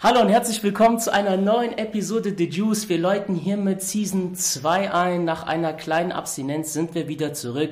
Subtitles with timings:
[0.00, 2.88] Hallo und herzlich willkommen zu einer neuen Episode The Juice.
[2.88, 5.24] Wir läuten hiermit Season 2 ein.
[5.24, 7.70] Nach einer kleinen Abstinenz sind wir wieder zurück.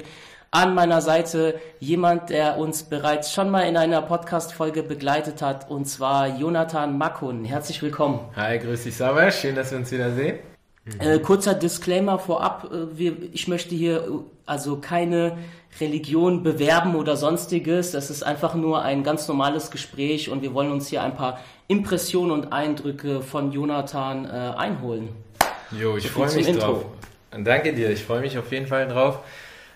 [0.50, 5.84] An meiner Seite jemand, der uns bereits schon mal in einer Podcast-Folge begleitet hat, und
[5.84, 7.44] zwar Jonathan Makun.
[7.44, 8.18] Herzlich willkommen.
[8.34, 9.30] Hi, grüß dich, Sauber.
[9.30, 10.40] Schön, dass wir uns wieder sehen.
[10.98, 12.70] Äh, kurzer Disclaimer vorab.
[12.72, 14.10] Äh, wir, ich möchte hier äh,
[14.46, 15.38] also keine
[15.80, 17.90] Religion bewerben oder sonstiges.
[17.92, 21.40] Das ist einfach nur ein ganz normales Gespräch und wir wollen uns hier ein paar
[21.68, 25.08] Impressionen und Eindrücke von Jonathan äh, einholen.
[25.72, 26.60] Jo, ich freue mich Intro.
[26.60, 26.84] drauf.
[27.30, 29.20] Danke dir, ich freue mich auf jeden Fall drauf.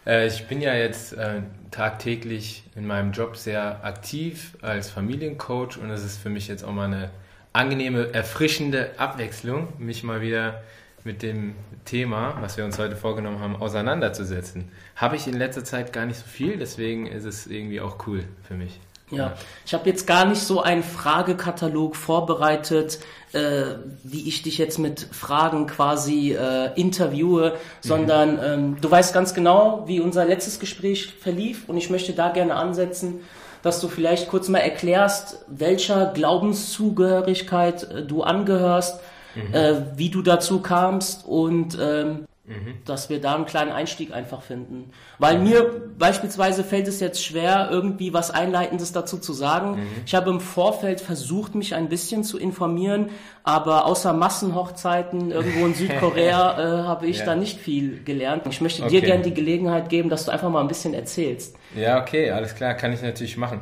[0.07, 5.91] Äh, ich bin ja jetzt äh, tagtäglich in meinem Job sehr aktiv als Familiencoach und
[5.91, 7.11] es ist für mich jetzt auch mal eine
[7.53, 10.63] angenehme, erfrischende Abwechslung, mich mal wieder
[11.03, 14.71] mit dem Thema, was wir uns heute vorgenommen haben, auseinanderzusetzen.
[14.97, 18.25] Habe ich in letzter Zeit gar nicht so viel, deswegen ist es irgendwie auch cool
[18.43, 18.79] für mich.
[19.11, 19.35] Ja,
[19.67, 23.01] ich habe jetzt gar nicht so einen Fragekatalog vorbereitet,
[23.33, 23.63] äh,
[24.03, 27.89] wie ich dich jetzt mit Fragen quasi äh, interviewe, mhm.
[27.89, 32.31] sondern ähm, du weißt ganz genau, wie unser letztes Gespräch verlief und ich möchte da
[32.31, 33.21] gerne ansetzen,
[33.63, 39.01] dass du vielleicht kurz mal erklärst, welcher Glaubenszugehörigkeit äh, du angehörst,
[39.35, 39.55] mhm.
[39.55, 42.75] äh, wie du dazu kamst und ähm, mhm.
[42.85, 44.91] dass wir da einen kleinen Einstieg einfach finden.
[45.19, 45.45] Weil mhm.
[45.45, 49.77] mir beispielsweise fällt es jetzt schwer, irgendwie was Einleitendes dazu zu sagen.
[49.77, 49.87] Mhm.
[50.05, 53.11] Ich habe im Vorfeld versucht, mich ein bisschen zu informieren,
[53.45, 57.27] aber außer Massenhochzeiten irgendwo in Südkorea äh, habe ich ja.
[57.27, 58.43] da nicht viel gelernt.
[58.49, 59.01] Ich möchte okay.
[59.01, 61.57] dir gerne die Gelegenheit geben, dass du einfach mal ein bisschen erzählst.
[61.75, 63.61] Ja, okay, alles klar, kann ich natürlich machen.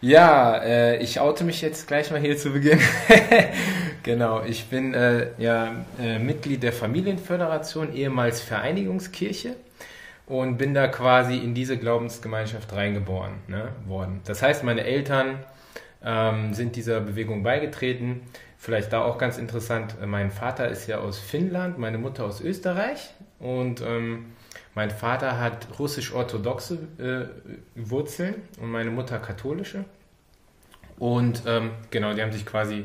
[0.00, 2.78] Ja, äh, ich oute mich jetzt gleich mal hier zu Beginn.
[4.04, 9.56] genau, ich bin äh, ja äh, Mitglied der Familienföderation, ehemals Vereinigungskirche
[10.26, 14.20] und bin da quasi in diese Glaubensgemeinschaft reingeboren ne, worden.
[14.24, 15.40] Das heißt, meine Eltern
[16.04, 18.20] ähm, sind dieser Bewegung beigetreten.
[18.56, 22.40] Vielleicht da auch ganz interessant, äh, mein Vater ist ja aus Finnland, meine Mutter aus
[22.40, 23.10] Österreich
[23.40, 24.26] und ähm,
[24.78, 27.24] mein Vater hat russisch-orthodoxe äh,
[27.74, 29.84] Wurzeln und meine Mutter katholische.
[31.00, 32.84] Und ähm, genau, die haben sich quasi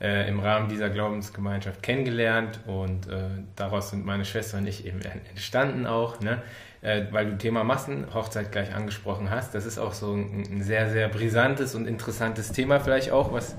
[0.00, 3.24] äh, im Rahmen dieser Glaubensgemeinschaft kennengelernt und äh,
[3.56, 6.40] daraus sind meine Schwester und ich eben entstanden auch, ne?
[6.80, 9.54] Äh, weil du Thema Massenhochzeit gleich angesprochen hast.
[9.54, 13.54] Das ist auch so ein, ein sehr, sehr brisantes und interessantes Thema vielleicht auch, was,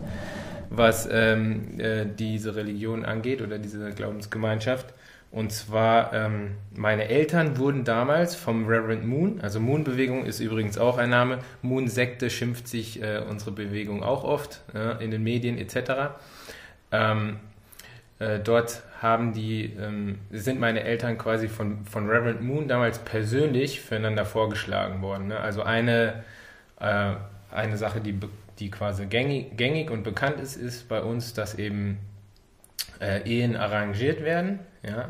[0.72, 4.92] was ähm, äh, diese Religion angeht oder diese Glaubensgemeinschaft.
[5.32, 10.98] Und zwar, ähm, meine Eltern wurden damals vom Reverend Moon, also Moon-Bewegung ist übrigens auch
[10.98, 16.16] ein Name, Moon-Sekte schimpft sich äh, unsere Bewegung auch oft äh, in den Medien etc.
[16.92, 17.38] Ähm,
[18.18, 23.82] äh, dort haben die, ähm, sind meine Eltern quasi von, von Reverend Moon damals persönlich
[23.82, 25.28] füreinander vorgeschlagen worden.
[25.28, 25.40] Ne?
[25.40, 26.24] Also eine,
[26.80, 27.14] äh,
[27.52, 28.20] eine Sache, die,
[28.58, 32.00] die quasi gängig, gängig und bekannt ist, ist bei uns, dass eben
[33.00, 34.60] äh, Ehen arrangiert werden.
[34.82, 35.10] Ja,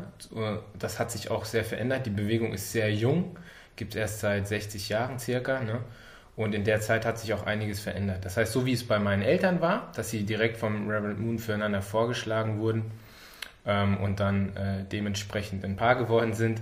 [0.78, 2.06] das hat sich auch sehr verändert.
[2.06, 3.38] Die Bewegung ist sehr jung,
[3.76, 5.60] gibt es erst seit 60 Jahren circa.
[5.60, 5.80] Ne?
[6.36, 8.24] Und in der Zeit hat sich auch einiges verändert.
[8.24, 11.38] Das heißt, so wie es bei meinen Eltern war, dass sie direkt vom Reverend Moon
[11.38, 12.90] füreinander vorgeschlagen wurden
[13.66, 16.60] ähm, und dann äh, dementsprechend ein Paar geworden sind,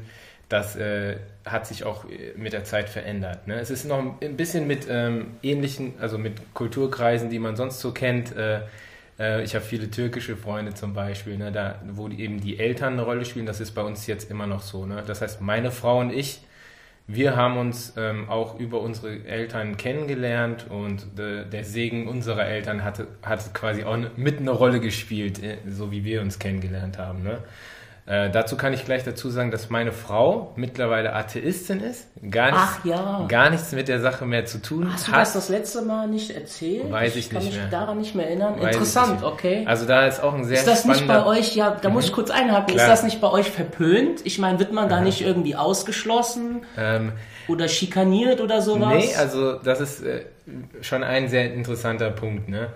[0.49, 3.47] das äh, hat sich auch äh, mit der Zeit verändert.
[3.47, 3.60] Ne?
[3.60, 7.93] Es ist noch ein bisschen mit ähm, ähnlichen, also mit Kulturkreisen, die man sonst so
[7.93, 8.60] kennt, äh,
[9.19, 12.95] äh, ich habe viele türkische Freunde zum Beispiel, ne, da, wo die, eben die Eltern
[12.95, 13.47] eine Rolle spielen.
[13.47, 14.87] Das ist bei uns jetzt immer noch so.
[14.87, 15.03] Ne?
[15.06, 16.43] Das heißt, meine Frau und ich,
[17.06, 22.84] wir haben uns ähm, auch über unsere Eltern kennengelernt und äh, der Segen unserer Eltern
[22.84, 27.23] hatte, hat quasi auch mit eine Rolle gespielt, äh, so wie wir uns kennengelernt haben.
[27.23, 27.39] Ne?
[28.09, 32.79] Äh, dazu kann ich gleich dazu sagen, dass meine Frau mittlerweile Atheistin ist, gar nichts,
[32.81, 33.27] Ach, ja.
[33.29, 35.15] gar nichts mit der Sache mehr zu tun Hast hat.
[35.15, 36.91] du das das letzte Mal nicht erzählt?
[36.91, 37.71] Weiß ich, ich kann nicht mich mehr.
[37.71, 38.55] daran nicht mehr erinnern.
[38.59, 39.63] Weiß Interessant, okay.
[39.67, 41.97] Also da ist auch ein sehr Ist das nicht bei euch, ja, da mhm.
[41.97, 42.15] muss ich mhm.
[42.15, 42.87] kurz einhaken, Klar.
[42.87, 44.23] ist das nicht bei euch verpönt?
[44.25, 45.05] Ich meine, wird man da Aha.
[45.05, 46.63] nicht irgendwie ausgeschlossen?
[46.79, 47.13] Ähm,
[47.47, 48.95] oder schikaniert oder sowas?
[48.95, 50.25] Nee, also das ist äh,
[50.81, 52.69] schon ein sehr interessanter Punkt, ne?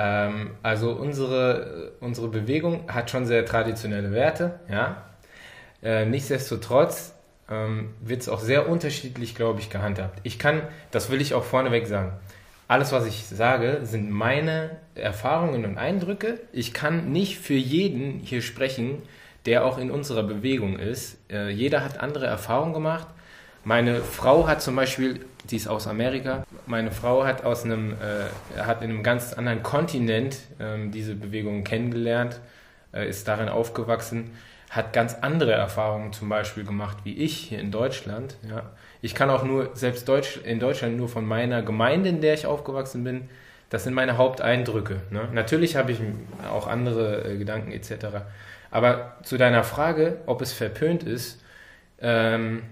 [0.00, 5.04] Ähm, also unsere, unsere Bewegung hat schon sehr traditionelle Werte, ja.
[5.82, 7.14] Äh, nichtsdestotrotz
[7.50, 10.20] ähm, wird es auch sehr unterschiedlich, glaube ich, gehandhabt.
[10.22, 12.12] Ich kann, das will ich auch vorneweg sagen,
[12.66, 16.40] alles, was ich sage, sind meine Erfahrungen und Eindrücke.
[16.52, 19.02] Ich kann nicht für jeden hier sprechen,
[19.44, 21.18] der auch in unserer Bewegung ist.
[21.30, 23.08] Äh, jeder hat andere Erfahrungen gemacht.
[23.64, 28.60] Meine Frau hat zum Beispiel, die ist aus Amerika, meine Frau hat aus einem, äh,
[28.60, 32.40] hat in einem ganz anderen Kontinent äh, diese Bewegung kennengelernt,
[32.92, 34.30] äh, ist darin aufgewachsen,
[34.70, 38.36] hat ganz andere Erfahrungen zum Beispiel gemacht wie ich hier in Deutschland.
[38.48, 38.70] Ja.
[39.02, 42.46] Ich kann auch nur, selbst Deutsch, in Deutschland nur von meiner Gemeinde, in der ich
[42.46, 43.28] aufgewachsen bin,
[43.70, 45.00] Das sind meine Haupteindrücke.
[45.10, 45.28] Ne?
[45.32, 46.00] Natürlich habe ich
[46.52, 48.24] auch andere äh, Gedanken etc.
[48.72, 51.40] Aber zu deiner Frage, ob es verpönt ist,
[52.00, 52.62] ähm,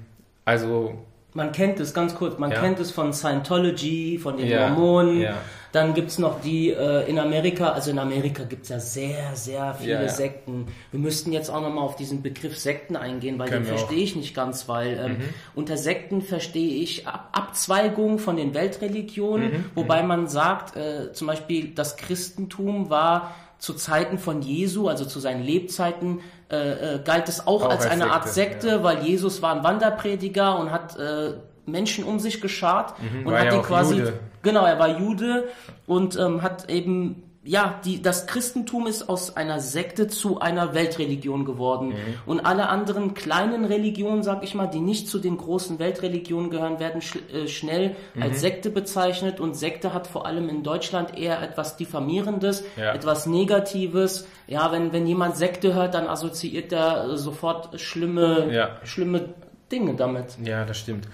[0.44, 1.06] also
[1.38, 2.60] man kennt es ganz kurz, man Ja.
[2.60, 5.20] kennt es von Scientology, von den Ja, Mormonen.
[5.22, 5.38] ja.
[5.70, 9.34] Dann gibt es noch die äh, in Amerika, also in Amerika gibt es ja sehr,
[9.36, 10.08] sehr viele.
[10.08, 10.66] Sekten.
[10.90, 14.16] Wir müssten jetzt auch nochmal auf diesen Begriff Sekten eingehen, weil Können den verstehe ich
[14.16, 15.16] nicht ganz, weil ähm,
[15.54, 21.72] unter Sekten verstehe ich Ab Abzweigungen von den Weltreligionen, wobei man sagt, äh, zum Beispiel
[21.74, 26.20] das Christentum war zu Zeiten von Jesu, also zu seinen Lebzeiten,
[26.50, 29.54] äh, äh, galt es auch, Auch als als eine Art Sekte, Sekte, weil Jesus war
[29.54, 31.34] ein Wanderprediger und hat äh,
[31.66, 33.24] Menschen um sich geschart und Mhm.
[33.26, 34.20] war hat ja die quasi Jude.
[34.42, 35.44] genau, er war Jude
[35.86, 41.44] und ähm, hat eben ja, die, das Christentum ist aus einer Sekte zu einer Weltreligion
[41.44, 41.90] geworden.
[41.90, 41.94] Mhm.
[42.26, 46.78] Und alle anderen kleinen Religionen, sag ich mal, die nicht zu den großen Weltreligionen gehören,
[46.80, 48.22] werden sch äh, schnell Mhm.
[48.22, 49.40] als Sekte bezeichnet.
[49.40, 52.92] Und Sekte hat vor allem in Deutschland eher etwas Diffamierendes, Ja.
[52.92, 54.26] etwas Negatives.
[54.46, 58.76] Ja, wenn, wenn jemand Sekte hört, dann assoziiert er sofort schlimme, Ja.
[58.84, 59.30] schlimme
[59.72, 60.36] Dinge damit.
[60.44, 61.06] Ja, das stimmt.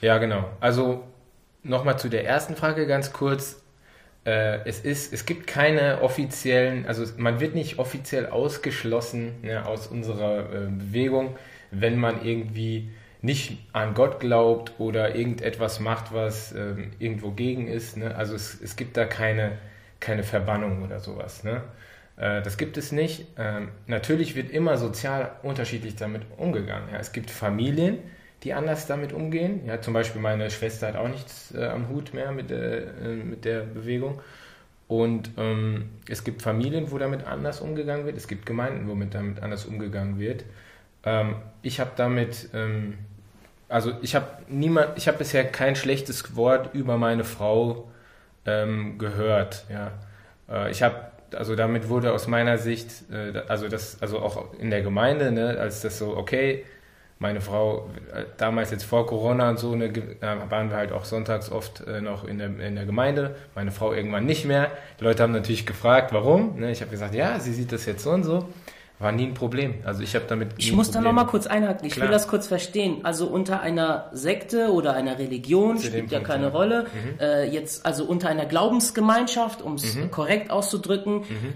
[0.00, 0.44] Ja, genau.
[0.60, 1.02] Also
[1.62, 3.60] nochmal zu der ersten Frage ganz kurz.
[4.24, 9.86] Äh, es, ist, es gibt keine offiziellen, also man wird nicht offiziell ausgeschlossen ne, aus
[9.86, 11.36] unserer äh, Bewegung,
[11.70, 12.90] wenn man irgendwie
[13.20, 17.96] nicht an Gott glaubt oder irgendetwas macht, was ähm, irgendwo gegen ist.
[17.96, 18.14] Ne?
[18.14, 19.58] Also es, es gibt da keine,
[19.98, 21.42] keine Verbannung oder sowas.
[21.42, 21.62] Ne?
[22.16, 23.26] Äh, das gibt es nicht.
[23.38, 26.90] Ähm, natürlich wird immer sozial unterschiedlich damit umgegangen.
[26.92, 26.98] Ja?
[26.98, 27.98] Es gibt Familien,
[28.44, 29.64] die anders damit umgehen.
[29.66, 32.86] Ja, zum Beispiel meine Schwester hat auch nichts äh, am Hut mehr mit, äh,
[33.24, 34.20] mit der Bewegung.
[34.86, 38.18] Und ähm, es gibt Familien, wo damit anders umgegangen wird.
[38.18, 40.44] Es gibt Gemeinden, wo mit damit anders umgegangen wird.
[41.04, 42.98] Ähm, ich habe damit, ähm,
[43.68, 47.88] also ich habe niemand, ich habe bisher kein schlechtes Wort über meine Frau
[48.44, 49.64] ähm, gehört.
[49.70, 49.92] Ja,
[50.50, 50.96] äh, ich habe,
[51.34, 55.56] also damit wurde aus meiner Sicht, äh, also das, also auch in der Gemeinde, ne,
[55.58, 56.64] als das so okay
[57.18, 57.88] meine Frau,
[58.36, 59.90] damals jetzt vor Corona und so, ne,
[60.20, 63.36] da waren wir halt auch sonntags oft äh, noch in der, in der Gemeinde.
[63.54, 64.70] Meine Frau irgendwann nicht mehr.
[65.00, 66.58] Die Leute haben natürlich gefragt, warum.
[66.58, 66.70] Ne?
[66.72, 68.48] Ich habe gesagt, ja, sie sieht das jetzt so und so.
[69.00, 69.74] War nie ein Problem.
[69.84, 70.50] Also ich habe damit.
[70.56, 71.84] Ich muss da nochmal kurz einhaken.
[71.86, 72.06] Ich Klar.
[72.06, 73.00] will das kurz verstehen.
[73.04, 76.50] Also unter einer Sekte oder einer Religion Zu spielt ja Punkt, keine ja.
[76.50, 76.56] Mhm.
[76.56, 76.86] Rolle.
[77.20, 81.54] Äh, jetzt also unter einer Glaubensgemeinschaft, um es korrekt auszudrücken, Mhm.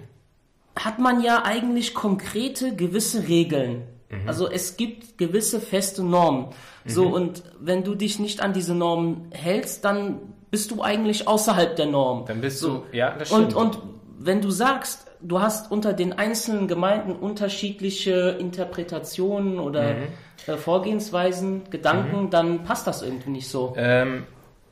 [0.77, 3.83] hat man ja eigentlich konkrete gewisse Regeln.
[4.11, 4.27] Mhm.
[4.29, 6.47] Also es gibt gewisse feste Normen.
[6.87, 10.21] So und wenn du dich nicht an diese Normen hältst, dann
[10.51, 12.25] bist du eigentlich außerhalb der Norm.
[12.27, 12.85] Dann bist so.
[12.91, 13.57] du, ja, das Und, stimmt.
[13.57, 13.79] und
[14.19, 20.03] wenn du sagst, du hast unter den einzelnen Gemeinden unterschiedliche Interpretationen oder Mhm.
[20.47, 23.75] äh, Vorgehensweisen, Gedanken, dann passt das irgendwie nicht so.
[23.77, 24.25] Ähm,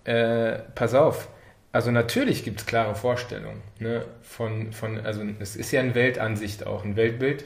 [0.05, 1.29] äh, pass auf.
[1.73, 3.61] Also natürlich gibt es klare Vorstellungen.
[3.81, 4.05] Ne?
[4.23, 7.45] Von, von, also es ist ja eine Weltansicht auch, ein Weltbild,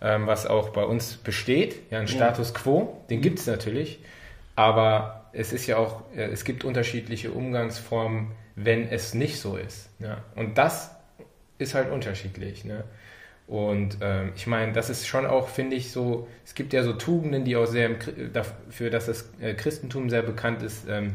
[0.00, 1.80] ähm, was auch bei uns besteht.
[1.90, 3.98] Ja, ein Status quo, den gibt es natürlich.
[4.56, 9.88] Aber es ist ja auch, äh, es gibt unterschiedliche Umgangsformen, wenn es nicht so ist.
[9.98, 10.24] Ja?
[10.34, 10.90] Und das
[11.58, 12.64] ist halt unterschiedlich.
[12.64, 12.84] Ne?
[13.46, 16.92] Und ähm, ich meine, das ist schon auch, finde ich, so, es gibt ja so
[16.92, 17.90] Tugenden, die auch sehr
[18.32, 21.14] dafür, dass das äh, Christentum sehr bekannt ist, ähm,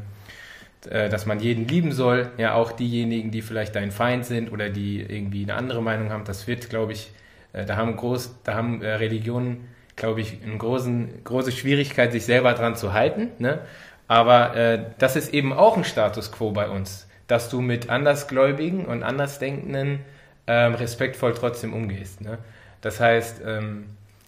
[0.89, 4.69] äh, dass man jeden lieben soll, ja auch diejenigen, die vielleicht dein Feind sind oder
[4.69, 7.11] die irgendwie eine andere Meinung haben, das wird, glaube ich,
[7.53, 12.53] da haben groß, da haben äh, Religionen, glaube ich, eine großen, große Schwierigkeit, sich selber
[12.53, 13.29] dran zu halten.
[13.39, 13.59] Ne?
[14.07, 18.85] Aber äh, das ist eben auch ein Status quo bei uns, dass du mit Andersgläubigen
[18.85, 19.99] und Andersdenkenden
[20.47, 22.21] ähm, respektvoll trotzdem umgehst.
[22.21, 22.39] Ne?
[22.81, 23.85] Das heißt, ähm,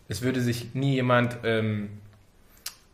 [0.07, 1.89] es würde sich nie jemand ähm,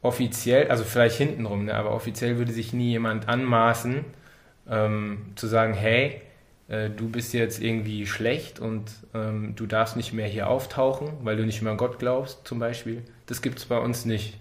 [0.02, 4.06] offiziell, also vielleicht hintenrum, ne, aber offiziell würde sich nie jemand anmaßen,
[4.70, 6.22] ähm, zu sagen, hey,
[6.72, 11.36] äh, du bist jetzt irgendwie schlecht und ähm, du darfst nicht mehr hier auftauchen, weil
[11.36, 13.02] du nicht mehr an Gott glaubst, zum Beispiel.
[13.28, 14.38] Das gibt es bei uns nicht.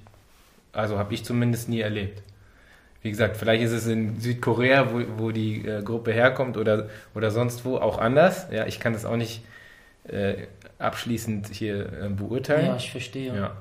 [0.73, 2.23] Also habe ich zumindest nie erlebt.
[3.03, 7.33] Wie gesagt, vielleicht ist es in Südkorea, wo, wo die äh, Gruppe herkommt oder, oder
[7.33, 8.47] sonst wo auch anders.
[8.53, 9.43] Ja, ich kann das auch nicht
[10.07, 10.35] äh,
[10.79, 12.67] abschließend hier äh, beurteilen.
[12.67, 13.35] Ja, ich verstehe.
[13.35, 13.57] Ja,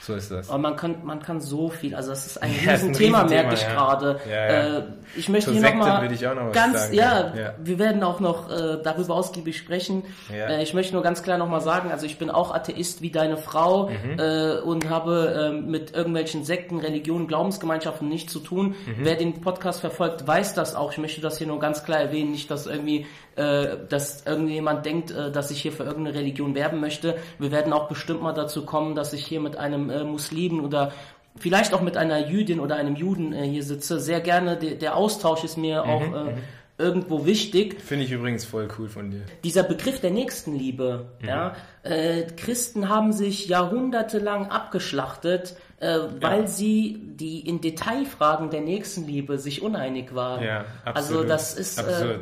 [0.00, 0.50] so ist das.
[0.50, 3.54] Aber man kann, man kann so viel, also das ist ein Ja, Riesenthema, Riesenthema, merke
[3.54, 3.72] ich ja.
[3.74, 4.20] gerade.
[4.28, 4.78] Ja, ja.
[4.78, 4.82] Äh,
[5.16, 6.94] ich möchte Zur hier nochmal noch ganz, sagen.
[6.94, 7.32] ja,
[7.62, 10.02] wir werden auch noch äh, darüber ausgiebig sprechen.
[10.32, 13.36] Äh, ich möchte nur ganz klar nochmal sagen, also ich bin auch Atheist wie deine
[13.36, 14.18] Frau Mhm.
[14.18, 18.68] äh, und habe äh, mit irgendwelchen Sekten, Religionen, Glaubensgemeinschaften nichts zu tun.
[18.86, 18.96] Mhm.
[18.98, 20.92] Wer den Podcast verfolgt, weiß das auch.
[20.92, 23.06] Ich möchte das hier nur ganz klar erwähnen, nicht, dass irgendwie,
[23.36, 27.16] äh, dass irgendjemand denkt, äh, dass ich hier für irgendeine Religion werben möchte.
[27.38, 30.92] Wir werden auch bestimmt mal dazu kommen, dass ich hier mit einem äh, Muslimen oder
[31.36, 34.00] vielleicht auch mit einer Jüdin oder einem Juden äh, hier sitze.
[34.00, 36.34] Sehr gerne, der, der Austausch ist mir auch äh,
[36.78, 37.80] irgendwo wichtig.
[37.80, 39.22] Finde ich übrigens voll cool von dir.
[39.44, 41.28] Dieser Begriff der Nächstenliebe, mhm.
[41.28, 46.46] ja, äh, Christen haben sich jahrhundertelang abgeschlachtet, äh, weil ja.
[46.46, 50.42] sie die in Detailfragen der Nächstenliebe sich uneinig waren.
[50.42, 51.20] Ja, also absolut.
[51.22, 52.18] Also das ist äh,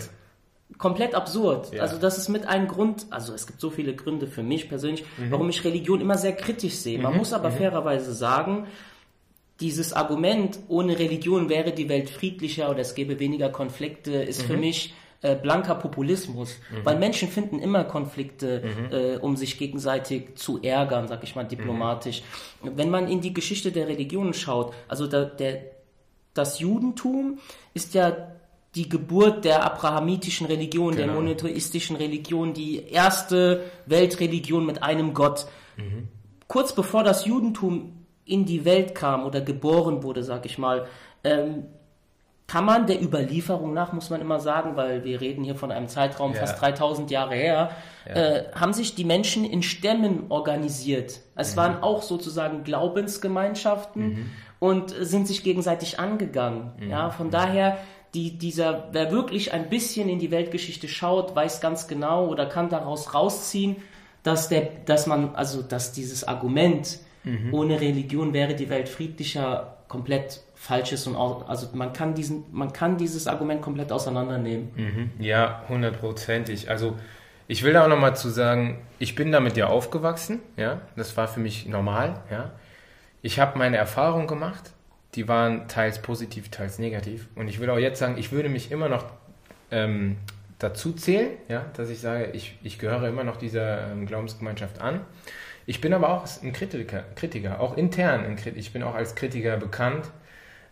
[0.78, 1.72] komplett absurd.
[1.72, 1.82] Ja.
[1.82, 5.04] Also das ist mit einem Grund, also es gibt so viele Gründe für mich persönlich,
[5.18, 5.30] mhm.
[5.30, 6.98] warum ich Religion immer sehr kritisch sehe.
[6.98, 7.18] Man mhm.
[7.18, 7.54] muss aber mhm.
[7.54, 8.66] fairerweise sagen,
[9.60, 14.54] dieses Argument, ohne Religion wäre die Welt friedlicher oder es gäbe weniger Konflikte, ist für
[14.54, 14.60] mhm.
[14.60, 16.84] mich äh, blanker Populismus, mhm.
[16.84, 18.92] weil Menschen finden immer Konflikte, mhm.
[18.92, 22.22] äh, um sich gegenseitig zu ärgern, sag ich mal diplomatisch.
[22.60, 25.62] Wenn man in die Geschichte der Religionen schaut, also da, der,
[26.34, 27.38] das Judentum
[27.72, 28.32] ist ja
[28.74, 31.06] die Geburt der abrahamitischen Religion, genau.
[31.06, 35.46] der monotheistischen Religion, die erste Weltreligion mit einem Gott.
[35.76, 36.08] Mhm.
[36.48, 40.86] Kurz bevor das Judentum in die Welt kam oder geboren wurde, sag ich mal,
[41.24, 41.64] ähm,
[42.46, 45.88] kann man der Überlieferung nach, muss man immer sagen, weil wir reden hier von einem
[45.88, 46.40] Zeitraum ja.
[46.40, 47.70] fast 3000 Jahre her,
[48.06, 48.14] ja.
[48.14, 51.20] äh, haben sich die Menschen in Stämmen organisiert.
[51.34, 51.60] Es mhm.
[51.60, 54.30] waren auch sozusagen Glaubensgemeinschaften mhm.
[54.58, 56.72] und sind sich gegenseitig angegangen.
[56.78, 56.90] Mhm.
[56.90, 57.78] Ja, von daher,
[58.14, 62.68] die, dieser, wer wirklich ein bisschen in die Weltgeschichte schaut, weiß ganz genau oder kann
[62.68, 63.76] daraus rausziehen,
[64.22, 67.52] dass der, dass man, also, dass dieses Argument, mhm.
[67.52, 72.44] ohne Religion wäre die Welt friedlicher, komplett falsch ist und auch, also man kann diesen,
[72.50, 74.70] man kann dieses Argument komplett auseinandernehmen.
[74.74, 75.10] Mhm.
[75.18, 76.70] Ja, hundertprozentig.
[76.70, 76.96] Also
[77.46, 81.28] ich will da auch nochmal zu sagen, ich bin damit ja aufgewachsen, ja, das war
[81.28, 82.52] für mich normal, ja.
[83.20, 84.72] Ich habe meine Erfahrungen gemacht,
[85.14, 87.28] die waren teils positiv, teils negativ.
[87.34, 89.04] Und ich will auch jetzt sagen, ich würde mich immer noch
[89.70, 90.16] ähm,
[90.58, 95.00] dazu zählen, ja, dass ich sage, ich, ich gehöre immer noch dieser ähm, Glaubensgemeinschaft an.
[95.66, 98.24] Ich bin aber auch ein Kritiker, Kritiker auch intern.
[98.24, 98.58] Ein Kritiker.
[98.58, 100.10] Ich bin auch als Kritiker bekannt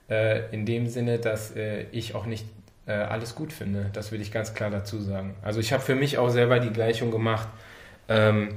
[0.09, 2.47] äh, in dem Sinne, dass äh, ich auch nicht
[2.87, 3.91] äh, alles gut finde.
[3.93, 5.35] Das will ich ganz klar dazu sagen.
[5.43, 7.49] Also ich habe für mich auch selber die Gleichung gemacht.
[8.09, 8.49] Ähm,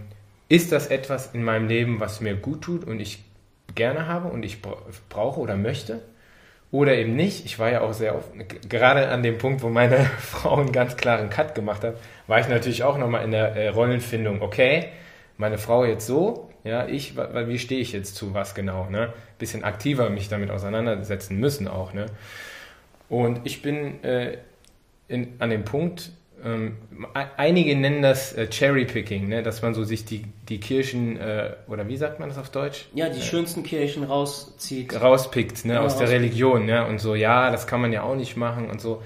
[0.50, 3.24] ist das etwas in meinem Leben, was mir gut tut und ich
[3.76, 4.62] gerne habe und ich
[5.10, 6.02] brauche oder möchte?
[6.72, 7.46] Oder eben nicht.
[7.46, 8.30] Ich war ja auch sehr oft,
[8.68, 12.48] gerade an dem Punkt, wo meine Frau einen ganz klaren Cut gemacht hat, war ich
[12.48, 14.42] natürlich auch nochmal in der äh, Rollenfindung.
[14.42, 14.88] Okay,
[15.38, 19.14] meine Frau jetzt so, ja, ich, wie stehe ich jetzt zu was genau, ne?
[19.38, 22.08] Bisschen aktiver mich damit auseinandersetzen müssen auch, ne?
[23.10, 24.38] Und ich bin äh,
[25.08, 26.10] in, an dem Punkt,
[26.46, 26.78] ähm,
[27.38, 29.44] einige nennen das äh, Cherry-Picking, ne?
[29.44, 32.88] dass man so sich die, die Kirchen, äh, oder wie sagt man das auf Deutsch?
[32.94, 35.00] Ja, die äh, schönsten Kirchen rauszieht.
[35.00, 35.76] Rauspickt, ne?
[35.76, 36.86] Ja, aus der Religion, ne?
[36.86, 39.02] Und so, ja, das kann man ja auch nicht machen und so.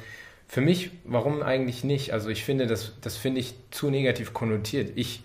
[0.47, 2.13] Für mich, warum eigentlich nicht?
[2.13, 4.91] Also ich finde, das, das finde ich zu negativ konnotiert.
[4.95, 5.21] Ich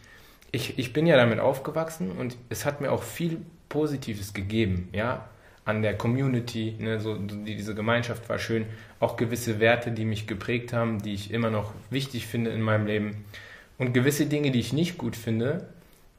[0.52, 3.38] ich, ich bin ja damit aufgewachsen und es hat mir auch viel
[3.68, 5.28] Positives gegeben, ja,
[5.64, 8.66] an der Community, ne, so, die, diese Gemeinschaft war schön,
[9.00, 12.86] auch gewisse Werte, die mich geprägt haben, die ich immer noch wichtig finde in meinem
[12.86, 13.24] Leben
[13.78, 15.68] und gewisse Dinge, die ich nicht gut finde,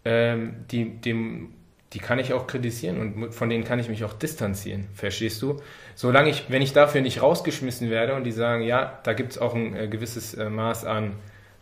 [0.06, 1.54] ähm, die, dem,
[1.94, 5.58] die kann ich auch kritisieren und von denen kann ich mich auch distanzieren, verstehst du?
[5.96, 9.38] Solange ich, wenn ich dafür nicht rausgeschmissen werde und die sagen, ja, da gibt es
[9.38, 11.14] auch ein äh, gewisses äh, Maß an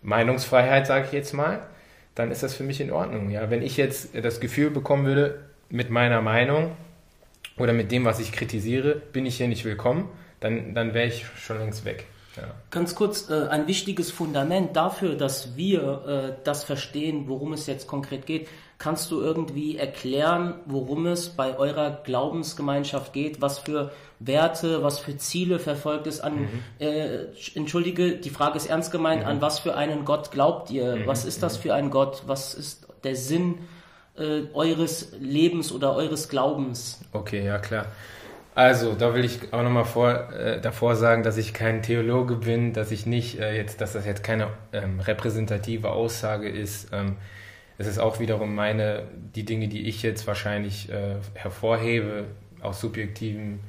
[0.04, 1.62] Meinungsfreiheit, sage ich jetzt mal,
[2.16, 3.30] dann ist das für mich in Ordnung.
[3.30, 3.50] Ja?
[3.50, 6.72] Wenn ich jetzt das Gefühl bekommen würde, mit meiner Meinung
[7.58, 11.26] oder mit dem, was ich kritisiere, bin ich hier nicht willkommen, dann, dann wäre ich
[11.38, 12.08] schon längst weg.
[12.38, 12.44] Ja.
[12.70, 17.88] Ganz kurz, äh, ein wichtiges Fundament dafür, dass wir äh, das verstehen, worum es jetzt
[17.88, 18.48] konkret geht.
[18.78, 25.18] Kannst du irgendwie erklären, worum es bei eurer Glaubensgemeinschaft geht, was für Werte, was für
[25.18, 26.48] Ziele verfolgt es an, mhm.
[26.80, 29.28] äh, entschuldige, die Frage ist ernst gemeint, mhm.
[29.28, 30.96] an was für einen Gott glaubt ihr?
[30.96, 31.08] Mhm.
[31.08, 31.62] Was ist das mhm.
[31.62, 32.24] für ein Gott?
[32.28, 33.60] Was ist der Sinn
[34.18, 37.00] äh, eures Lebens oder eures Glaubens?
[37.12, 37.86] Okay, ja klar.
[38.54, 42.74] Also, da will ich auch nochmal vor, äh, davor sagen, dass ich kein Theologe bin,
[42.74, 46.90] dass ich nicht äh, jetzt, dass das jetzt keine ähm, repräsentative Aussage ist.
[46.92, 47.16] Ähm,
[47.78, 49.04] es ist auch wiederum meine,
[49.36, 52.26] die Dinge, die ich jetzt wahrscheinlich äh, hervorhebe,
[52.62, 53.62] aus subjektiven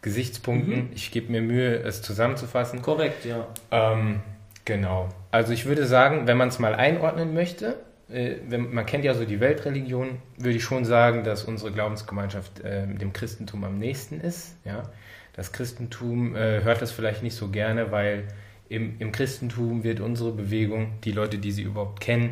[0.00, 0.86] Gesichtspunkten.
[0.86, 0.90] Mhm.
[0.94, 2.82] Ich gebe mir Mühe, es zusammenzufassen.
[2.82, 3.46] Korrekt, ja.
[3.70, 4.20] Ähm,
[4.64, 5.10] genau.
[5.30, 7.76] Also ich würde sagen, wenn man es mal einordnen möchte,
[8.12, 12.86] wenn, man kennt ja so die Weltreligion, würde ich schon sagen, dass unsere Glaubensgemeinschaft äh,
[12.86, 14.56] dem Christentum am nächsten ist.
[14.64, 14.82] Ja?
[15.34, 18.24] Das Christentum äh, hört das vielleicht nicht so gerne, weil
[18.68, 22.30] im, im Christentum wird unsere Bewegung, die Leute, die sie überhaupt kennen,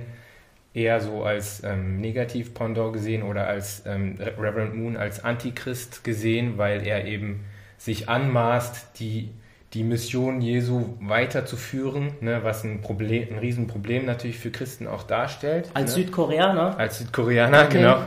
[0.75, 6.87] eher so als ähm, Negativ-Pendant gesehen oder als ähm, Reverend Moon als Antichrist gesehen, weil
[6.87, 7.44] er eben
[7.76, 9.30] sich anmaßt, die,
[9.74, 15.70] die Mission Jesu weiterzuführen, ne, was ein Problem, ein Riesenproblem natürlich für Christen auch darstellt.
[15.74, 16.02] Als ne?
[16.02, 16.76] Südkoreaner?
[16.76, 17.78] Als Südkoreaner, okay.
[17.78, 18.02] genau.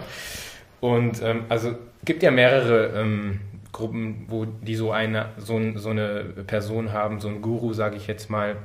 [0.82, 3.40] Und ähm, also gibt ja mehrere ähm,
[3.72, 8.08] Gruppen, wo die so eine, so, so eine Person haben, so ein Guru, sage ich
[8.08, 8.58] jetzt mal,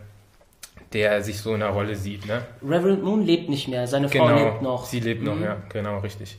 [0.92, 2.26] der sich so in einer Rolle sieht.
[2.26, 2.42] Ne?
[2.62, 4.86] Reverend Moon lebt nicht mehr, seine Frau genau, lebt noch.
[4.86, 5.26] Sie lebt mhm.
[5.26, 6.38] noch, ja, genau, richtig.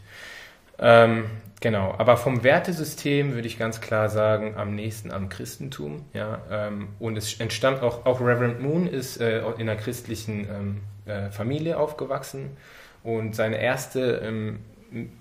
[0.79, 1.25] Ähm,
[1.59, 6.05] genau, aber vom Wertesystem würde ich ganz klar sagen, am nächsten am Christentum.
[6.13, 10.81] Ja, ähm, und es entstammt auch, auch Reverend Moon ist äh, in einer christlichen ähm,
[11.05, 12.57] äh, Familie aufgewachsen
[13.03, 14.59] und seine erste, ähm,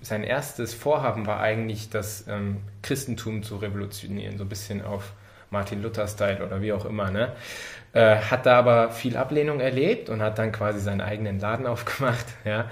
[0.01, 5.13] sein erstes Vorhaben war eigentlich, das ähm, Christentum zu revolutionieren, so ein bisschen auf
[5.51, 7.11] Martin Luther-Style oder wie auch immer.
[7.11, 7.31] Ne?
[7.93, 12.25] Äh, hat da aber viel Ablehnung erlebt und hat dann quasi seinen eigenen Laden aufgemacht.
[12.45, 12.69] Ja?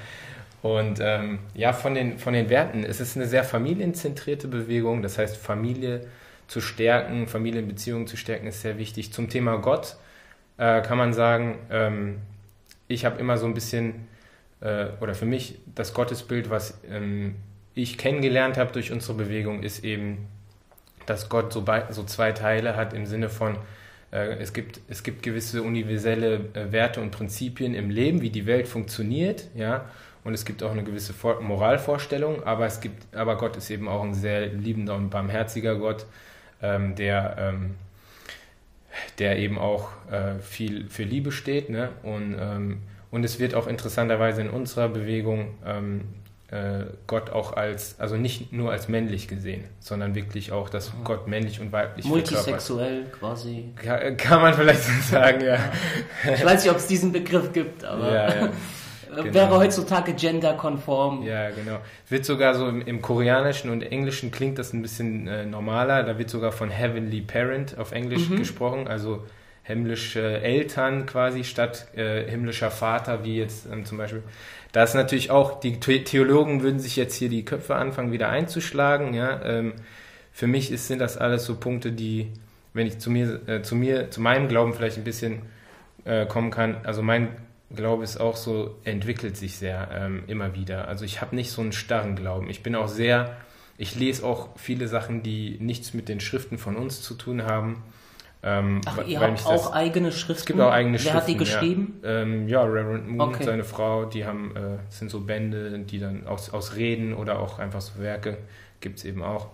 [0.62, 5.18] Und ähm, ja, von den, von den Werten, es ist eine sehr familienzentrierte Bewegung, das
[5.18, 6.08] heißt Familie
[6.48, 9.14] zu stärken, Familienbeziehungen zu stärken ist sehr wichtig.
[9.14, 9.98] Zum Thema Gott
[10.58, 12.20] äh, kann man sagen, ähm,
[12.88, 14.08] ich habe immer so ein bisschen,
[14.62, 17.36] äh, oder für mich das Gottesbild, was ähm,
[17.76, 20.28] ich kennengelernt habe durch unsere Bewegung, ist eben,
[21.06, 23.58] dass Gott so, so zwei Teile hat im Sinne von,
[24.12, 28.46] äh, es, gibt, es gibt gewisse universelle äh, Werte und Prinzipien im Leben, wie die
[28.46, 29.86] Welt funktioniert, ja,
[30.28, 34.04] und es gibt auch eine gewisse Moralvorstellung, aber es gibt, aber Gott ist eben auch
[34.04, 36.06] ein sehr liebender und barmherziger Gott,
[36.62, 37.76] ähm, der ähm,
[39.20, 41.70] der eben auch äh, viel für Liebe steht.
[41.70, 41.90] Ne?
[42.04, 42.82] Und, ähm,
[43.12, 46.02] und es wird auch interessanterweise in unserer Bewegung ähm,
[46.50, 51.04] äh, Gott auch als, also nicht nur als männlich gesehen, sondern wirklich auch, dass mhm.
[51.04, 53.66] Gott männlich und weiblich Multisexuell quasi.
[53.76, 55.58] Kann, kann, man vielleicht so sagen, ja.
[56.24, 58.14] Ich weiß nicht, ob es diesen Begriff gibt, aber.
[58.14, 58.50] Ja, ja.
[59.16, 59.34] Genau.
[59.34, 61.24] Wäre heutzutage genderkonform.
[61.24, 61.80] Ja, genau.
[62.10, 66.04] Wird sogar so im, im, Koreanischen und Englischen klingt das ein bisschen äh, normaler.
[66.04, 68.38] Da wird sogar von Heavenly Parent auf Englisch mhm.
[68.38, 69.26] gesprochen, also
[69.64, 74.24] himmlische Eltern quasi statt äh, himmlischer Vater, wie jetzt ähm, zum Beispiel.
[74.72, 79.14] Da ist natürlich auch, die Theologen würden sich jetzt hier die Köpfe anfangen, wieder einzuschlagen.
[79.14, 79.42] Ja?
[79.44, 79.74] Ähm,
[80.32, 82.32] für mich ist, sind das alles so Punkte, die,
[82.74, 85.42] wenn ich zu mir, äh, zu mir, zu meinem Glauben vielleicht ein bisschen
[86.06, 87.30] äh, kommen kann, also mein
[87.76, 90.88] Glaube ist auch so, entwickelt sich sehr ähm, immer wieder.
[90.88, 92.50] Also ich habe nicht so einen starren Glauben.
[92.50, 93.36] Ich bin auch sehr,
[93.78, 97.84] ich lese auch viele Sachen, die nichts mit den Schriften von uns zu tun haben.
[98.44, 100.40] Ähm, Ach, ihr habt auch das, eigene Schriften?
[100.40, 101.16] Es gibt auch eigene Wer Schriften.
[101.16, 102.00] Wer hat die geschrieben?
[102.04, 103.44] Ja, ähm, ja Reverend Moon, okay.
[103.44, 107.60] seine Frau, die haben, äh, sind so Bände, die dann aus, aus Reden oder auch
[107.60, 108.38] einfach so Werke
[108.80, 109.48] gibt es eben auch.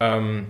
[0.00, 0.46] Ähm,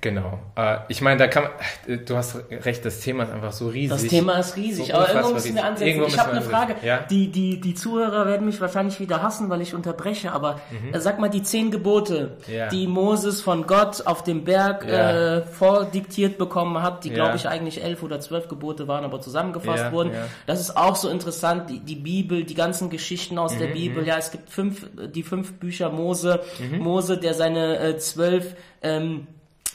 [0.00, 0.38] Genau.
[0.56, 3.90] Äh, ich meine, da kann man, du hast recht, das Thema ist einfach so riesig.
[3.90, 5.86] Das Thema ist riesig, so aber irgendwo müssen wir ansetzen.
[5.88, 6.76] Irgendwo ich habe eine Frage.
[6.82, 6.98] Ja?
[7.10, 10.94] Die, die, die Zuhörer werden mich wahrscheinlich wieder hassen, weil ich unterbreche, aber mhm.
[10.94, 12.68] äh, sag mal die zehn Gebote, ja.
[12.68, 15.38] die Moses von Gott auf dem Berg ja.
[15.38, 19.92] äh, vordiktiert bekommen hat, die glaube ich eigentlich elf oder zwölf Gebote waren, aber zusammengefasst
[19.92, 20.12] wurden.
[20.46, 23.58] Das ist auch so interessant, die, die Bibel, die ganzen Geschichten aus mhm.
[23.58, 24.02] der Bibel.
[24.02, 24.08] Mhm.
[24.08, 26.78] Ja, es gibt fünf, die fünf Bücher Mose, mhm.
[26.78, 29.26] Mose, der seine äh, zwölf ähm,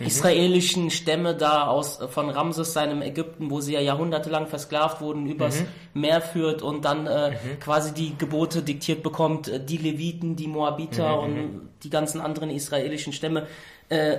[0.02, 0.08] mhm.
[0.08, 5.62] israelischen Stämme da aus von Ramses seinem Ägypten, wo sie ja jahrhundertelang versklavt wurden, übers
[5.62, 6.02] mhm.
[6.02, 7.60] Meer führt und dann äh, mhm.
[7.60, 11.24] quasi die Gebote diktiert bekommt, äh, die Leviten, die Moabiter mhm.
[11.24, 11.70] und mhm.
[11.84, 13.48] die ganzen anderen israelischen Stämme.
[13.90, 14.18] Äh,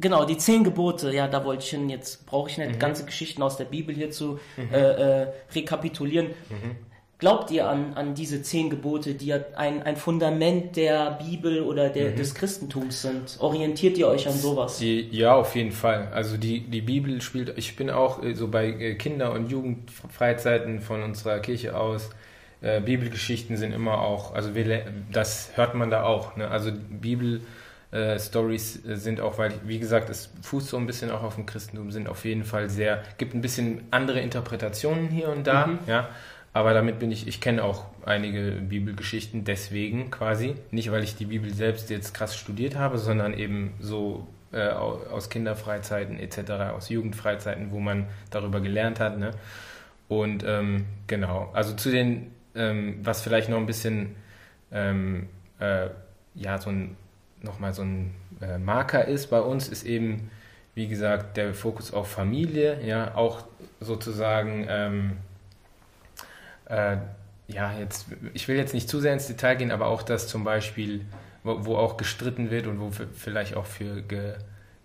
[0.00, 1.90] Genau, die zehn Gebote, ja, da wollte ich hin.
[1.90, 4.40] Jetzt brauche ich nicht ganze Geschichten aus der Bibel hier zu
[4.72, 6.30] äh, äh, rekapitulieren.
[7.20, 12.12] Glaubt ihr an, an diese zehn Gebote, die ein, ein Fundament der Bibel oder der,
[12.12, 12.16] mhm.
[12.16, 13.36] des Christentums sind?
[13.40, 14.78] Orientiert ihr euch an sowas?
[14.78, 16.08] Die, ja, auf jeden Fall.
[16.14, 20.80] Also die, die Bibel spielt, ich bin auch äh, so bei äh, Kinder- und Jugendfreizeiten
[20.80, 22.08] von unserer Kirche aus.
[22.62, 26.36] Äh, Bibelgeschichten sind immer auch, also wir, das hört man da auch.
[26.36, 26.48] Ne?
[26.48, 27.42] Also Bibel.
[27.92, 31.44] Äh, Stories sind auch, weil, wie gesagt, es fußt so ein bisschen auch auf dem
[31.44, 35.78] Christentum, sind auf jeden Fall sehr, gibt ein bisschen andere Interpretationen hier und da, mhm.
[35.88, 36.08] ja,
[36.52, 40.56] aber damit bin ich, ich kenne auch einige Bibelgeschichten deswegen quasi.
[40.70, 45.30] Nicht, weil ich die Bibel selbst jetzt krass studiert habe, sondern eben so äh, aus
[45.30, 49.18] Kinderfreizeiten etc., aus Jugendfreizeiten, wo man darüber gelernt hat.
[49.18, 49.30] Ne?
[50.08, 54.16] Und ähm, genau, also zu den, ähm, was vielleicht noch ein bisschen,
[54.72, 55.28] ähm,
[55.60, 55.86] äh,
[56.34, 56.96] ja, so ein,
[57.42, 60.32] nochmal so ein äh, Marker ist bei uns, ist eben,
[60.74, 63.44] wie gesagt, der Fokus auf Familie, ja, auch
[63.78, 65.12] sozusagen, ähm,
[66.70, 66.96] äh,
[67.48, 70.44] ja, jetzt, ich will jetzt nicht zu sehr ins Detail gehen, aber auch das zum
[70.44, 71.04] Beispiel,
[71.42, 74.34] wo, wo auch gestritten wird und wo vielleicht auch für ge,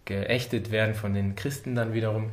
[0.06, 2.32] geächtet werden von den Christen dann wiederum,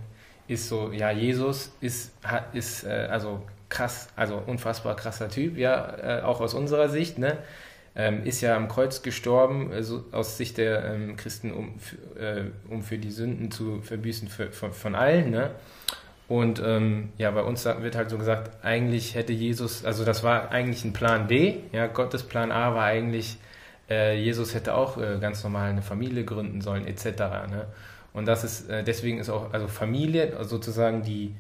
[0.49, 2.13] ist so, ja, Jesus ist,
[2.53, 7.39] ist äh, also krass, also unfassbar krasser Typ, ja, äh, auch aus unserer Sicht, ne?
[7.95, 11.75] Ähm, ist ja am Kreuz gestorben, also aus Sicht der ähm, Christen, um,
[12.19, 15.51] äh, um für die Sünden zu verbüßen für, von, von allen, ne?
[16.33, 20.51] Und ähm, ja, bei uns wird halt so gesagt, eigentlich hätte Jesus, also das war
[20.51, 23.37] eigentlich ein Plan B, ja, Gottes Plan A war eigentlich,
[23.91, 27.05] Äh, Jesus hätte auch äh, ganz normal eine Familie gründen sollen, etc.
[27.51, 27.67] Ne?
[28.15, 31.35] Und das ist, äh, deswegen ist auch, also Familie sozusagen die,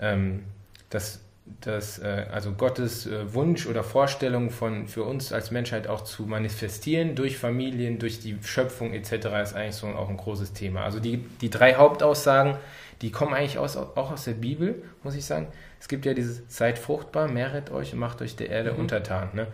[0.00, 0.42] ähm,
[0.90, 6.02] das, das, äh, also Gottes äh, Wunsch oder Vorstellung von, für uns als Menschheit auch
[6.02, 9.12] zu manifestieren durch Familien, durch die Schöpfung etc.
[9.42, 10.84] ist eigentlich so auch ein großes Thema.
[10.84, 12.56] Also die, die drei Hauptaussagen,
[13.00, 15.48] die kommen eigentlich aus, auch aus der Bibel, muss ich sagen.
[15.80, 18.80] Es gibt ja dieses, seid fruchtbar, mehret euch und macht euch der Erde mhm.
[18.80, 19.30] untertan.
[19.32, 19.48] Ne?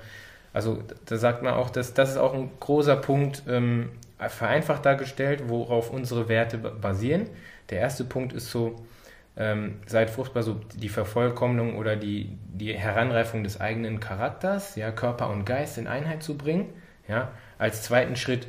[0.53, 5.45] Also da sagt man auch, dass das ist auch ein großer Punkt, ähm, vereinfacht dargestellt,
[5.47, 7.29] worauf unsere Werte basieren.
[7.71, 8.77] Der erste Punkt ist so,
[9.39, 15.31] ähm, seid fruchtbar, so die Vervollkommnung oder die, die Heranreifung des eigenen Charakters, ja, Körper
[15.31, 16.67] und Geist in Einheit zu bringen.
[17.07, 17.31] Ja.
[17.57, 18.49] Als zweiten Schritt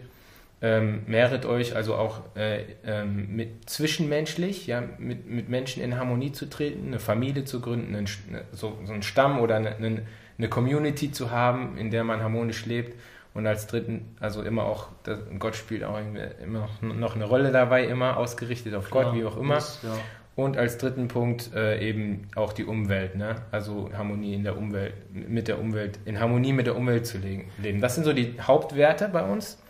[0.62, 6.32] ähm, mehret euch also auch äh, ähm, mit zwischenmenschlich, ja, mit, mit Menschen in Harmonie
[6.32, 10.04] zu treten, eine Familie zu gründen, einen, ne, so, so einen Stamm oder eine,
[10.38, 13.00] eine Community zu haben, in der man harmonisch lebt.
[13.36, 16.00] Und als dritten, also immer auch, das, Gott spielt auch
[16.44, 19.56] immer noch eine Rolle dabei, immer ausgerichtet auf Gott, ja, wie auch immer.
[19.56, 19.96] Das, ja.
[20.40, 23.36] Und als dritten Punkt äh, eben auch die Umwelt, ne?
[23.52, 27.82] also Harmonie in der Umwelt, mit der Umwelt, in Harmonie mit der Umwelt zu leben.
[27.82, 29.62] Das sind so die Hauptwerte bei uns.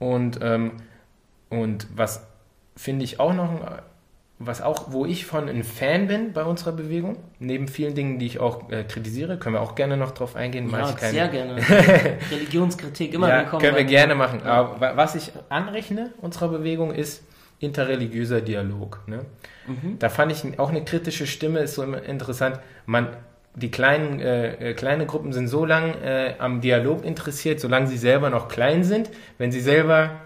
[0.00, 0.72] Und, ähm,
[1.48, 2.26] und was
[2.74, 3.60] finde ich auch noch,
[4.40, 8.26] was auch, wo ich von ein Fan bin bei unserer Bewegung, neben vielen Dingen, die
[8.26, 10.68] ich auch äh, kritisiere, können wir auch gerne noch drauf eingehen.
[10.72, 11.56] Ja, ich sehr gerne.
[12.32, 13.62] Religionskritik immer ja, willkommen.
[13.62, 14.42] Können wir gerne machen.
[14.42, 17.22] Aber was ich anrechne unserer Bewegung ist
[17.64, 19.00] interreligiöser Dialog.
[19.06, 19.24] Ne?
[19.66, 19.98] Mhm.
[19.98, 22.60] Da fand ich auch eine kritische Stimme, ist so interessant.
[22.86, 23.08] Man,
[23.54, 27.98] die kleinen, äh, äh, kleine Gruppen sind so lange äh, am Dialog interessiert, solange sie
[27.98, 29.10] selber noch klein sind.
[29.38, 30.20] Wenn sie selber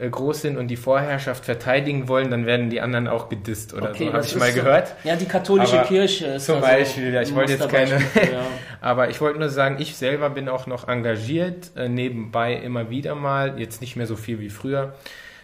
[0.00, 3.90] äh, groß sind und die Vorherrschaft verteidigen wollen, dann werden die anderen auch gedisst oder
[3.90, 4.12] okay, so.
[4.14, 4.94] Habe ich mal so, gehört.
[5.04, 7.12] Ja, die katholische aber Kirche ist zum Beispiel.
[7.12, 7.92] Ja, ich wollte jetzt keine.
[7.92, 8.46] ja.
[8.80, 13.14] aber ich wollte nur sagen, ich selber bin auch noch engagiert, äh, nebenbei immer wieder
[13.14, 14.94] mal, jetzt nicht mehr so viel wie früher,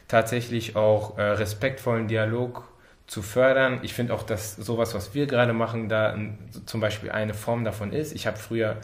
[0.09, 2.65] tatsächlich auch äh, respektvollen Dialog
[3.07, 3.81] zu fördern.
[3.83, 7.65] Ich finde auch, dass sowas, was wir gerade machen, da ein, zum Beispiel eine Form
[7.65, 8.13] davon ist.
[8.15, 8.77] Ich habe früher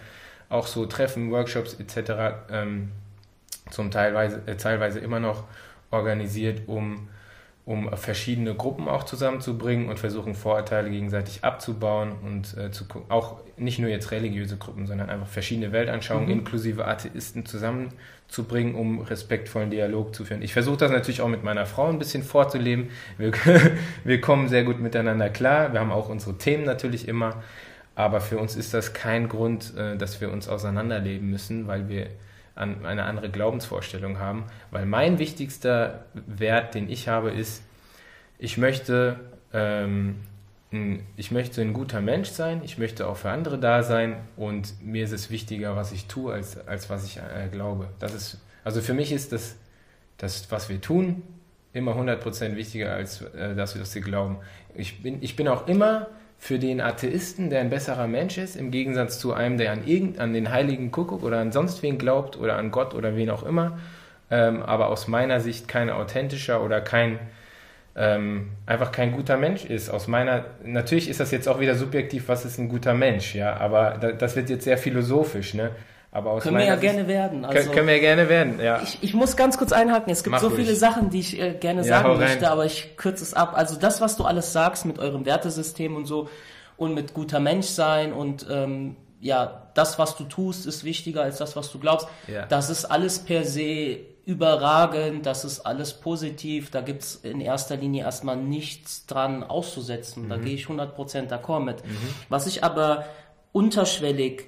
[0.49, 2.13] auch so Treffen, Workshops etc.
[2.51, 2.93] Ähm,
[3.71, 5.45] zum Teilweise, äh, teilweise immer noch
[5.91, 7.09] organisiert, um,
[7.65, 13.79] um verschiedene Gruppen auch zusammenzubringen und versuchen Vorurteile gegenseitig abzubauen und äh, zu, auch nicht
[13.79, 16.39] nur jetzt religiöse Gruppen, sondern einfach verschiedene Weltanschauungen mhm.
[16.41, 17.47] inklusive Atheisten
[18.33, 20.42] zusammenzubringen, um respektvollen Dialog zu führen.
[20.42, 22.88] Ich versuche das natürlich auch mit meiner Frau ein bisschen vorzuleben.
[23.18, 23.33] Wir,
[24.05, 25.73] wir kommen sehr gut miteinander klar.
[25.73, 27.42] Wir haben auch unsere Themen natürlich immer.
[27.95, 32.07] Aber für uns ist das kein Grund, äh, dass wir uns auseinanderleben müssen, weil wir
[32.55, 34.45] an eine andere Glaubensvorstellung haben.
[34.71, 37.62] Weil mein wichtigster Wert, den ich habe, ist,
[38.38, 39.21] ich möchte
[39.53, 40.16] ähm,
[41.17, 45.05] ich möchte ein guter Mensch sein, ich möchte auch für andere da sein und mir
[45.05, 47.89] ist es wichtiger, was ich tue, als, als was ich äh, glaube.
[47.99, 49.57] Das ist, also für mich ist das,
[50.17, 51.23] das, was wir tun,
[51.75, 54.39] immer 100% wichtiger, als äh, dass wir das glauben.
[54.75, 56.09] Ich bin, ich bin auch immer
[56.39, 60.19] für den Atheisten, der ein besserer Mensch ist, im Gegensatz zu einem, der an, irgend,
[60.19, 63.43] an den heiligen Kuckuck oder an sonst wen glaubt oder an Gott oder wen auch
[63.43, 63.79] immer,
[64.31, 67.19] ähm, aber aus meiner Sicht kein authentischer oder kein
[67.95, 69.91] ähm, einfach kein guter Mensch ist.
[69.91, 73.57] Aus meiner, natürlich ist das jetzt auch wieder subjektiv, was ist ein guter Mensch, ja,
[73.57, 75.71] aber da, das wird jetzt sehr philosophisch, ne?
[76.15, 77.45] Aber aus können wir ja Sicht, gerne werden.
[77.47, 78.83] Also, können, wir ja gerne werden, ja.
[78.83, 80.13] Ich, ich muss ganz kurz einhaken.
[80.13, 82.99] Es gibt Mach so viele Sachen, die ich äh, gerne ja, sagen möchte, aber ich
[82.99, 83.53] kürze es ab.
[83.57, 86.29] Also das, was du alles sagst mit eurem Wertesystem und so
[86.77, 91.39] und mit guter Mensch sein und ähm, ja, das, was du tust, ist wichtiger als
[91.39, 92.09] das, was du glaubst.
[92.27, 92.45] Ja.
[92.45, 97.77] Das ist alles per se überragend, das ist alles positiv, da gibt es in erster
[97.77, 100.25] Linie erstmal nichts dran auszusetzen.
[100.25, 100.29] Mhm.
[100.29, 101.85] Da gehe ich 100% d'accord mit.
[101.85, 101.97] Mhm.
[102.29, 103.05] Was ich aber
[103.53, 104.45] unterschwellig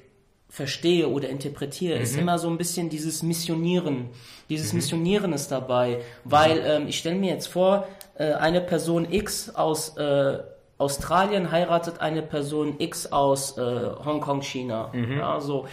[0.49, 2.03] verstehe oder interpretiere, mhm.
[2.03, 4.11] ist immer so ein bisschen dieses Missionieren.
[4.49, 4.79] Dieses mhm.
[4.79, 6.67] Missionieren ist dabei, weil mhm.
[6.67, 10.39] ähm, ich stelle mir jetzt vor, äh, eine Person X aus äh,
[10.79, 13.61] Australien heiratet eine Person X aus äh,
[14.05, 14.91] Hongkong, China.
[14.93, 15.19] Mhm.
[15.19, 15.67] Ja, so.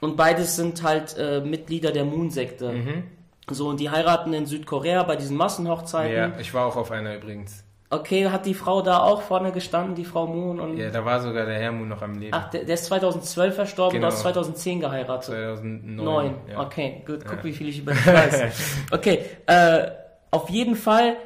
[0.00, 2.72] Und beides sind halt äh, Mitglieder der Moon-Sekte.
[3.50, 3.54] Mhm.
[3.54, 6.16] So, und die heiraten in Südkorea bei diesen Massenhochzeiten.
[6.16, 7.64] Ja, ich war auch auf einer übrigens.
[7.90, 10.60] Okay, hat die Frau da auch vorne gestanden, die Frau Moon?
[10.60, 12.34] Und ja, da war sogar der Herr Moon noch am Leben.
[12.34, 14.08] Ach, der, der ist 2012 verstorben genau.
[14.08, 15.24] und du hast 2010 geheiratet.
[15.24, 16.04] 2009.
[16.04, 16.34] 9.
[16.50, 16.60] Ja.
[16.60, 17.44] Okay, gut, guck, ja.
[17.44, 18.42] wie viel ich über dich weiß.
[18.90, 19.90] okay, äh,
[20.30, 21.16] auf jeden Fall,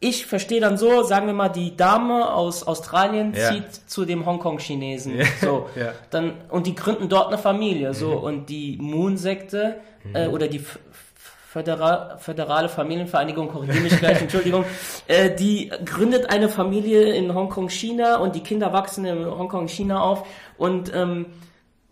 [0.00, 3.50] ich verstehe dann so, sagen wir mal, die Dame aus Australien ja.
[3.50, 5.20] zieht zu dem Hongkong-Chinesen.
[5.42, 5.92] So, ja.
[6.08, 7.92] dann, und die gründen dort eine Familie.
[7.92, 8.24] So, mhm.
[8.24, 10.16] und die Moon-Sekte, mhm.
[10.16, 10.64] äh, oder die
[11.58, 14.64] Föderal, Föderale Familienvereinigung, korrigiere mich gleich, Entschuldigung,
[15.08, 20.00] äh, die gründet eine Familie in Hongkong, China und die Kinder wachsen in Hongkong, China
[20.00, 20.24] auf
[20.56, 21.26] und ähm,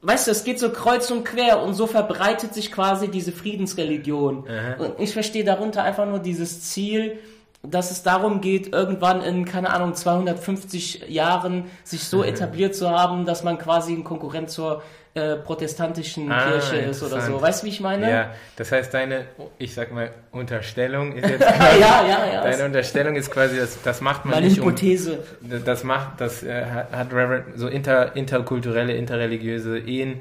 [0.02, 4.44] weißt du, es geht so kreuz und quer und so verbreitet sich quasi diese Friedensreligion.
[4.48, 4.84] Aha.
[4.84, 7.18] Und ich verstehe darunter einfach nur dieses Ziel,
[7.70, 13.26] dass es darum geht, irgendwann in, keine Ahnung, 250 Jahren sich so etabliert zu haben,
[13.26, 14.82] dass man quasi ein Konkurrent zur
[15.14, 17.40] äh, protestantischen Ah, Kirche ist oder so.
[17.40, 18.10] Weißt du, wie ich meine?
[18.10, 19.24] Ja, das heißt, deine,
[19.56, 22.42] ich sag mal, Unterstellung ist jetzt ja, ja, ja.
[22.42, 25.20] Deine Unterstellung ist quasi, das, das macht man Meine nicht um, Hypothese.
[25.64, 30.20] das macht, das äh, hat hat Reverend, so inter, interkulturelle, interreligiöse Ehen,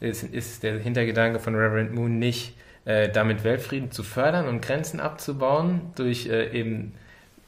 [0.00, 2.54] ist, ist der Hintergedanke von Reverend Moon nicht,
[2.90, 6.94] äh, damit Weltfrieden zu fördern und Grenzen abzubauen, durch äh, eben,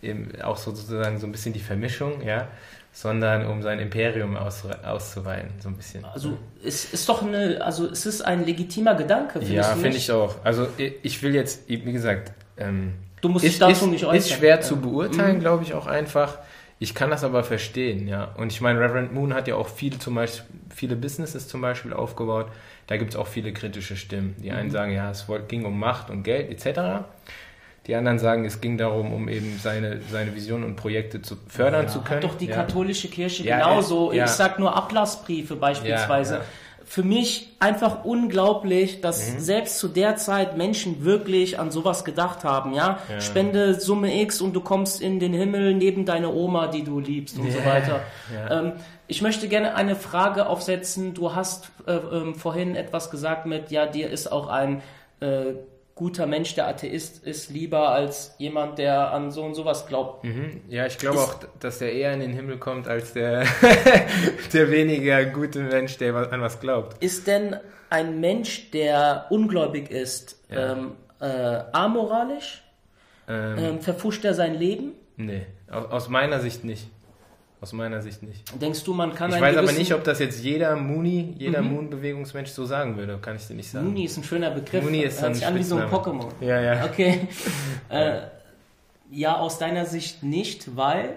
[0.02, 2.48] eben auch so, sozusagen so ein bisschen die Vermischung, ja,
[2.92, 6.04] sondern um sein Imperium aus, auszuweiten, so ein bisschen.
[6.04, 10.12] Also es ist doch eine, also es ist ein legitimer Gedanke, findest ja, finde ich
[10.12, 10.36] auch.
[10.44, 14.16] Also ich will jetzt, wie gesagt, ähm, Du musst dich ist, dazu ist, nicht äußern.
[14.16, 14.60] ist schwer Ja.
[14.60, 16.38] zu beurteilen, glaube ich auch einfach.
[16.82, 18.24] Ich kann das aber verstehen, ja.
[18.36, 21.92] Und ich meine, Reverend Moon hat ja auch viele, zum Beispiel, viele Businesses zum Beispiel
[21.92, 22.48] aufgebaut.
[22.88, 24.34] Da gibt es auch viele kritische Stimmen.
[24.42, 24.56] Die Mhm.
[24.56, 27.04] einen sagen, ja, es ging um Macht und Geld etc.
[27.86, 31.84] Die anderen sagen, es ging darum, um eben seine, seine Vision und Projekte zu fördern
[31.84, 32.24] Ja, zu können.
[32.24, 32.56] Hat doch die ja.
[32.56, 34.10] katholische Kirche Ja, genauso.
[34.10, 36.40] Ich sag nur Ablassbriefe beispielsweise.
[36.92, 39.38] Für mich einfach unglaublich, dass Mhm.
[39.40, 42.98] selbst zu der Zeit Menschen wirklich an sowas gedacht haben, ja?
[43.08, 43.18] Ja.
[43.18, 47.38] Spende Summe X und du kommst in den Himmel neben deine Oma, die du liebst
[47.38, 48.00] und so Ja, weiter.
[48.34, 48.60] ja.
[48.60, 48.72] Ähm,
[49.06, 51.14] ich möchte gerne eine Frage aufsetzen.
[51.14, 54.82] Du hast äh, ähm, vorhin etwas gesagt mit, ja, dir ist auch ein
[55.20, 55.54] äh,
[56.02, 60.24] guter Mensch, der Atheist ist, lieber als jemand, der an so und sowas glaubt.
[60.24, 60.62] Mhm.
[60.68, 63.44] Ja, ich glaube auch, dass der eher in den Himmel kommt als der,
[64.52, 67.00] der weniger gute Mensch, der an was glaubt.
[67.02, 67.56] Ist denn
[67.88, 70.72] ein Mensch, der ungläubig ist, Ja.
[70.72, 72.64] ähm, äh, amoralisch?
[73.28, 74.94] Ähm, Ähm, verfuscht er sein Leben?
[75.16, 76.88] Nee, aus meiner Sicht nicht.
[77.62, 78.42] Aus meiner Sicht nicht.
[78.60, 82.50] Denkst du, man kann Ich weiß aber nicht, ob das jetzt jeder Mooney, jeder Moon-Bewegungsmensch
[82.50, 83.18] so sagen würde.
[83.22, 83.86] Kann ich dir nicht sagen.
[83.86, 84.82] Mooney ist ein schöner Begriff.
[84.82, 85.88] Mooney ist Hört ein sich an wie so ein.
[85.88, 86.26] Pokémon.
[86.40, 86.84] Ja, ja.
[86.84, 87.28] Okay.
[87.88, 88.22] äh,
[89.12, 91.14] ja, aus deiner Sicht nicht, weil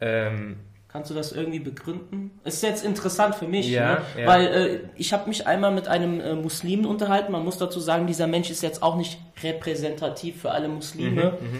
[0.00, 0.56] Ähm,
[0.90, 2.30] Kannst du das irgendwie begründen?
[2.44, 4.00] Ist jetzt interessant für mich, Ja, ne?
[4.22, 4.26] ja.
[4.26, 7.30] weil äh, ich habe mich einmal mit einem äh, Muslimen unterhalten.
[7.30, 11.34] Man muss dazu sagen, dieser Mensch ist jetzt auch nicht repräsentativ für alle Muslime.
[11.40, 11.58] Mhm,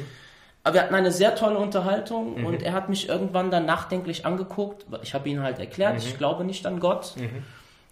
[0.69, 4.85] Aber wir hatten eine sehr tolle Unterhaltung und er hat mich irgendwann dann nachdenklich angeguckt.
[5.03, 5.99] Ich habe ihn halt erklärt, Mhm.
[6.01, 7.15] ich glaube nicht an Gott.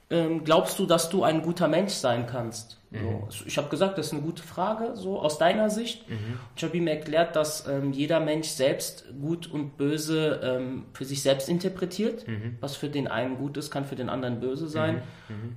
[0.08, 2.78] Ähm, glaubst du, dass du ein guter Mensch sein kannst?
[2.90, 2.98] Mhm.
[3.28, 6.08] So, ich habe gesagt, das ist eine gute Frage, so aus deiner Sicht.
[6.08, 6.38] Mhm.
[6.54, 11.22] Ich habe ihm erklärt, dass ähm, jeder Mensch selbst gut und böse ähm, für sich
[11.22, 12.28] selbst interpretiert.
[12.28, 12.56] Mhm.
[12.60, 15.02] Was für den einen gut ist, kann für den anderen böse sein.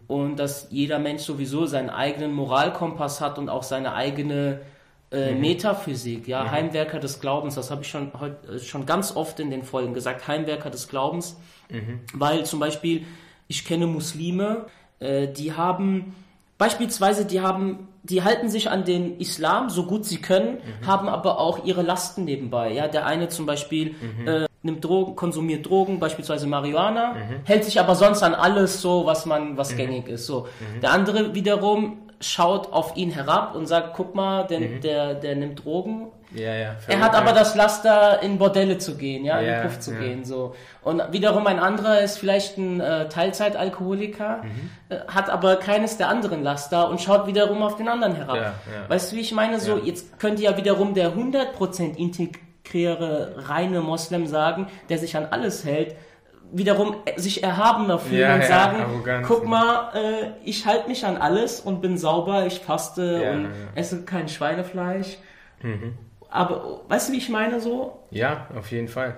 [0.07, 4.61] Und dass jeder Mensch sowieso seinen eigenen Moralkompass hat und auch seine eigene
[5.11, 9.39] äh, Metaphysik, ja, Heimwerker des Glaubens, das habe ich schon heut, äh, schon ganz oft
[9.39, 11.37] in den Folgen gesagt, Heimwerker des Glaubens,
[12.13, 13.05] weil zum Beispiel
[13.47, 14.65] ich kenne Muslime,
[14.99, 16.15] äh, die haben
[16.59, 21.39] beispielsweise, die haben, die halten sich an den Islam so gut sie können, haben aber
[21.39, 22.71] auch ihre Lasten nebenbei.
[22.71, 23.95] Ja, der eine zum Beispiel
[24.25, 29.25] äh, nimmt Drogen, konsumiert Drogen, beispielsweise Marihuana, hält sich aber sonst an alles so, was
[29.25, 30.25] man, was gängig ist.
[30.25, 30.47] So,
[30.81, 35.63] der andere wiederum schaut auf ihn herab und sagt, guck mal, der, der, der nimmt
[35.63, 36.75] Drogen, ja, ja.
[36.87, 39.95] er hat aber das Laster, in Bordelle zu gehen, ja, in Ja, den Puff zu
[39.95, 40.53] gehen, so.
[40.83, 44.69] Und wiederum ein anderer ist vielleicht ein äh, Teilzeitalkoholiker, Mhm.
[44.89, 48.53] äh, hat aber keines der anderen Laster und schaut wiederum auf den anderen herab.
[48.89, 49.59] Weißt du, wie ich meine?
[49.59, 55.65] So, jetzt könnte ja wiederum der 100% integriere, reine Moslem sagen, der sich an alles
[55.65, 55.95] hält,
[56.51, 61.05] wiederum sich erhabener fühlen Ja, und ja, sagen, Arroganz, guck mal, äh, ich halte mich
[61.05, 65.17] an alles und bin sauber, ich faste Ja, und esse kein Schweinefleisch.
[65.61, 65.97] Mhm.
[66.29, 68.03] Aber weißt du, wie ich meine so?
[68.11, 69.15] Ja, auf jeden Fall.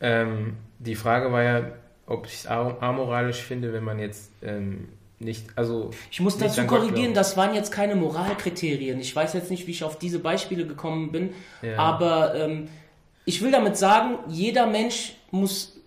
[0.00, 1.62] Ähm, die Frage war ja,
[2.06, 4.88] ob ich es amoralisch finde, wenn man jetzt ähm,
[5.20, 8.98] nicht, also Ich muss dazu korrigieren, das waren jetzt keine Moralkriterien.
[9.00, 11.34] Ich weiß jetzt nicht, wie ich auf diese Beispiele gekommen bin,
[11.76, 12.68] aber ähm,
[13.26, 15.79] ich will damit sagen, jeder Mensch muss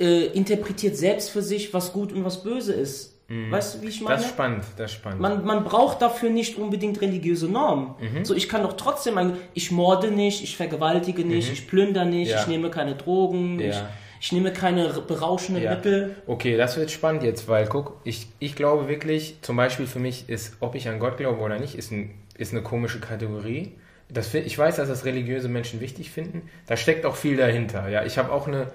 [0.00, 3.16] äh, interpretiert selbst für sich, was gut und was böse ist.
[3.50, 4.16] Weißt du, wie ich meine?
[4.16, 4.18] Mhm.
[4.18, 5.20] Das ist spannend, das ist spannend.
[5.20, 7.94] Man, man braucht dafür nicht unbedingt religiöse Normen.
[8.00, 8.24] Mhm.
[8.24, 12.30] So, ich kann doch trotzdem, ein- ich morde nicht, ich vergewaltige nicht, ich plündere nicht,
[12.30, 12.34] Mhm.
[12.34, 12.40] Ja.
[12.40, 13.68] ich nehme keine Drogen, Ja.
[13.68, 13.76] ich,
[14.22, 15.76] ich nehme keine berauschenden Ja.
[15.76, 16.16] Mittel.
[16.26, 20.28] Okay, das wird spannend jetzt, weil guck, ich, ich glaube wirklich, zum Beispiel für mich
[20.28, 23.74] ist, ob ich an Gott glaube oder nicht, ist, ein, ist eine komische Kategorie.
[24.08, 26.50] Das, ich weiß, dass das religiöse Menschen wichtig finden.
[26.66, 27.88] Da steckt auch viel dahinter.
[27.90, 28.72] Ja, ich habe auch eine,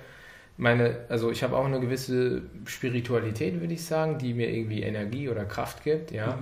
[0.58, 5.30] meine, also ich habe auch eine gewisse Spiritualität, würde ich sagen, die mir irgendwie Energie
[5.30, 6.12] oder Kraft gibt.
[6.12, 6.40] Ja,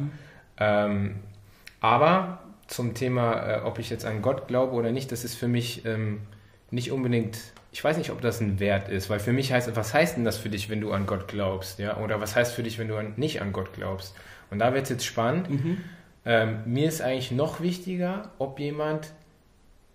[0.59, 1.15] ähm,
[1.79, 5.47] aber zum Thema, äh, ob ich jetzt an Gott glaube oder nicht, das ist für
[5.47, 6.21] mich ähm,
[6.71, 7.37] nicht unbedingt
[7.73, 10.23] ich weiß nicht, ob das ein Wert ist, weil für mich heißt, was heißt denn
[10.23, 11.97] das für dich, wenn du an Gott glaubst, ja?
[11.97, 14.15] Oder was heißt für dich, wenn du an, nicht an Gott glaubst?
[14.51, 15.49] Und da wird es jetzt spannend.
[15.49, 15.77] Mhm.
[16.23, 19.11] Ähm, mir ist eigentlich noch wichtiger, ob jemand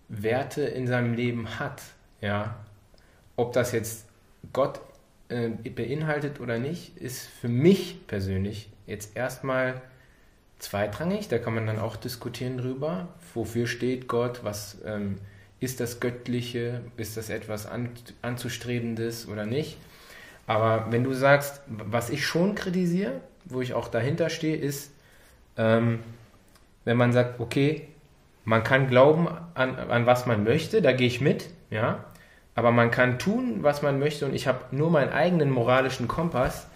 [0.09, 1.81] Werte in seinem Leben hat,
[2.21, 2.57] ja?
[3.37, 4.08] Ob das jetzt
[4.53, 4.81] Gott
[5.29, 9.81] äh, beinhaltet oder nicht, ist für mich persönlich jetzt erstmal
[10.59, 11.29] zweitrangig.
[11.29, 15.17] Da kann man dann auch diskutieren drüber, wofür steht Gott, was ähm,
[15.61, 17.91] ist das Göttliche, ist das etwas an,
[18.23, 19.77] anzustrebendes oder nicht.
[20.47, 24.93] Aber wenn du sagst, was ich schon kritisiere, wo ich auch dahinter stehe, ist,
[25.57, 26.01] ähm,
[26.85, 27.89] wenn man sagt, okay,
[28.45, 32.05] man kann glauben an, an was man möchte, da gehe ich mit, ja,
[32.59, 36.67] aber man kann tun, was man möchte und ich habe nur meinen eigenen moralischen Kompass.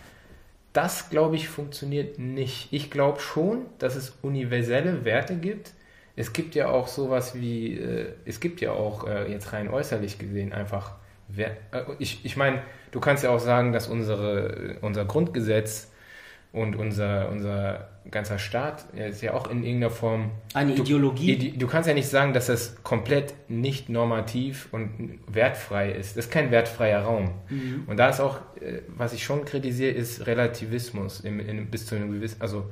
[0.73, 2.69] Das, glaube ich, funktioniert nicht.
[2.73, 5.73] Ich glaube schon, dass es universelle Werte gibt,
[6.15, 10.21] es gibt ja auch sowas wie, äh, es gibt ja auch äh, jetzt rein äußerlich
[10.21, 10.93] gesehen einfach,
[11.27, 15.91] wer, äh, ich, ich meine, du kannst ja auch sagen, dass unsere, unser Grundgesetz
[16.53, 20.31] und unser, unser ganzer Staat ist ja auch in irgendeiner Form.
[20.55, 21.55] Eine du, Ideologie.
[21.57, 26.17] Du kannst ja nicht sagen, dass das komplett nicht normativ und wertfrei ist.
[26.17, 27.31] Das ist kein wertfreier Raum.
[27.49, 27.85] Mhm.
[27.87, 31.95] Und da ist auch, äh, was ich schon kritisiere, ist Relativismus im, in, bis zu
[31.95, 32.67] einem gewissen, also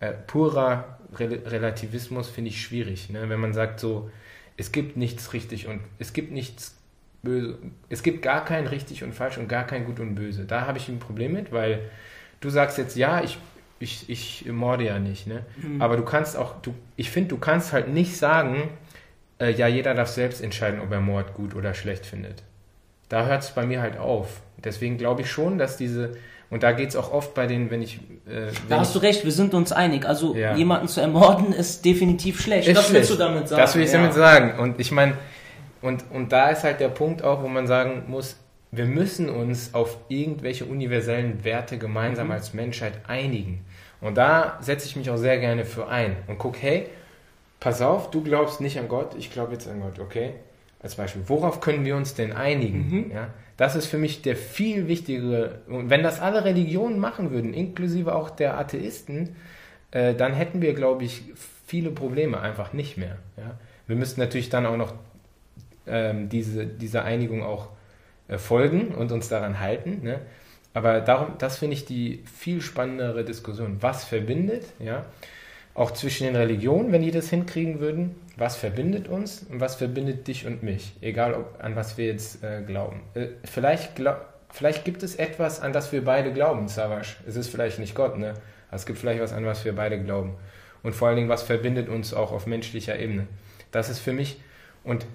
[0.00, 3.10] äh, purer Rel Relativismus finde ich schwierig.
[3.10, 3.28] Ne?
[3.28, 4.10] Wenn man sagt so,
[4.56, 6.76] es gibt nichts richtig und es gibt nichts
[7.22, 10.44] böse, es gibt gar kein richtig und falsch und gar kein gut und böse.
[10.44, 11.90] Da habe ich ein Problem mit, weil
[12.40, 13.38] du sagst jetzt, ja, ich,
[13.80, 15.42] ich, ich morde ja nicht, ne?
[15.56, 15.80] Mhm.
[15.82, 18.68] Aber du kannst auch, du, ich finde, du kannst halt nicht sagen,
[19.40, 22.42] äh, ja, jeder darf selbst entscheiden, ob er Mord gut oder schlecht findet.
[23.08, 24.42] Da hört es bei mir halt auf.
[24.62, 26.12] Deswegen glaube ich schon, dass diese,
[26.50, 27.96] und da geht es auch oft bei den, wenn ich.
[28.26, 30.06] Äh, wenn da hast du recht, wir sind uns einig.
[30.06, 30.54] Also ja.
[30.54, 32.68] jemanden zu ermorden ist definitiv schlecht.
[32.68, 33.08] Ist das schlecht.
[33.08, 33.62] willst du damit sagen.
[33.62, 33.98] Das will ich ja.
[33.98, 34.58] damit sagen.
[34.58, 35.14] Und ich meine,
[35.80, 38.36] und, und da ist halt der Punkt auch, wo man sagen muss,
[38.72, 42.32] wir müssen uns auf irgendwelche universellen Werte gemeinsam mhm.
[42.32, 43.64] als Menschheit einigen.
[44.00, 46.86] Und da setze ich mich auch sehr gerne für ein und guck, hey,
[47.58, 50.34] pass auf, du glaubst nicht an Gott, ich glaube jetzt an Gott, okay?
[50.82, 52.88] Als Beispiel, worauf können wir uns denn einigen?
[52.88, 53.10] Mhm.
[53.12, 53.28] Ja?
[53.58, 55.60] Das ist für mich der viel wichtigere.
[55.68, 59.36] Und wenn das alle Religionen machen würden, inklusive auch der Atheisten,
[59.90, 61.22] äh, dann hätten wir, glaube ich,
[61.66, 63.18] viele Probleme einfach nicht mehr.
[63.36, 63.58] Ja?
[63.86, 64.94] Wir müssten natürlich dann auch noch
[65.86, 67.68] ähm, diese, dieser Einigung auch
[68.28, 70.00] äh, folgen und uns daran halten.
[70.02, 70.20] Ne?
[70.72, 73.78] Aber darum, das finde ich die viel spannendere Diskussion.
[73.80, 75.04] Was verbindet, ja?
[75.74, 80.26] Auch zwischen den Religionen, wenn die das hinkriegen würden, was verbindet uns und was verbindet
[80.26, 83.02] dich und mich, egal ob, an was wir jetzt äh, glauben.
[83.14, 87.18] Äh, vielleicht, glaub, vielleicht gibt es etwas, an das wir beide glauben, Savasch.
[87.26, 88.34] Es ist vielleicht nicht Gott, ne?
[88.72, 90.34] Es gibt vielleicht was, an was wir beide glauben.
[90.82, 93.26] Und vor allen Dingen, was verbindet uns auch auf menschlicher Ebene.
[93.70, 94.40] Das ist für mich,
[94.84, 95.06] und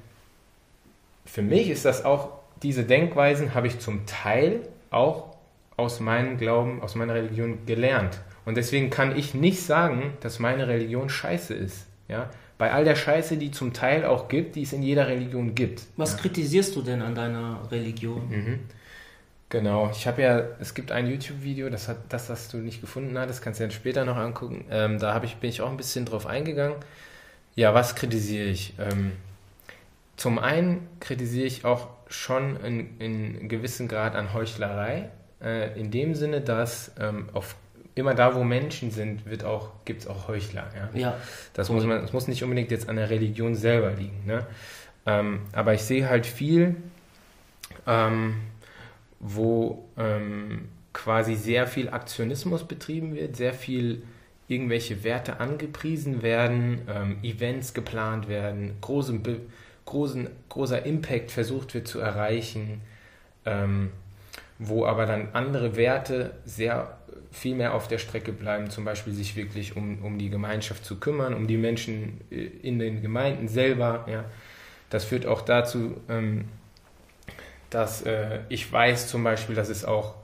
[1.25, 5.34] für mich ist das auch, diese Denkweisen habe ich zum Teil auch
[5.77, 8.19] aus meinem Glauben, aus meiner Religion gelernt.
[8.45, 11.87] Und deswegen kann ich nicht sagen, dass meine Religion scheiße ist.
[12.07, 12.29] Ja?
[12.57, 15.83] bei all der Scheiße, die zum Teil auch gibt, die es in jeder Religion gibt.
[15.97, 16.19] Was ja.
[16.19, 18.29] kritisierst du denn an deiner Religion?
[18.29, 18.59] Mhm.
[19.49, 23.17] Genau, ich habe ja, es gibt ein YouTube-Video, das hat das, was du nicht gefunden
[23.17, 24.65] hast, das kannst du dann später noch angucken.
[24.71, 26.77] Ähm, da ich, bin ich auch ein bisschen drauf eingegangen.
[27.55, 28.73] Ja, was kritisiere ich?
[28.79, 29.11] Ähm,
[30.17, 35.09] zum einen kritisiere ich auch schon in, in gewissem Grad an Heuchlerei,
[35.45, 37.55] äh, in dem Sinne, dass ähm, auf
[37.95, 40.69] immer da, wo Menschen sind, wird auch, gibt es auch Heuchler.
[40.75, 40.99] Ja?
[40.99, 41.17] ja.
[41.53, 44.25] Das, muss man, das muss nicht unbedingt jetzt an der Religion selber liegen.
[44.25, 44.45] Ne?
[45.05, 46.75] Ähm, aber ich sehe halt viel,
[47.87, 48.35] ähm,
[49.19, 54.03] wo ähm, quasi sehr viel Aktionismus betrieben wird, sehr viel
[54.47, 59.23] irgendwelche Werte angepriesen werden, ähm, Events geplant werden, großen,
[59.85, 62.81] großen, großer Impact versucht wird zu erreichen,
[63.45, 63.91] ähm,
[64.57, 66.97] wo aber dann andere Werte sehr
[67.31, 70.99] viel mehr auf der Strecke bleiben, zum Beispiel sich wirklich um, um die Gemeinschaft zu
[70.99, 74.05] kümmern, um die Menschen äh, in den Gemeinden selber.
[74.09, 74.25] Ja.
[74.89, 76.45] Das führt auch dazu, ähm,
[77.69, 80.15] dass äh, ich weiß zum Beispiel, dass es auch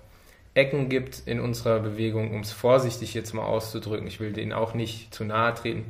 [0.54, 4.74] Ecken gibt in unserer Bewegung, um es vorsichtig jetzt mal auszudrücken, ich will denen auch
[4.74, 5.86] nicht zu nahe treten,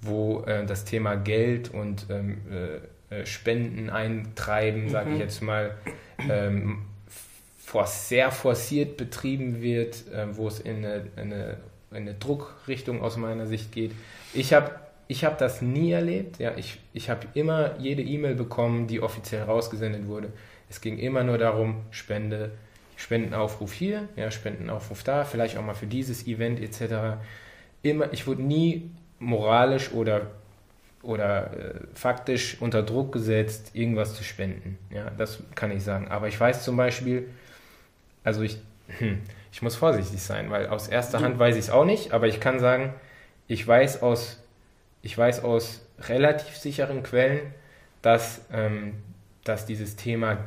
[0.00, 4.88] wo äh, das Thema Geld und ähm, äh, äh Spenden eintreiben, mhm.
[4.90, 5.74] sage ich jetzt mal,
[6.28, 6.82] ähm,
[7.86, 11.56] sehr forciert betrieben wird, äh, wo es in eine, eine,
[11.90, 13.92] eine, Druckrichtung aus meiner Sicht geht.
[14.34, 14.70] Ich habe
[15.08, 16.38] ich hab das nie erlebt.
[16.38, 20.32] Ja, ich ich habe immer jede E-Mail bekommen, die offiziell rausgesendet wurde.
[20.68, 22.52] Es ging immer nur darum, Spende,
[22.96, 27.18] Spendenaufruf hier, ja, Spendenaufruf da, vielleicht auch mal für dieses Event etc.
[27.82, 30.26] Immer, ich wurde nie moralisch oder
[31.02, 34.78] oder äh, faktisch unter Druck gesetzt, irgendwas zu spenden.
[34.90, 36.08] Ja, das kann ich sagen.
[36.08, 37.28] Aber ich weiß zum Beispiel,
[38.24, 38.58] also ich,
[38.98, 39.20] hm,
[39.52, 42.40] ich muss vorsichtig sein, weil aus erster Hand weiß ich es auch nicht, aber ich
[42.40, 42.94] kann sagen,
[43.48, 44.42] ich weiß aus,
[45.02, 47.40] ich weiß aus relativ sicheren Quellen,
[48.02, 48.94] dass, ähm,
[49.44, 50.38] dass dieses Thema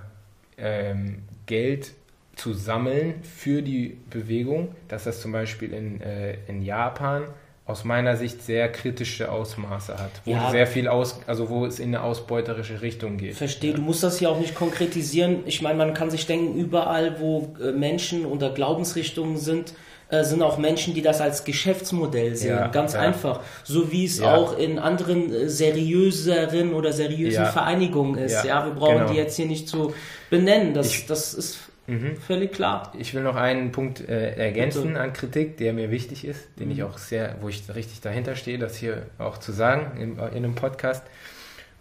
[0.58, 1.92] ähm, Geld
[2.36, 7.26] zu sammeln für die Bewegung, dass das zum Beispiel in, äh, in Japan
[7.66, 11.80] aus meiner Sicht sehr kritische Ausmaße hat, wo ja, sehr viel aus, also wo es
[11.80, 13.36] in eine ausbeuterische Richtung geht.
[13.36, 13.78] Verstehe, ja.
[13.78, 15.44] du musst das ja auch nicht konkretisieren.
[15.46, 19.74] Ich meine, man kann sich denken, überall, wo äh, Menschen oder Glaubensrichtungen sind,
[20.10, 22.50] äh, sind auch Menschen, die das als Geschäftsmodell sehen.
[22.50, 23.40] Ja, Ganz einfach.
[23.64, 28.44] So wie es auch in anderen äh, seriöseren oder seriösen Vereinigungen ist.
[28.44, 29.12] Ja, wir brauchen genau.
[29.12, 29.94] die jetzt hier nicht zu
[30.30, 30.74] benennen.
[30.74, 32.16] Das, ich, das ist Mhm.
[32.16, 32.94] Völlig klar.
[32.98, 35.02] Ich will noch einen Punkt äh, ergänzen Bitte.
[35.02, 36.74] an Kritik, der mir wichtig ist, den mhm.
[36.74, 40.20] ich auch sehr, wo ich richtig dahinter stehe, das hier auch zu sagen in, in
[40.20, 41.04] einem Podcast.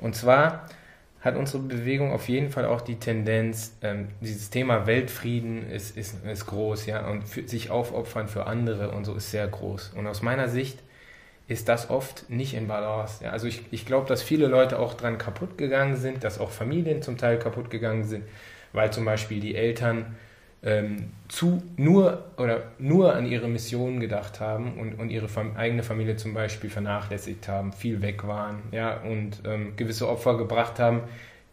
[0.01, 0.67] Und zwar
[1.21, 6.25] hat unsere Bewegung auf jeden Fall auch die Tendenz, ähm, dieses Thema Weltfrieden ist, ist,
[6.25, 9.93] ist groß, ja, und für, sich aufopfern für andere und so ist sehr groß.
[9.97, 10.81] Und aus meiner Sicht
[11.47, 13.23] ist das oft nicht in Balance.
[13.23, 13.31] Ja.
[13.31, 17.03] Also ich, ich glaube, dass viele Leute auch dran kaputt gegangen sind, dass auch Familien
[17.03, 18.25] zum Teil kaputt gegangen sind
[18.73, 20.17] weil zum Beispiel die Eltern
[20.63, 25.83] ähm, zu, nur oder nur an ihre Mission gedacht haben und, und ihre Fam eigene
[25.83, 31.01] Familie zum Beispiel vernachlässigt haben, viel weg waren, ja, und ähm, gewisse Opfer gebracht haben,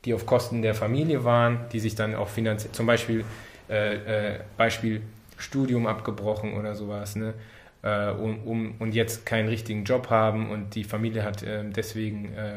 [0.06, 3.26] die auf Kosten der Familie waren, die sich dann auch finanziell, zum Beispiel
[3.70, 5.02] äh, äh, Beispiel
[5.38, 7.34] Studium abgebrochen oder sowas, ne?
[7.82, 12.26] Äh, um, um, und jetzt keinen richtigen Job haben und die Familie hat äh, deswegen
[12.34, 12.56] äh,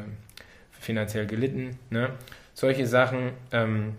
[0.72, 1.78] finanziell gelitten.
[1.90, 2.10] Ne?
[2.54, 3.94] Solche Sachen ähm,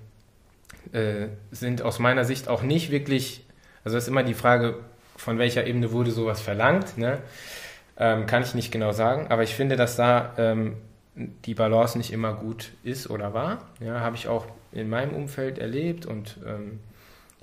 [0.91, 3.45] äh, sind aus meiner Sicht auch nicht wirklich,
[3.83, 4.79] also ist immer die Frage,
[5.15, 7.19] von welcher Ebene wurde sowas verlangt, ne?
[7.97, 10.75] ähm, kann ich nicht genau sagen, aber ich finde, dass da ähm,
[11.15, 13.67] die Balance nicht immer gut ist oder war.
[13.79, 16.79] Ja, habe ich auch in meinem Umfeld erlebt und ähm,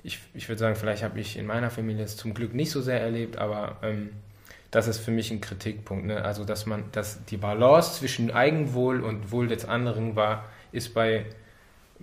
[0.03, 2.81] ich, ich würde sagen, vielleicht habe ich in meiner Familie es zum Glück nicht so
[2.81, 4.09] sehr erlebt, aber ähm,
[4.71, 6.05] das ist für mich ein Kritikpunkt.
[6.05, 6.23] Ne?
[6.23, 11.25] Also, dass man, dass die Balance zwischen Eigenwohl und Wohl des anderen war, ist bei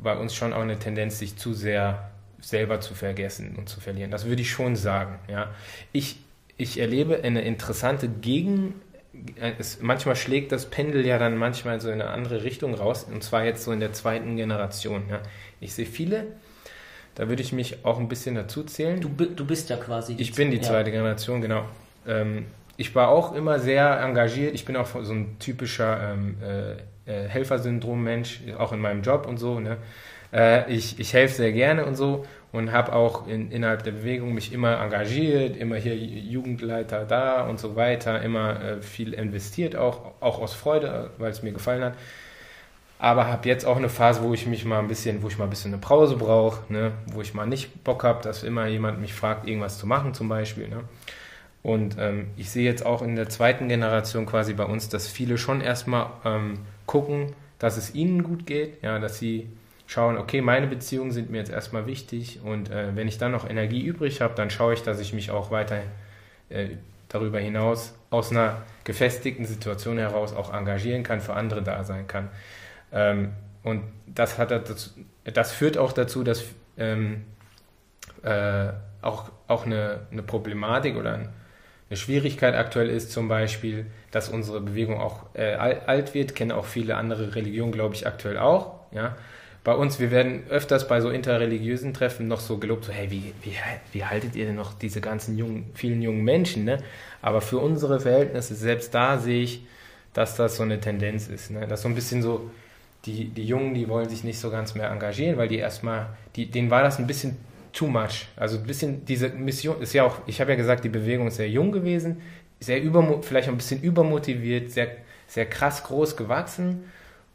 [0.03, 4.11] bei uns schon auch eine Tendenz, sich zu sehr selber zu vergessen und zu verlieren.
[4.11, 5.19] Das würde ich schon sagen.
[5.29, 5.51] Ja.
[5.93, 6.21] Ich,
[6.57, 8.75] ich erlebe eine interessante Gegen...
[9.59, 13.25] Es, manchmal schlägt das Pendel ja dann manchmal so in eine andere Richtung raus, und
[13.25, 15.05] zwar jetzt so in der zweiten Generation.
[15.11, 15.21] Ja.
[15.61, 16.27] Ich sehe viele,
[17.17, 19.01] da würde ich mich auch ein bisschen dazu zählen.
[19.01, 20.15] Du, du bist ja quasi.
[20.19, 20.97] Ich bin die zweite ja.
[20.97, 21.65] Generation, genau.
[22.07, 22.47] Ähm,
[22.77, 24.55] ich war auch immer sehr engagiert.
[24.55, 26.77] Ich bin auch so ein typischer ähm, äh,
[27.09, 29.59] äh, Helfersyndrom-Mensch, auch in meinem Job und so.
[29.59, 29.79] Ne?
[30.33, 34.35] Äh, ich, ich helfe sehr gerne und so und habe auch in, innerhalb der Bewegung
[34.35, 40.13] mich immer engagiert, immer hier Jugendleiter da und so weiter, immer äh, viel investiert, auch,
[40.21, 41.95] auch aus Freude, weil es mir gefallen hat.
[42.99, 45.45] Aber habe jetzt auch eine Phase, wo ich mich mal ein bisschen, wo ich mal
[45.45, 46.93] ein bisschen eine Pause brauche, ne?
[47.07, 50.29] wo ich mal nicht Bock habe, dass immer jemand mich fragt, irgendwas zu machen zum
[50.29, 50.69] Beispiel.
[50.69, 50.81] Ne?
[51.63, 55.39] Und ähm, ich sehe jetzt auch in der zweiten Generation quasi bei uns, dass viele
[55.39, 56.59] schon erstmal ähm,
[56.89, 59.49] gucken, dass es ihnen gut geht, ja, dass sie
[59.87, 63.49] schauen, okay, meine Beziehungen sind mir jetzt erstmal wichtig und äh, wenn ich dann noch
[63.49, 65.83] Energie übrig habe, dann schaue ich, dass ich mich auch weiter
[66.49, 66.71] äh,
[67.09, 72.29] darüber hinaus aus einer gefestigten Situation heraus auch engagieren kann, für andere da sein kann.
[72.93, 73.33] Ähm,
[73.63, 74.91] und das, hat dazu,
[75.25, 76.45] das führt auch dazu, dass
[76.77, 77.25] ähm,
[78.23, 78.69] äh,
[79.03, 81.29] auch, auch eine, eine Problematik oder ein,
[81.91, 86.67] eine Schwierigkeit aktuell ist zum Beispiel, dass unsere Bewegung auch äh, alt wird, kennen auch
[86.67, 88.75] viele andere Religionen, glaube ich, aktuell auch.
[88.93, 89.17] Ja.
[89.65, 93.33] Bei uns, wir werden öfters bei so interreligiösen Treffen noch so gelobt, so, hey, wie,
[93.43, 93.55] wie,
[93.93, 96.65] wie haltet ihr denn noch diese ganzen jungen, vielen jungen Menschen?
[96.65, 96.79] Ne?
[97.23, 99.67] Aber für unsere Verhältnisse, selbst da sehe ich,
[100.13, 101.51] dass das so eine Tendenz ist.
[101.51, 101.67] Ne?
[101.67, 102.51] Dass so ein bisschen so,
[103.05, 106.51] die, die Jungen, die wollen sich nicht so ganz mehr engagieren, weil die erstmal, die,
[106.51, 107.37] denen war das ein bisschen
[107.79, 108.27] too much.
[108.35, 111.37] Also ein bisschen diese Mission ist ja auch, ich habe ja gesagt, die Bewegung ist
[111.37, 112.21] sehr jung gewesen,
[112.59, 114.89] sehr über, vielleicht ein bisschen übermotiviert, sehr,
[115.29, 116.85] sehr krass groß gewachsen.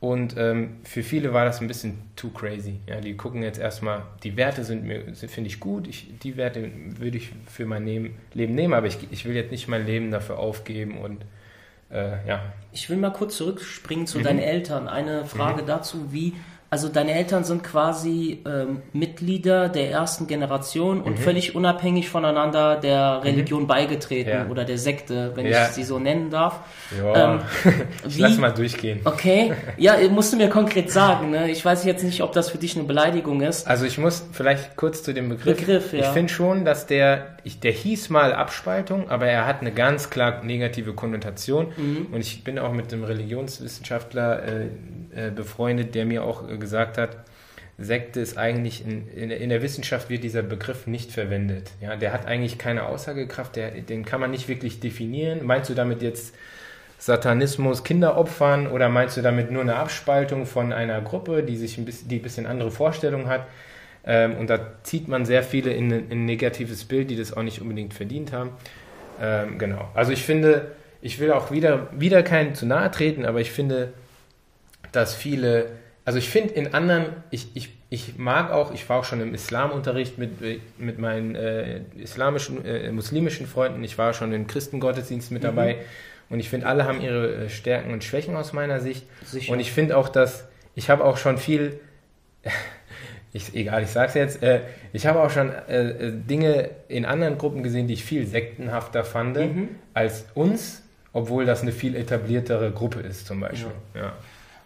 [0.02, 2.82] Und ähm, für viele war das ein bisschen too crazy.
[2.88, 6.70] Ja, die gucken jetzt erstmal, die Werte sind mir, finde ich gut, ich, die Werte
[6.98, 10.40] würde ich für mein Leben, nehmen, aber ich, ich will jetzt nicht mein Leben dafür
[10.40, 11.24] aufgeben und
[11.90, 12.42] äh, ja.
[12.74, 14.24] Ich will mal kurz zurückspringen zu mhm.
[14.24, 14.90] deinen Eltern.
[14.90, 15.68] Eine Frage mhm.
[15.68, 16.34] dazu, wie
[16.74, 23.22] Also deine Eltern sind quasi ähm, Mitglieder der ersten Generation und völlig unabhängig voneinander der
[23.24, 24.48] Religion beigetreten Ja.
[24.50, 25.66] oder der Sekte, wenn Ja.
[25.66, 26.62] ich sie so nennen darf.
[26.98, 27.40] Ja, Ähm,
[28.08, 29.02] ich wie- lass mal durchgehen.
[29.06, 31.30] Okay, ja, musst du mir konkret sagen.
[31.30, 31.52] Ne?
[31.52, 33.68] Ich weiß jetzt nicht, ob das für dich eine Beleidigung ist.
[33.68, 35.60] Also ich muss vielleicht kurz zu dem Begriff.
[35.60, 36.00] Begriff, ja.
[36.00, 40.10] Ich finde schon, dass der, ich, der hieß mal Abspaltung, aber er hat eine ganz
[40.10, 41.74] klar negative Konnotation.
[41.78, 42.08] Mhm.
[42.12, 46.98] Und ich bin auch mit einem Religionswissenschaftler äh, äh, befreundet, der mir auch äh, gesagt
[46.98, 47.18] hat,
[47.80, 51.72] Sekte ist eigentlich, in, in, der- in der Wissenschaft wird dieser Begriff nicht verwendet.
[51.82, 55.44] Ja, der hat eigentlich keine Aussagekraft, der, den kann man nicht wirklich definieren.
[55.46, 56.36] Meinst du damit jetzt
[57.00, 61.86] Satanismus Kinderopfern oder meinst du damit nur eine Abspaltung von einer Gruppe, die sich ein
[61.86, 63.48] bisschen, die ein bisschen andere Vorstellungen hat?
[64.06, 67.44] Ähm, und da zieht man sehr viele in, in ein negatives Bild, die das auch
[67.44, 68.52] nicht unbedingt verdient haben.
[69.22, 69.90] Ähm, genau.
[69.94, 73.94] Also ich finde, ich will auch wieder, wieder keinen zu nahe treten, aber ich finde,
[74.92, 75.68] dass viele,
[76.06, 79.34] also ich finde in anderen, ich, ich, ich mag auch, ich war auch schon im
[79.34, 80.32] Islamunterricht mit,
[80.78, 85.78] mit meinen äh, islamischen, äh, muslimischen Freunden, ich war schon im Christengottesdienst mit dabei
[86.30, 89.52] und ich finde, alle haben ihre äh, Stärken und Schwächen aus meiner Sicht Sicher.
[89.52, 91.80] und ich finde auch, dass, ich habe auch schon viel,
[93.34, 94.62] ich, egal, ich sag's jetzt, äh,
[94.94, 99.04] ich habe auch schon äh, äh, Dinge in anderen Gruppen gesehen, die ich viel sektenhafter
[99.04, 99.70] fand Mhm.
[99.94, 103.72] als uns, obwohl das eine viel etabliertere Gruppe ist zum Beispiel.
[103.96, 104.14] Ja.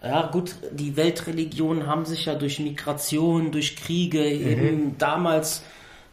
[0.04, 5.64] Ja, gut, die Weltreligionen haben sich ja durch Migration, durch Kriege eben damals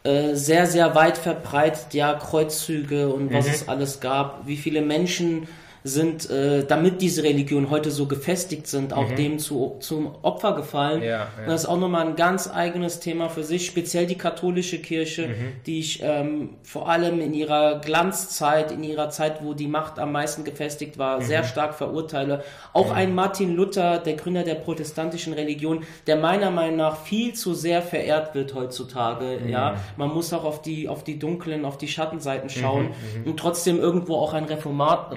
[0.03, 5.47] äh, sehr, sehr weit verbreitet, ja, Kreuzzüge und was es alles gab, wie viele Menschen
[5.87, 11.03] sind, äh, damit diese Religionen heute so gefestigt sind, auch dem zu, zum Opfer gefallen.
[11.03, 11.27] Ja, ja.
[11.45, 15.33] Das ist auch nochmal ein ganz eigenes Thema für sich, speziell die katholische Kirche, Mhm.
[15.67, 20.11] die ich ähm, vor allem in ihrer Glanzzeit, in ihrer Zeit, wo die Macht am
[20.11, 21.45] meisten gefestigt war, sehr Mhm.
[21.47, 22.43] stark verurteile.
[22.73, 27.53] Auch ein Martin Luther, der Gründer der protestantischen Religion, der meiner Meinung nach viel zu
[27.53, 29.39] sehr verehrt wird heutzutage.
[29.43, 29.49] Mhm.
[29.49, 31.89] Ja, man muss auch auf die auf die dunklen, auf die Mhm.
[31.89, 32.89] Schattenseiten schauen
[33.23, 35.13] und trotzdem irgendwo auch ein Reformat,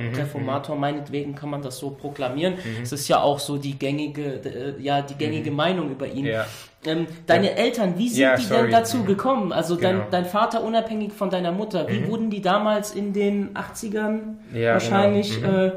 [0.59, 2.55] Reformator, meinetwegen kann man das so proklamieren.
[2.55, 2.83] Mhm.
[2.83, 6.27] Es ist ja auch so die gängige, äh, ja die gängige Meinung über ihn.
[6.27, 6.47] Ja.
[6.87, 8.63] Ähm, deine Eltern, wie sind Ja, die sorry.
[8.63, 9.53] denn dazu gekommen?
[9.53, 9.93] Also Genau.
[9.93, 9.99] Mhm.
[9.99, 14.75] dein, dein Vater unabhängig von deiner Mutter, wie wurden die damals in den 80ern Ja,
[14.75, 15.65] wahrscheinlich genau.
[15.65, 15.73] äh,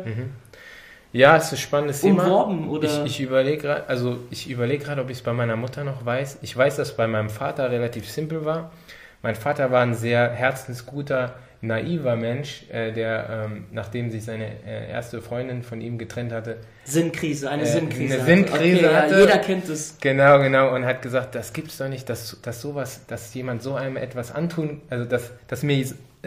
[1.13, 2.23] Ja, es ist ein spannendes Thema.
[2.23, 2.87] umworben oder?
[3.05, 6.05] Ich, ich überlege gerade, also ich überlege gerade, ob ich es bei meiner Mutter noch
[6.05, 6.39] weiß.
[6.41, 8.71] Ich weiß, dass es bei meinem Vater relativ simpel war.
[9.23, 14.89] Mein Vater war ein sehr herzensguter, naiver Mensch, äh, der, ähm, nachdem sich seine äh,
[14.91, 18.15] erste Freundin von ihm getrennt hatte, Sinnkrise, eine Äh, Sinnkrise.
[18.15, 18.23] eine.
[18.25, 19.13] Sinnkrise okay, hatte.
[19.13, 19.97] Ja, jeder kennt es.
[20.01, 23.75] Genau, genau, und hat gesagt, das gibt's doch nicht, dass, dass sowas, dass jemand so
[23.75, 25.85] einem etwas antun, also dass, dass mir,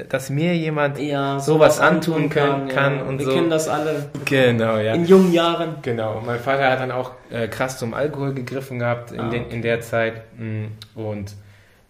[0.09, 3.03] dass mir jemand Ja, sowas antun können, kann ja.
[3.05, 3.33] und Wir so.
[3.35, 4.95] kennen das alle Genau, ja.
[4.95, 5.77] in jungen Jahren.
[5.83, 9.31] Genau, und mein Vater hat dann auch äh, krass zum Alkohol gegriffen gehabt in, Ah,
[9.31, 10.23] den, in der Zeit.
[10.39, 11.33] Mm, Und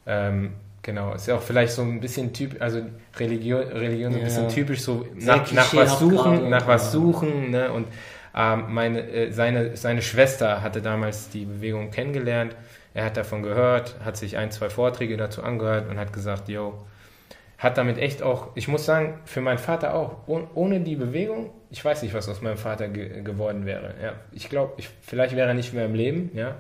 [0.07, 0.53] ähm,
[0.85, 2.83] genau, ist ja auch vielleicht so ein bisschen typisch, also
[3.19, 7.73] Religion, Religion so ein bisschen typisch, so nach, nach was suchen, nach was suchen, ne?
[7.73, 7.89] Und
[8.37, 12.55] ähm, meine, äh, seine, seine Schwester hatte damals die Bewegung kennengelernt.
[12.93, 16.85] Er hat davon gehört, hat sich ein, zwei Vorträge dazu angehört und hat gesagt, yo,
[17.59, 21.51] hat damit echt auch, ich muss sagen, für meinen Vater auch, oh, ohne die Bewegung,
[21.71, 23.95] ich weiß nicht, was aus meinem Vater ge geworden wäre.
[24.03, 26.57] Ja, ich glaube, ich, vielleicht wäre er nicht mehr im Leben, ja.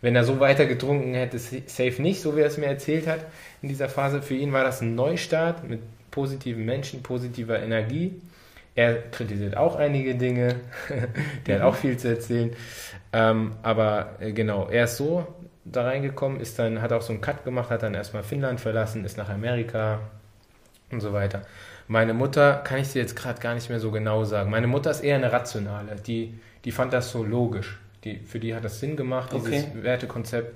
[0.00, 3.20] Wenn er so weiter getrunken hätte, safe nicht, so wie er es mir erzählt hat
[3.62, 4.22] in dieser Phase.
[4.22, 5.80] Für ihn war das ein Neustart mit
[6.10, 8.20] positiven Menschen, positiver Energie.
[8.74, 10.56] Er kritisiert auch einige Dinge,
[11.46, 12.52] der hat auch viel zu erzählen.
[13.12, 15.26] Ähm, aber äh, genau, er ist so
[15.64, 19.04] da reingekommen, ist dann, hat auch so einen Cut gemacht, hat dann erstmal Finnland verlassen,
[19.04, 20.00] ist nach Amerika
[20.90, 21.42] und so weiter.
[21.88, 24.50] Meine Mutter kann ich dir jetzt gerade gar nicht mehr so genau sagen.
[24.50, 27.78] Meine Mutter ist eher eine rationale, die, die fand das so logisch.
[28.04, 29.64] Die, für die hat das Sinn gemacht, dieses Okay.
[29.82, 30.54] Wertekonzept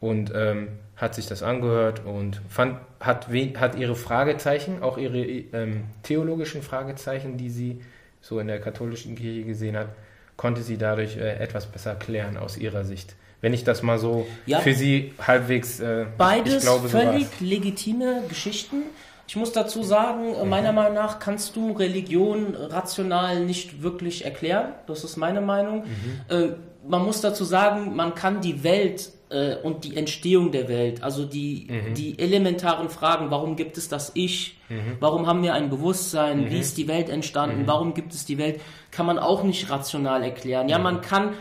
[0.00, 5.84] und ähm, hat sich das angehört und fand, hat, hat ihre Fragezeichen, auch ihre ähm,
[6.02, 7.80] theologischen Fragezeichen, die sie
[8.20, 9.88] so in der katholischen Kirche gesehen hat,
[10.36, 13.14] konnte sie dadurch äh, etwas besser klären aus ihrer Sicht.
[13.40, 14.60] Wenn ich das mal so Ja.
[14.60, 17.40] für sie halbwegs, äh, Beides glaube, so völlig war's.
[17.40, 18.82] legitime Geschichten.
[19.28, 20.48] Ich muss dazu sagen, Mhm.
[20.48, 24.68] meiner Meinung nach kannst du Religion rational nicht wirklich erklären.
[24.86, 25.84] Das ist meine Meinung.
[25.84, 26.20] Mhm.
[26.36, 26.48] Äh,
[26.88, 31.24] man muss dazu sagen, man kann die Welt äh, und die Entstehung der Welt, also
[31.24, 31.94] die, Mhm.
[31.94, 34.96] die elementaren Fragen, warum gibt es das Ich, Mhm.
[35.00, 38.60] warum haben wir ein Bewusstsein, wie ist die Welt entstanden, warum gibt es die Welt,
[38.92, 40.66] kann man auch nicht rational erklären.
[40.66, 40.70] Mhm.
[40.70, 41.32] Ja, man kann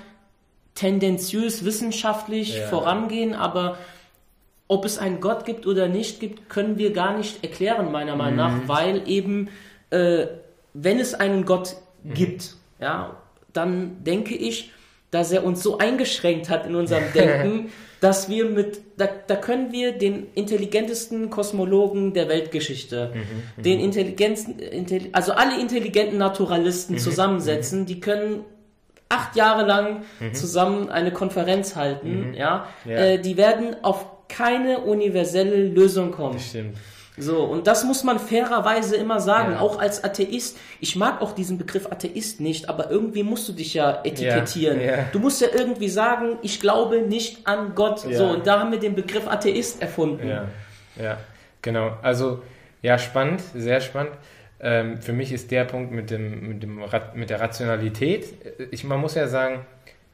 [0.74, 2.68] tendenziös wissenschaftlich Ja.
[2.68, 3.78] vorangehen, aber
[4.68, 8.38] ob es einen Gott gibt oder nicht gibt, können wir gar nicht erklären, meiner Meinung
[8.38, 9.50] nach, weil eben,
[9.91, 10.26] äh,
[10.74, 13.16] wenn es einen Gott gibt, ja,
[13.54, 14.72] dann denke ich,
[15.16, 19.72] dass er uns so eingeschränkt hat in unserem Denken, dass wir mit, da, da können
[19.72, 27.86] wir den intelligentesten Kosmologen der Weltgeschichte, mhm, den intelligentesten, also alle intelligenten Naturalisten mhm, zusammensetzen,
[27.86, 28.41] die können
[29.07, 30.34] acht Jahre lang mhm.
[30.34, 32.91] zusammen eine Konferenz halten, ja, ja.
[32.91, 36.34] Äh, die werden auf keine universelle Lösung kommen.
[36.34, 36.78] Das stimmt.
[37.18, 39.59] So, und das muss man fairerweise immer sagen, ja.
[39.59, 40.57] auch als Atheist.
[40.82, 44.82] Ich mag auch diesen Begriff Atheist nicht, aber irgendwie musst du dich ja etikettieren.
[44.82, 45.05] Ja, ja.
[45.11, 47.99] Du musst ja irgendwie sagen, ich glaube nicht an Gott.
[47.99, 50.28] So, und da haben wir den Begriff Atheist erfunden.
[50.28, 50.45] Ja,
[51.01, 51.18] ja
[51.61, 51.97] genau.
[52.01, 52.41] Also,
[52.82, 54.13] ja, spannend, sehr spannend.
[54.59, 56.82] Ähm, für mich ist der Punkt mit, dem, mit, dem,
[57.13, 58.34] mit der Rationalität,
[58.72, 59.66] ich, man muss ja sagen,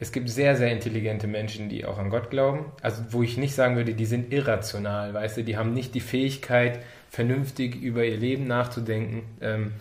[0.02, 2.66] es gibt sehr, sehr intelligente Menschen, die auch an Gott glauben.
[2.82, 6.00] Also wo ich nicht sagen würde, die sind irrational, weißt du, die haben nicht die
[6.00, 6.80] Fähigkeit,
[7.12, 9.22] vernünftig über ihr Leben nachzudenken.
[9.42, 9.74] Ähm,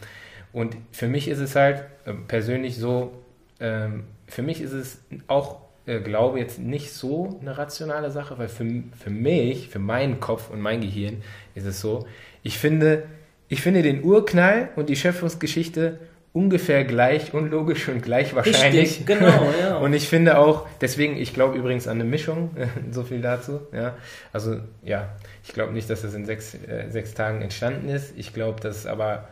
[0.53, 3.13] und für mich ist es halt äh, persönlich so,
[3.61, 8.49] ähm, für mich ist es auch, äh, glaube jetzt nicht so eine rationale Sache, weil
[8.49, 8.67] für,
[9.03, 11.23] für mich, für meinen Kopf und mein Gehirn
[11.55, 12.07] ist es so,
[12.43, 13.05] ich finde,
[13.49, 15.99] ich finde den Urknall und die Schöpfungsgeschichte
[16.33, 19.01] ungefähr gleich unlogisch und gleich wahrscheinlich.
[19.01, 19.77] Richtig, genau, ja.
[19.79, 22.51] und ich finde auch, deswegen, ich glaube übrigens an eine Mischung,
[22.91, 23.61] so viel dazu.
[23.73, 23.95] Ja.
[24.33, 25.09] Also ja,
[25.45, 28.13] ich glaube nicht, dass das in sechs, äh, sechs Tagen entstanden ist.
[28.17, 29.29] Ich glaube, dass aber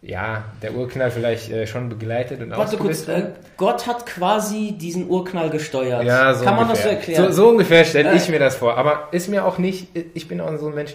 [0.00, 5.08] ja, der Urknall vielleicht äh, schon begleitet und Warte kurz, äh, Gott hat quasi diesen
[5.08, 6.04] Urknall gesteuert.
[6.04, 6.66] Ja, so Kann ungefähr.
[6.66, 7.24] man das so erklären?
[7.26, 8.78] So, so ungefähr stelle ich mir das vor.
[8.78, 10.94] Aber ist mir auch nicht, ich bin auch so ein Mensch,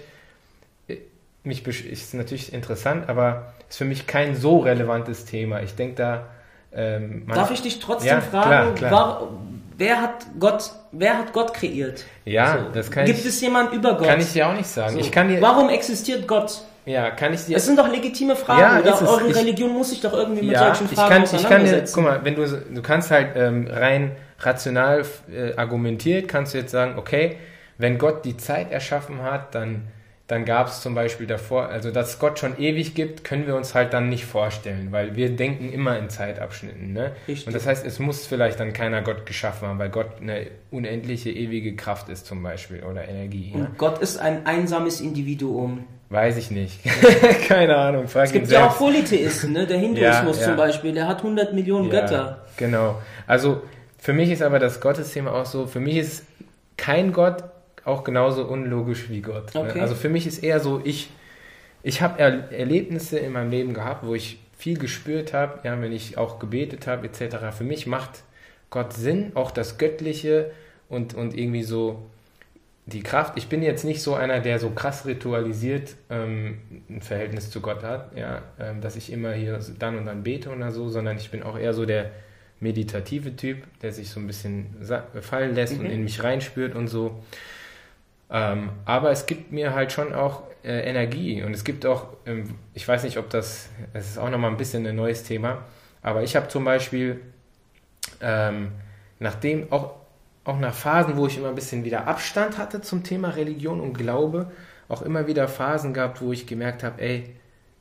[1.44, 5.62] mich ist natürlich interessant, aber ist für mich kein so relevantes Thema.
[5.62, 6.28] Ich denke da.
[6.76, 8.92] Ähm, Darf ich dich trotzdem ja, fragen, klar, klar.
[8.92, 9.30] War,
[9.78, 12.06] wer hat Gott, wer hat Gott kreiert?
[12.26, 12.74] Ja, so.
[12.74, 13.26] das kann Gibt ich.
[13.26, 14.08] es jemand über Gott?
[14.08, 14.94] Kann ich dir auch nicht sagen.
[14.94, 15.00] So.
[15.00, 16.62] Ich kann dir, Warum existiert Gott?
[16.86, 17.58] Ja, kann ich dir.
[17.58, 18.60] Es sind doch legitime Fragen.
[18.60, 21.32] Ja, oder es, eure ich, Religion muss sich doch irgendwie mit ja, solchen Fragen ich
[21.32, 25.56] kann, ich kann dir, guck mal, wenn du, du kannst halt ähm, rein rational äh,
[25.56, 27.38] argumentiert, kannst du jetzt sagen, okay,
[27.78, 29.88] wenn Gott die Zeit erschaffen hat, dann
[30.28, 33.76] dann gab es zum Beispiel davor, also dass Gott schon ewig gibt, können wir uns
[33.76, 36.94] halt dann nicht vorstellen, weil wir denken immer in Zeitabschnitten.
[36.94, 37.12] Ne?
[37.28, 41.30] Und das heißt, es muss vielleicht dann keiner Gott geschaffen haben, weil Gott eine unendliche,
[41.30, 43.52] ewige Kraft ist zum Beispiel oder Energie.
[43.54, 43.72] Und ja?
[43.78, 45.84] Gott ist ein einsames Individuum.
[46.10, 46.80] Weiß ich nicht.
[47.48, 48.08] Keine Ahnung.
[48.08, 49.68] Frag es gibt ja auch Polytheisten, ne?
[49.68, 50.48] der Hinduismus ja, ja.
[50.50, 52.46] zum Beispiel, der hat 100 Millionen Götter.
[52.56, 53.02] Genau.
[53.28, 53.62] Also
[54.00, 56.26] für mich ist aber das Gottesthema auch so, für mich ist
[56.78, 57.44] kein Gott
[57.86, 59.54] auch genauso unlogisch wie Gott.
[59.54, 59.62] Ne?
[59.62, 59.80] Okay.
[59.80, 61.10] Also für mich ist eher so, ich,
[61.82, 65.92] ich habe er Erlebnisse in meinem Leben gehabt, wo ich viel gespürt habe, ja, wenn
[65.92, 67.38] ich auch gebetet habe, etc.
[67.58, 68.24] Für mich macht
[68.70, 70.52] Gott Sinn, auch das Göttliche
[70.88, 72.06] und, und irgendwie so
[72.86, 73.34] die Kraft.
[73.38, 76.60] Ich bin jetzt nicht so einer, der so krass ritualisiert ähm,
[76.90, 80.50] ein Verhältnis zu Gott hat, ja, ähm, dass ich immer hier dann und dann bete
[80.50, 82.12] oder so, sondern ich bin auch eher so der
[82.60, 84.68] meditative Typ, der sich so ein bisschen
[85.22, 85.82] fallen lässt mhm.
[85.82, 87.22] und in mich reinspürt und so.
[88.34, 92.56] Ähm, aber es gibt mir halt schon auch äh, Energie und es gibt auch, ähm,
[92.74, 95.64] ich weiß nicht, ob das, es ist auch nochmal ein bisschen ein neues Thema,
[96.02, 97.22] aber ich habe zum Beispiel,
[98.22, 98.72] ähm,
[99.20, 99.94] nachdem auch,
[100.46, 103.94] auch nach Phasen, wo ich immer ein bisschen wieder Abstand hatte zum Thema Religion und
[103.94, 104.52] Glaube,
[104.90, 107.36] auch immer wieder Phasen gehabt, wo ich gemerkt habe, ey,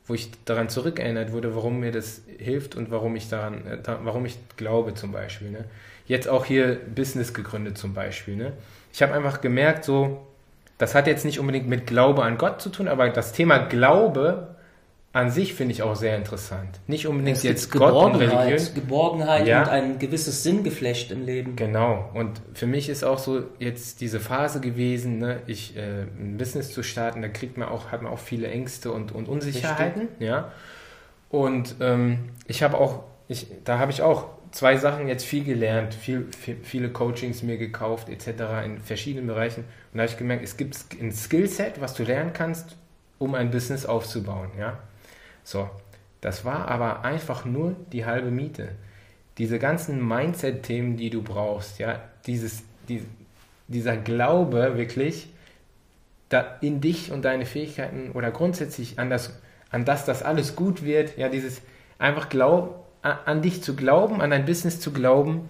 [0.05, 4.25] wo ich daran zurückerinnert wurde, warum mir das hilft und warum ich daran, äh, warum
[4.27, 5.49] ich glaube zum Beispiel.
[5.49, 5.65] Ne?
[6.05, 8.35] Jetzt auch hier Business gegründet zum Beispiel.
[8.35, 8.53] Ne?
[8.91, 10.27] Ich habe einfach gemerkt, so,
[10.83, 14.53] das hat jetzt nicht unbedingt mit Glaube an Gott zu tun, aber das Thema Glaube
[15.13, 16.81] an sich finde ich auch sehr interessant.
[16.87, 18.75] Nicht unbedingt es jetzt Gott und Religion.
[18.75, 19.61] Geborgenheit ja.
[19.61, 21.55] und ein gewisses Sinngeflecht im Leben.
[21.55, 22.09] Genau.
[22.13, 26.73] Und für mich ist auch so jetzt diese Phase gewesen, ne, ich äh, ein Business
[26.73, 30.09] zu starten, da kriegt man auch, hat man auch viele Ängste und, und Unsicherheiten.
[30.19, 30.51] Ja.
[31.29, 35.93] Und ähm, ich habe auch, ich, da habe ich auch zwei Sachen jetzt viel gelernt,
[35.93, 38.63] viel, viel, viele Coachings mir gekauft, etc.
[38.63, 39.63] in verschiedenen Bereichen.
[39.91, 42.77] Und da habe ich gemerkt, es gibt ein Skillset, was du lernen kannst,
[43.17, 44.51] um ein Business aufzubauen.
[44.57, 44.77] Ja?
[45.43, 45.69] So,
[46.21, 48.69] das war aber einfach nur die halbe Miete.
[49.39, 53.03] Diese ganzen Mindset-Themen, die du brauchst, ja, dieses, die,
[53.67, 55.29] dieser Glaube wirklich
[56.29, 59.39] da in dich und deine Fähigkeiten oder grundsätzlich an das,
[59.71, 61.61] an das, dass alles gut wird, ja, dieses
[61.97, 65.49] einfach Glauben, an dich zu glauben, an dein Business zu glauben,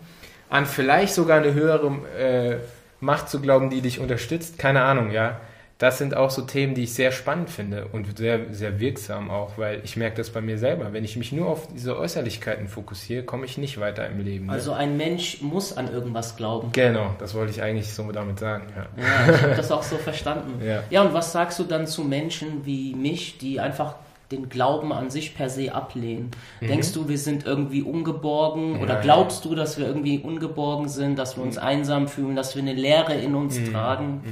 [0.50, 1.88] an vielleicht sogar eine höhere
[2.18, 2.58] äh,
[3.00, 5.40] Macht zu glauben, die dich unterstützt, keine Ahnung, ja.
[5.80, 9.58] Das sind auch so Themen, die ich sehr spannend finde und sehr, sehr wirksam auch,
[9.58, 10.94] weil ich merke das bei mir selber.
[10.94, 14.46] Wenn ich mich nur auf diese Äußerlichkeiten fokussiere, komme ich nicht weiter im Leben.
[14.46, 14.54] Ne?
[14.54, 16.72] Also ein Mensch muss an irgendwas glauben.
[16.72, 18.68] Genau, das wollte ich eigentlich so damit sagen.
[18.76, 20.54] Ja, ja ich habe das auch so verstanden.
[20.64, 20.84] Ja.
[20.90, 23.96] ja, und was sagst du dann zu Menschen wie mich, die einfach
[24.36, 26.32] den Glauben an sich per se ablehnen.
[26.62, 26.68] Mhm.
[26.68, 31.38] Denkst du, wir sind irgendwie ungeborgen oder glaubst du, dass wir irgendwie ungeborgen sind, dass
[31.38, 31.64] wir uns Mhm.
[31.64, 34.24] einsam fühlen, dass wir eine Leere in uns tragen?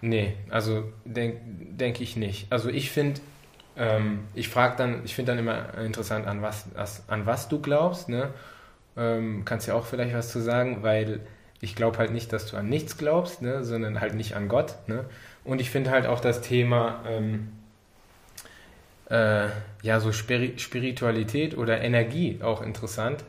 [0.00, 2.46] Nee, also denke denk ich nicht.
[2.50, 3.20] Also ich finde,
[3.76, 7.60] ähm, ich frage dann, ich finde dann immer interessant, an was, was, an was du
[7.60, 8.30] glaubst, ne?
[8.96, 11.20] Ähm, kannst ja auch vielleicht was zu sagen, weil
[11.60, 13.64] ich glaube halt nicht, dass du an nichts glaubst, ne?
[13.64, 14.74] sondern halt nicht an Gott.
[14.88, 15.04] Ne?
[15.44, 17.48] Und ich finde halt auch das Thema, ähm,
[19.10, 19.46] äh,
[19.82, 23.24] ja, so Spiri Spiritualität oder Energie auch interessant.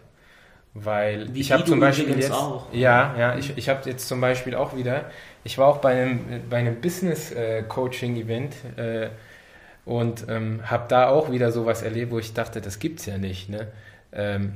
[0.74, 2.72] Weil Wie ich habe zum Beispiel jetzt, auch.
[2.72, 5.10] ja, ja, ich, ich habe jetzt zum Beispiel auch wieder,
[5.44, 9.10] ich war auch bei einem, bei einem Business-Coaching-Event äh,
[9.86, 13.50] und ähm, habe da auch wieder sowas erlebt, wo ich dachte, das gibt's ja nicht.
[13.50, 13.68] Ne?
[14.14, 14.54] Ähm,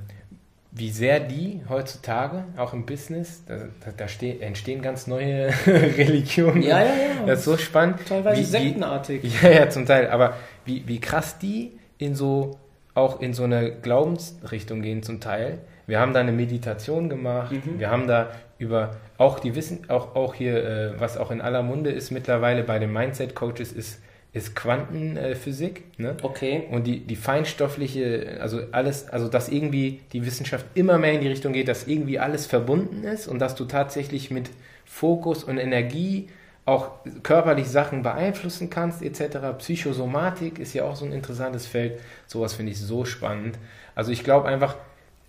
[0.75, 6.63] wie sehr die heutzutage, auch im Business, da, da, da ste entstehen ganz neue Religionen.
[6.63, 7.25] Ja, ja, ja.
[7.27, 7.99] Das ist so spannend.
[8.07, 9.23] Teilweise wie, sektenartig.
[9.23, 10.09] Wie, ja, ja, zum Teil.
[10.09, 12.57] Aber wie, wie krass die in so,
[12.95, 15.59] auch in so eine Glaubensrichtung gehen zum Teil.
[15.85, 17.51] Wir haben da eine Meditation gemacht.
[17.51, 17.79] Mhm.
[17.79, 21.61] Wir haben da über auch die Wissen, auch, auch hier, äh, was auch in aller
[21.61, 24.01] Munde ist mittlerweile bei den Mindset-Coaches, ist,
[24.33, 25.83] ist Quantenphysik.
[25.99, 26.17] Ne?
[26.21, 26.63] Okay.
[26.71, 31.27] Und die, die feinstoffliche, also alles, also dass irgendwie die Wissenschaft immer mehr in die
[31.27, 34.49] Richtung geht, dass irgendwie alles verbunden ist und dass du tatsächlich mit
[34.85, 36.29] Fokus und Energie
[36.65, 36.91] auch
[37.23, 39.37] körperlich Sachen beeinflussen kannst, etc.
[39.59, 41.99] Psychosomatik ist ja auch so ein interessantes Feld.
[42.25, 43.59] Sowas finde ich so spannend.
[43.95, 44.77] Also ich glaube einfach,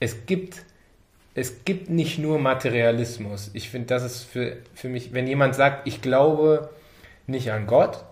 [0.01, 0.63] es gibt,
[1.35, 3.51] es gibt nicht nur Materialismus.
[3.53, 6.71] Ich finde, das ist für, für mich, wenn jemand sagt, ich glaube
[7.27, 8.05] nicht an Gott,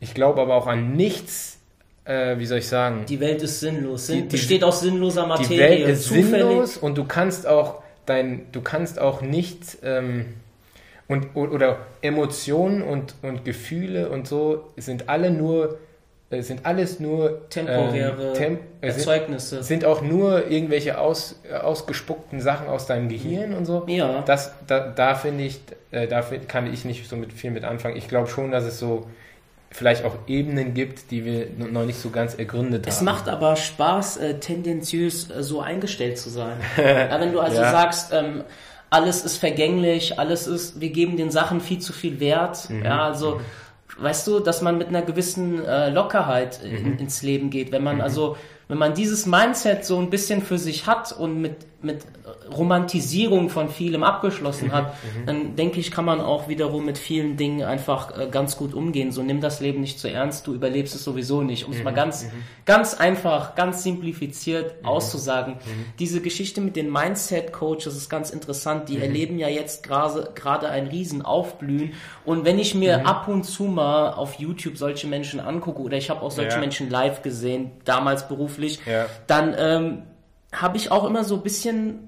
[0.00, 1.58] ich glaube aber auch an nichts,
[2.04, 4.06] äh, wie soll ich sagen, Die Welt ist sinnlos.
[4.06, 5.48] Sin Die- die- besteht aus sinnloser Materie.
[5.48, 6.30] die Welt ist zufällig.
[6.30, 10.26] sinnlos und du kannst auch dein, du kannst auch nicht ähm,
[11.08, 15.78] und oder Emotionen und, und Gefühle und so sind alle nur
[16.30, 19.62] äh, sind alles nur Temporäre ähm, tem äh, sind, Erzeugnisse.
[19.62, 23.84] sind auch nur irgendwelche aus, äh, ausgespuckten Sachen aus deinem Gehirn und so.
[23.88, 24.20] Ja.
[24.26, 25.58] Das, da, da finde ich,
[25.90, 27.96] äh, da find- kann ich nicht so mit viel mit anfangen.
[27.96, 29.06] Ich glaube schon, dass es so
[29.70, 33.04] vielleicht auch Ebenen gibt, die wir noch nicht so ganz ergründet Es haben.
[33.04, 36.56] macht aber Spaß, äh, tendenziös äh, so eingestellt zu sein.
[36.76, 37.70] ja, wenn du also Ja.
[37.70, 38.44] sagst, ähm,
[38.90, 42.70] alles ist vergänglich, alles ist, wir geben den Sachen viel zu viel Wert.
[42.70, 42.84] Mhm.
[42.84, 43.40] Ja, also,
[43.98, 46.76] weißt du, dass man mit einer gewissen äh, Lockerheit Mhm.
[46.92, 47.70] in, ins Leben geht.
[47.70, 48.36] Wenn man also,
[48.68, 52.02] wenn man dieses Mindset so ein bisschen für sich hat und mit, mit
[52.56, 55.26] Romantisierung von vielem abgeschlossen hat, Mhm.
[55.26, 59.12] dann denke ich, kann man auch wiederum mit vielen Dingen einfach äh, ganz gut umgehen.
[59.12, 61.64] So nimm das Leben nicht zu ernst, du überlebst es sowieso nicht.
[61.66, 61.84] Um es Mhm.
[61.84, 62.26] mal ganz,
[62.64, 65.56] ganz einfach, ganz simplifiziert auszusagen.
[65.98, 68.88] Diese Geschichte mit den Mindset-Coaches ist ganz interessant.
[68.88, 71.92] Die erleben ja jetzt gerade ein riesen Aufblühen.
[72.24, 76.10] Und wenn ich mir ab und zu mal auf YouTube solche Menschen angucke, oder ich
[76.10, 76.60] habe auch solche Ja.
[76.60, 79.06] Menschen live gesehen, damals beruflich, Ja.
[79.26, 80.02] dann ähm,
[80.52, 82.07] habe ich auch immer so ein bisschen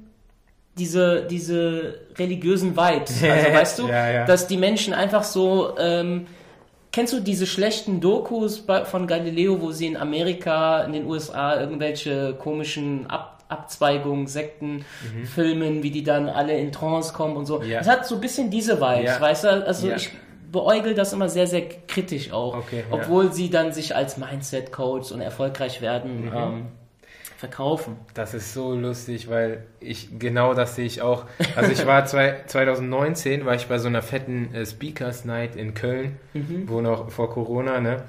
[0.80, 3.22] diese, diese religiösen Vibes.
[3.30, 4.24] Also weißt du, Ja, ja.
[4.24, 6.26] dass die Menschen einfach so, ähm,
[6.92, 12.34] kennst du diese schlechten Dokus von Galileo, wo sie in Amerika, in den USA irgendwelche
[12.34, 14.84] komischen Ab Abzweigungen, Sekten
[15.34, 17.58] filmen, wie die dann alle in Trance kommen und so.
[17.58, 17.68] Mhm.
[17.68, 17.80] Ja.
[17.80, 19.66] Es hat so ein bisschen diese Vibes, weißt du?
[19.66, 20.10] Also ich
[20.52, 22.56] beäugel das immer sehr, sehr kritisch auch.
[22.58, 26.32] Okay, obwohl sie dann sich als Mindset-Coach und erfolgreich werden Mhm.
[26.36, 26.66] ähm,
[27.40, 27.96] verkaufen.
[28.12, 31.24] Das ist so lustig, weil ich genau das sehe ich auch.
[31.56, 35.72] Also ich war zwei, 2019 war ich bei so einer fetten äh, Speakers Night in
[35.72, 36.16] Köln,
[36.66, 38.02] wo noch vor Corona, ne?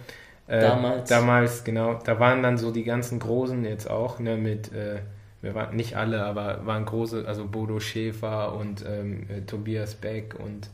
[0.48, 1.10] Äh, Damals.
[1.10, 1.98] Damals, genau.
[2.04, 4.36] Da waren dann so die ganzen Großen jetzt auch, ne?
[4.36, 5.00] Mit, äh,
[5.42, 10.36] wir waren nicht alle, aber waren große, also Bodo Schäfer und ähm, äh, Tobias Beck
[10.38, 10.70] und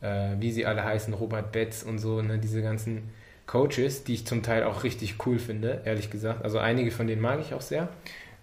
[0.00, 2.38] äh, wie sie alle heißen, Robert Betz und so, ne?
[2.38, 3.10] Diese ganzen
[3.46, 6.44] Coaches, die ich zum Teil auch richtig cool finde, ehrlich gesagt.
[6.44, 7.88] Also einige von denen mag ich auch sehr.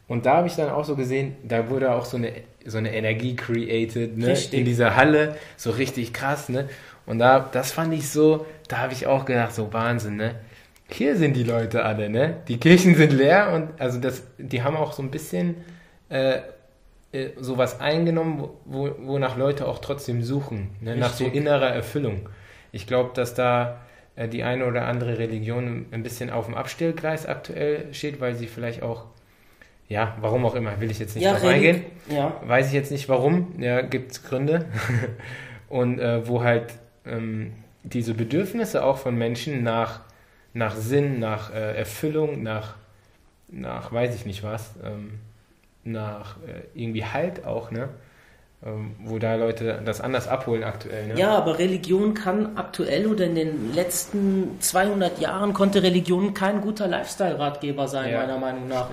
[0.08, 2.32] Und da habe ich dann auch so gesehen, da wurde auch so eine,
[2.66, 4.28] so eine Energie created, ne?
[4.28, 4.60] Richtig.
[4.60, 6.68] In dieser Halle, so richtig krass, ne?
[7.06, 10.36] Und da, das fand ich so, da habe ich auch gedacht, so Wahnsinn, ne?
[10.90, 12.38] Hier sind die Leute alle, ne?
[12.48, 15.56] Die Kirchen sind leer und also das, die haben auch so ein bisschen
[16.10, 16.40] äh,
[17.12, 20.96] äh, sowas eingenommen, wo, wo, wonach Leute auch trotzdem suchen, ne?
[20.96, 22.30] nach so innerer Erfüllung.
[22.72, 23.82] Ich glaube, dass da
[24.28, 28.82] die eine oder andere Religion ein bisschen auf dem Abstellgleis aktuell steht, weil sie vielleicht
[28.84, 29.06] auch,
[29.88, 31.86] ja, warum auch immer, will ich jetzt nicht Ja, drauf Relig- eingehen.
[32.10, 32.40] Ja.
[32.46, 34.66] Weiß ich jetzt nicht warum, ja, gibt es Gründe.
[35.70, 36.74] und äh, wo halt
[37.06, 37.54] ähm,
[37.84, 40.02] diese Bedürfnisse auch von Menschen nach,
[40.54, 42.76] nach Sinn, nach äh, Erfüllung, nach,
[43.48, 45.20] nach weiß ich nicht was, ähm,
[45.84, 47.90] nach äh, irgendwie Halt auch, ne?
[48.66, 51.08] Ähm, wo da Leute das anders abholen aktuell.
[51.08, 51.18] Ne?
[51.18, 56.86] Ja, aber Religion kann aktuell oder in den letzten 200 Jahren konnte Religion kein guter
[56.88, 58.20] Lifestyle-Ratgeber sein, ja.
[58.20, 58.90] meiner Meinung nach.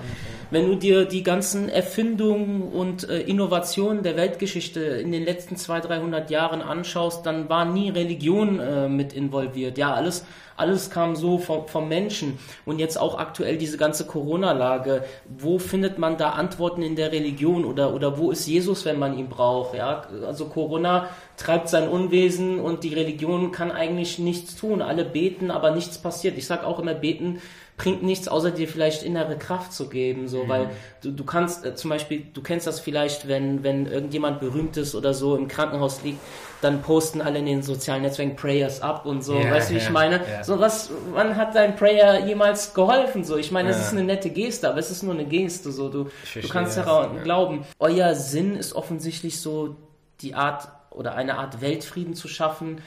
[0.51, 5.91] Wenn du dir die ganzen Erfindungen und äh, Innovationen der Weltgeschichte in den letzten 200,
[5.91, 9.77] 300 Jahren anschaust, dann war nie Religion äh, mit involviert.
[9.77, 10.23] Ja, alles
[10.57, 12.39] alles kam so vom, vom Menschen.
[12.65, 15.05] Und jetzt auch aktuell diese ganze Corona-Lage.
[15.37, 19.17] Wo findet man da Antworten in der Religion oder, oder wo ist Jesus, wenn man
[19.17, 19.75] ihn braucht?
[19.75, 24.81] Ja, also Corona treibt sein Unwesen und die Religion kann eigentlich nichts tun.
[24.81, 26.37] Alle beten, aber nichts passiert.
[26.37, 27.41] Ich sag auch immer, beten
[27.77, 30.49] bringt nichts, außer dir vielleicht innere Kraft zu geben, so, mhm.
[30.49, 30.69] weil
[31.03, 35.13] du, du kannst äh, zum Beispiel, du kennst das vielleicht, wenn, wenn irgendjemand berühmtes oder
[35.13, 36.19] so im Krankenhaus liegt,
[36.61, 39.77] dann posten alle in den sozialen Netzwerken Prayers up und so, yeah, weißt du, wie
[39.77, 40.15] yeah, ich meine?
[40.27, 40.43] Yeah.
[40.43, 43.23] So was, wann hat dein Prayer jemals geholfen?
[43.23, 45.89] So, ich meine, es ist eine nette Geste, aber es ist nur eine Geste, so,
[45.89, 47.63] du, du kannst daran glauben.
[47.77, 49.75] Euer Sinn ist offensichtlich so,
[50.21, 52.81] die Art oder eine Art Weltfrieden zu schaffen,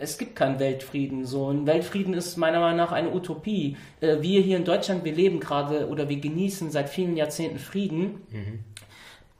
[0.00, 1.24] es gibt keinen Weltfrieden.
[1.24, 3.76] So ein Weltfrieden ist meiner Meinung nach eine Utopie.
[4.00, 8.22] Äh, wir hier in Deutschland, wir leben gerade oder wir genießen seit vielen Jahrzehnten Frieden.
[8.30, 8.64] Mhm.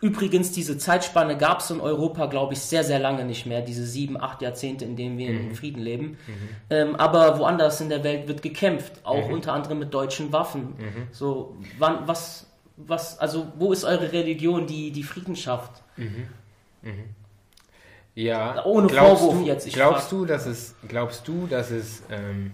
[0.00, 3.62] Übrigens, diese Zeitspanne gab es in Europa, glaube ich, sehr, sehr lange nicht mehr.
[3.62, 5.50] Diese sieben, acht Jahrzehnte, in denen wir mhm.
[5.50, 6.06] in Frieden leben.
[6.06, 6.16] Mhm.
[6.70, 9.34] Ähm, aber woanders in der Welt wird gekämpft, auch mhm.
[9.34, 10.74] unter anderem mit deutschen Waffen.
[10.78, 11.08] Mhm.
[11.12, 12.46] So, wann, was,
[12.76, 15.82] was, also, wo ist eure Religion, die die Frieden schafft?
[18.14, 19.66] Ja, ohne Vorwurf du, jetzt.
[19.66, 20.10] Ich glaubst, frag.
[20.10, 22.52] du, dass es, glaubst du, dass es ähm,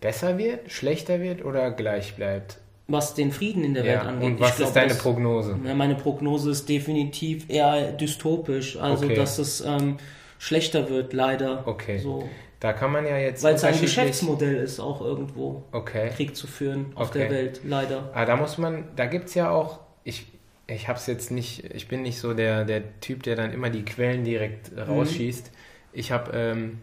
[0.00, 2.58] besser wird, schlechter wird oder gleich bleibt?
[2.86, 4.30] Was den Frieden in der ja, Welt angeht.
[4.30, 5.56] Und was glaub, ist deine dass, Prognose?
[5.56, 8.78] Meine Prognose ist definitiv eher dystopisch.
[8.78, 9.14] Also, okay.
[9.14, 9.98] dass es ähm,
[10.38, 11.66] schlechter wird, leider.
[11.66, 11.98] Okay.
[11.98, 12.26] So.
[12.60, 13.44] Da kann man ja jetzt.
[13.44, 16.10] Weil es ein Geschäftsmodell ist, auch irgendwo okay.
[16.16, 17.20] Krieg zu führen auf okay.
[17.20, 18.10] der Welt, leider.
[18.14, 20.26] Ah, da muss man, da gibt es ja auch, ich,
[20.68, 23.70] ich habe es jetzt nicht, ich bin nicht so der, der Typ, der dann immer
[23.70, 24.80] die Quellen direkt mhm.
[24.80, 25.50] rausschießt.
[25.92, 26.78] Ich habe ähm,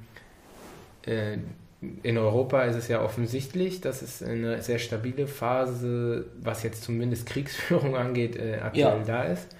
[1.05, 1.37] äh,
[2.01, 7.27] in Europa ist es ja offensichtlich, dass es eine sehr stabile Phase, was jetzt zumindest
[7.27, 9.03] Kriegsführung angeht, äh, aktuell ja.
[9.05, 9.55] da ist.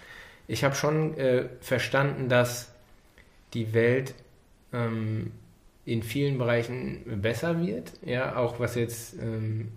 [0.48, 2.72] Ich habe schon äh, verstanden, dass
[3.54, 4.16] die Welt
[4.74, 5.32] ähm,
[5.86, 7.94] in vielen Bereichen besser wird.
[8.04, 9.72] Ja, auch was jetzt ähm,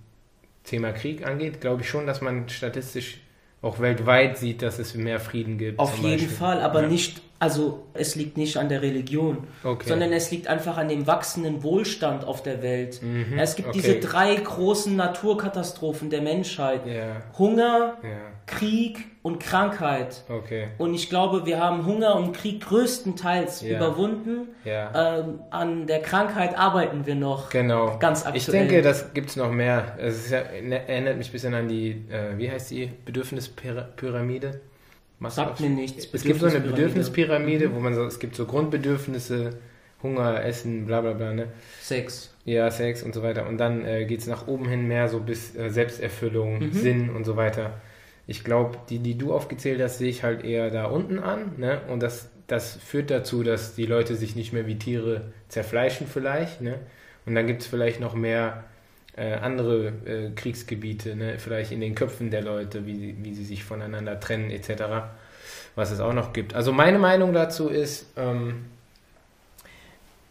[0.64, 3.20] Thema Krieg angeht, glaube ich schon, dass man statistisch
[3.62, 5.78] auch weltweit sieht, dass es mehr Frieden gibt.
[5.78, 6.28] Auf jeden.
[6.28, 6.88] Fall, aber ja.
[6.88, 9.88] nicht, also es liegt nicht an der Religion, okay.
[9.88, 13.00] sondern es liegt einfach an dem wachsenden Wohlstand auf der Welt.
[13.00, 13.38] Mhm.
[13.38, 13.80] Es gibt okay.
[13.80, 16.84] diese drei großen Naturkatastrophen der Menschheit.
[16.84, 17.22] Yeah.
[17.38, 18.10] Hunger, yeah.
[18.46, 20.24] Krieg und Krankheit.
[20.28, 20.68] Okay.
[20.78, 23.76] Und ich glaube, wir haben Hunger und Krieg größtenteils yeah.
[23.76, 24.48] überwunden.
[24.64, 27.50] Ähm, an der Krankheit arbeiten wir noch.
[27.50, 27.98] Genau.
[28.00, 28.36] Ganz aktuell.
[28.36, 29.96] Ich denke, das gibt es noch mehr.
[29.98, 34.60] Es ja, ne, erinnert mich ein bisschen an die, äh, wie heißt die, Bedürfnispyramide?
[35.20, 36.08] Sagt mir nichts.
[36.12, 37.74] Es gibt so eine Bedürfnispyramide, mhm.
[37.74, 39.58] wo man so, es gibt so Grundbedürfnisse,
[40.02, 41.48] Hunger, Essen, bla bla bla, ne?
[41.80, 42.32] Sex.
[42.44, 43.48] Ja, Sex und so weiter.
[43.48, 46.72] Und dann äh, geht es nach oben hin mehr so bis äh, Selbsterfüllung, mhm.
[46.72, 47.80] Sinn und so weiter.
[48.26, 51.52] Ich glaube, die, die du aufgezählt hast, sehe ich halt eher da unten an.
[51.56, 51.80] Ne?
[51.88, 56.60] Und das, das führt dazu, dass die Leute sich nicht mehr wie Tiere zerfleischen vielleicht.
[56.60, 56.78] Ne?
[57.26, 58.64] Und dann gibt es vielleicht noch mehr
[59.18, 61.38] äh, andere äh, Kriegsgebiete, ne?
[61.38, 64.84] vielleicht in den Köpfen der Leute, wie, wie sie sich voneinander trennen etc.,
[65.74, 66.54] was es auch noch gibt.
[66.54, 68.66] Also meine Meinung dazu ist, ähm,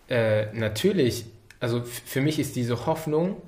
[0.09, 1.25] äh, natürlich,
[1.59, 3.41] also für mich ist diese Hoffnung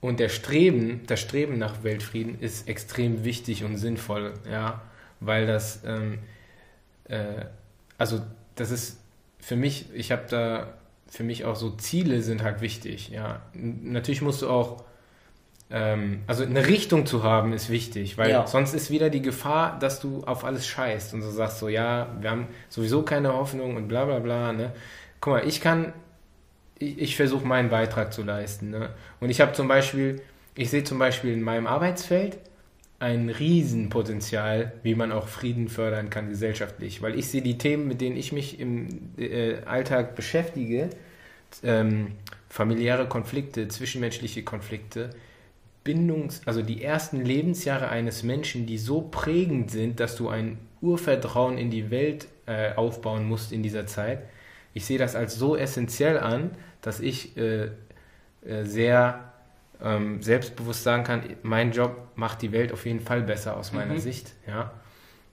[0.00, 4.80] und der Streben, das Streben nach Weltfrieden ist extrem wichtig und sinnvoll, ja,
[5.20, 6.20] weil das, ähm,
[7.08, 7.44] äh,
[7.98, 8.20] also
[8.54, 9.00] das ist
[9.38, 10.77] für mich, ich habe da
[11.08, 13.42] für mich auch so Ziele sind halt wichtig, ja.
[13.54, 14.84] Natürlich musst du auch,
[15.70, 18.46] ähm, also eine Richtung zu haben ist wichtig, weil ja.
[18.46, 22.08] sonst ist wieder die Gefahr, dass du auf alles scheißt und so sagst so, ja,
[22.20, 24.72] wir haben sowieso keine Hoffnung und bla bla bla, ne.
[25.20, 25.92] Guck mal, ich kann
[26.78, 28.70] ich, ich versuche meinen Beitrag zu leisten.
[28.70, 28.90] Ne?
[29.20, 30.22] Und ich habe zum Beispiel,
[30.54, 32.38] ich sehe zum Beispiel in meinem Arbeitsfeld
[33.00, 37.00] ein Riesenpotenzial, wie man auch Frieden fördern kann gesellschaftlich.
[37.00, 40.90] Weil ich sehe die Themen, mit denen ich mich im äh, Alltag beschäftige,
[41.62, 42.12] ähm,
[42.48, 45.10] familiäre Konflikte, zwischenmenschliche Konflikte,
[45.84, 51.56] Bindungs-, also die ersten Lebensjahre eines Menschen, die so prägend sind, dass du ein Urvertrauen
[51.56, 54.22] in die Welt äh, aufbauen musst in dieser Zeit.
[54.74, 56.50] Ich sehe das als so essentiell an,
[56.82, 57.70] dass ich äh,
[58.44, 59.27] äh, sehr
[59.82, 63.94] ähm, selbstbewusst sagen kann, mein Job macht die Welt auf jeden Fall besser aus meiner
[63.94, 64.00] mhm.
[64.00, 64.32] Sicht.
[64.46, 64.72] Ja?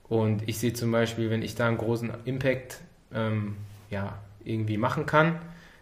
[0.08, 2.80] Und ich sehe zum Beispiel, wenn ich da einen großen Impact
[3.12, 3.56] ähm,
[3.90, 5.38] ja, irgendwie machen kann,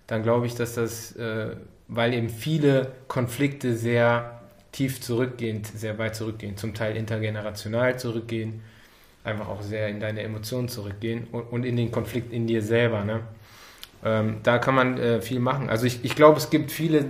[0.06, 1.56] dann glaube ich, dass das, äh,
[1.88, 4.40] weil eben viele Konflikte sehr
[4.72, 8.62] tief zurückgehen, sehr weit zurückgehen, zum Teil intergenerational zurückgehen,
[9.22, 13.04] einfach auch sehr in deine Emotionen zurückgehen und, und in den Konflikt in dir selber.
[13.04, 13.20] Ne?
[14.04, 15.70] Ähm, da kann man äh, viel machen.
[15.70, 17.06] Also ich, ich glaube, es gibt viele,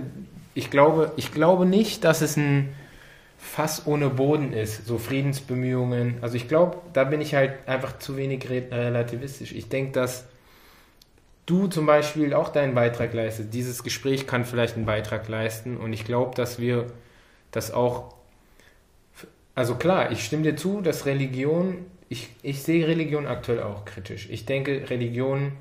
[0.55, 2.73] ich glaube, ich glaube nicht, dass es ein
[3.37, 6.17] Fass ohne Boden ist, so Friedensbemühungen.
[6.21, 9.51] Also ich glaube, da bin ich halt einfach zu wenig relativistisch.
[9.51, 10.25] Ich denke, dass
[11.45, 13.53] du zum Beispiel auch deinen Beitrag leistest.
[13.53, 16.87] Dieses Gespräch kann vielleicht einen Beitrag leisten und ich glaube, dass wir
[17.51, 18.15] das auch,
[19.53, 24.29] also klar, ich stimme dir zu, dass Religion, ich, ich sehe Religion aktuell auch kritisch.
[24.31, 25.53] Ich denke, Religionen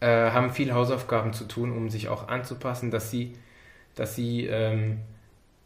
[0.00, 3.34] äh, haben viel Hausaufgaben zu tun, um sich auch anzupassen, dass sie,
[3.94, 4.98] dass sie, ähm,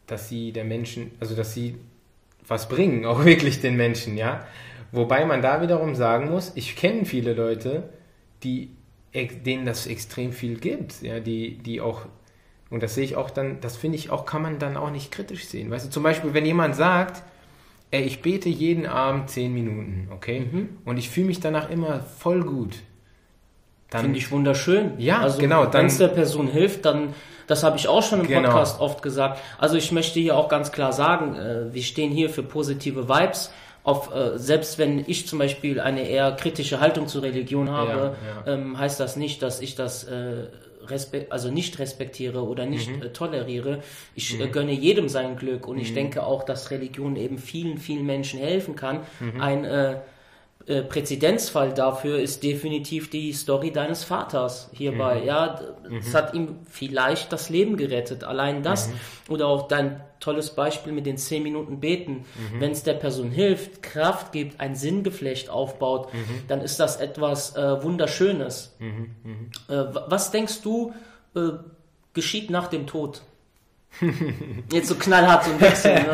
[0.06, 1.76] dass sie der Menschen, also dass sie
[2.46, 4.46] was bringen, auch wirklich den Menschen, ja.
[4.92, 7.88] Wobei man da wiederum sagen muss, ich kenne viele Leute,
[8.42, 8.70] die
[9.14, 12.02] denen das extrem viel gibt, ja, die, die auch,
[12.70, 15.10] und das sehe ich auch dann, das finde ich auch, kann man dann auch nicht
[15.10, 15.70] kritisch sehen.
[15.70, 17.22] Weißt du, zum Beispiel, wenn jemand sagt,
[17.90, 20.68] ey, ich bete jeden Abend zehn Minuten, okay, mhm.
[20.84, 22.76] und ich fühle mich danach immer voll gut.
[23.89, 24.99] Finde ich wunderschön.
[24.99, 25.72] Ja, also, genau.
[25.72, 27.14] Wenn es der Person hilft, dann,
[27.47, 28.49] das habe ich auch schon im genau.
[28.51, 29.41] Podcast oft gesagt.
[29.59, 33.53] Also ich möchte hier auch ganz klar sagen, äh, wir stehen hier für positive Vibes
[33.84, 38.16] auf, äh, selbst wenn ich zum Beispiel eine eher kritische Haltung zur Religion habe,
[38.47, 38.55] ja, ja.
[38.55, 40.49] Ähm, heißt das nicht, dass ich das äh,
[41.30, 43.03] also nicht respektiere oder nicht mhm.
[43.03, 43.82] äh, toleriere.
[44.14, 44.53] Ich äh, mhm.
[44.53, 45.82] gönne jedem sein Glück und mhm.
[45.82, 49.41] ich denke auch, dass Religion eben vielen, vielen Menschen helfen kann, mhm.
[49.41, 49.97] ein äh,
[50.66, 55.20] äh, Präzedenzfall dafür ist definitiv die Story deines Vaters hierbei.
[55.20, 55.26] Mhm.
[55.26, 55.60] Ja,
[55.96, 56.12] es mhm.
[56.12, 58.24] hat ihm vielleicht das Leben gerettet.
[58.24, 58.88] Allein das.
[58.88, 58.94] Mhm.
[59.28, 62.24] Oder auch dein tolles Beispiel mit den zehn Minuten Beten.
[62.52, 62.60] Mhm.
[62.60, 66.42] Wenn es der Person hilft, Kraft gibt, ein Sinngeflecht aufbaut, mhm.
[66.48, 68.74] dann ist das etwas äh, Wunderschönes.
[68.80, 69.50] Mhm.
[69.68, 70.92] Äh, was denkst du,
[71.36, 71.50] äh,
[72.12, 73.22] geschieht nach dem Tod?
[74.72, 76.07] Jetzt so knallhart so ein Wechsel, ne?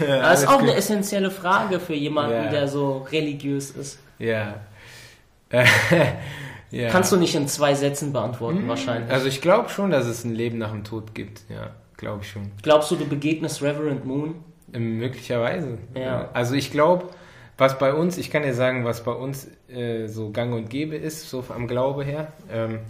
[0.00, 0.62] ja, das ist auch gut.
[0.62, 2.50] eine essentielle Frage für jemanden, ja.
[2.50, 3.98] der so religiös ist.
[4.18, 4.60] Ja.
[6.70, 6.88] ja.
[6.90, 8.68] Kannst du nicht in zwei Sätzen beantworten, hm.
[8.68, 9.10] wahrscheinlich.
[9.10, 12.30] Also ich glaube schon, dass es ein Leben nach dem Tod gibt, ja, glaube ich
[12.30, 12.50] schon.
[12.62, 14.36] Glaubst du, du begegnest Reverend Moon?
[14.72, 15.78] Ähm, möglicherweise.
[15.94, 16.28] Ja.
[16.34, 17.06] Also ich glaube,
[17.56, 20.96] was bei uns, ich kann dir sagen, was bei uns äh, so gang und gäbe
[20.96, 22.32] ist, so am Glaube her.
[22.50, 22.80] Ähm,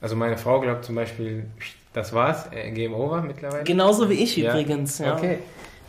[0.00, 1.46] also meine Frau glaubt zum Beispiel,
[1.98, 3.64] das war's, äh, Game Over mittlerweile.
[3.64, 4.50] Genauso wie ich ja.
[4.50, 5.16] übrigens, ja.
[5.16, 5.38] Okay.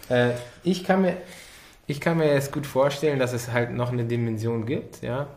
[0.09, 0.31] Äh,
[0.63, 1.17] ich kann mir,
[1.87, 5.27] ich kann mir jetzt gut vorstellen, dass es halt noch eine Dimension gibt, ja,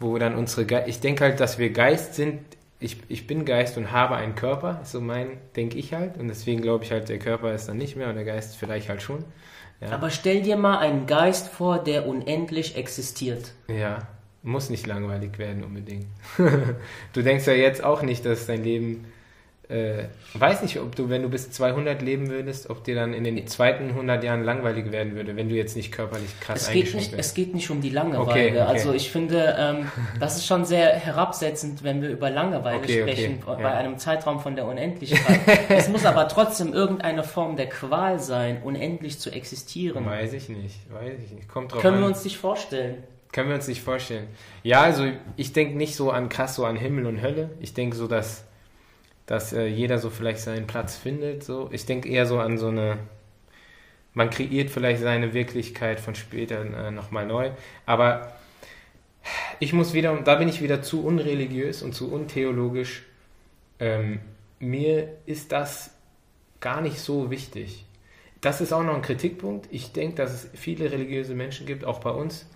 [0.00, 2.40] wo dann unsere, Ge ich denke halt, dass wir Geist sind.
[2.78, 6.18] Ich, ich bin Geist und habe einen Körper, so mein, denke ich halt.
[6.18, 8.88] Und deswegen glaube ich halt, der Körper ist dann nicht mehr und der Geist vielleicht
[8.88, 9.24] halt schon.
[9.80, 9.90] Ja.
[9.90, 13.52] Aber stell dir mal einen Geist vor, der unendlich existiert.
[13.68, 13.98] Ja,
[14.42, 16.06] muss nicht langweilig werden unbedingt.
[17.12, 19.06] du denkst ja jetzt auch nicht, dass dein Leben
[19.68, 20.04] äh,
[20.34, 23.46] weiß nicht, ob du, wenn du bis 200 leben würdest, ob dir dann in den
[23.48, 27.12] zweiten 100 Jahren langweilig werden würde, wenn du jetzt nicht körperlich krass es geht nicht,
[27.12, 27.14] wärst.
[27.14, 28.30] Es geht nicht um die Langeweile.
[28.30, 28.60] Okay, okay.
[28.60, 29.90] Also ich finde, ähm,
[30.20, 33.74] das ist schon sehr herabsetzend, wenn wir über Langeweile okay, sprechen, bei ja.
[33.74, 35.40] einem Zeitraum von der Unendlichkeit.
[35.68, 40.06] es muss aber trotzdem irgendeine Form der Qual sein, unendlich zu existieren.
[40.06, 41.48] Weiß ich nicht, weiß ich nicht.
[41.48, 42.02] Kommt drauf Können an.
[42.02, 43.02] wir uns nicht vorstellen.
[43.32, 44.28] Können wir uns nicht vorstellen.
[44.62, 45.06] Ja, also
[45.36, 47.50] ich denke nicht so an krass so an Himmel und Hölle.
[47.58, 48.44] Ich denke so, dass
[49.26, 51.42] dass äh, jeder so vielleicht seinen Platz findet.
[51.44, 51.68] So.
[51.72, 52.98] Ich denke eher so an so eine,
[54.14, 57.50] man kreiert vielleicht seine Wirklichkeit von später äh, nochmal neu.
[57.84, 58.32] Aber
[59.58, 63.02] ich muss wieder, da bin ich wieder zu unreligiös und zu untheologisch.
[63.80, 64.20] Ähm,
[64.60, 65.90] mir ist das
[66.60, 67.84] gar nicht so wichtig.
[68.40, 69.66] Das ist auch noch ein Kritikpunkt.
[69.70, 72.46] Ich denke, dass es viele religiöse Menschen gibt, auch bei uns,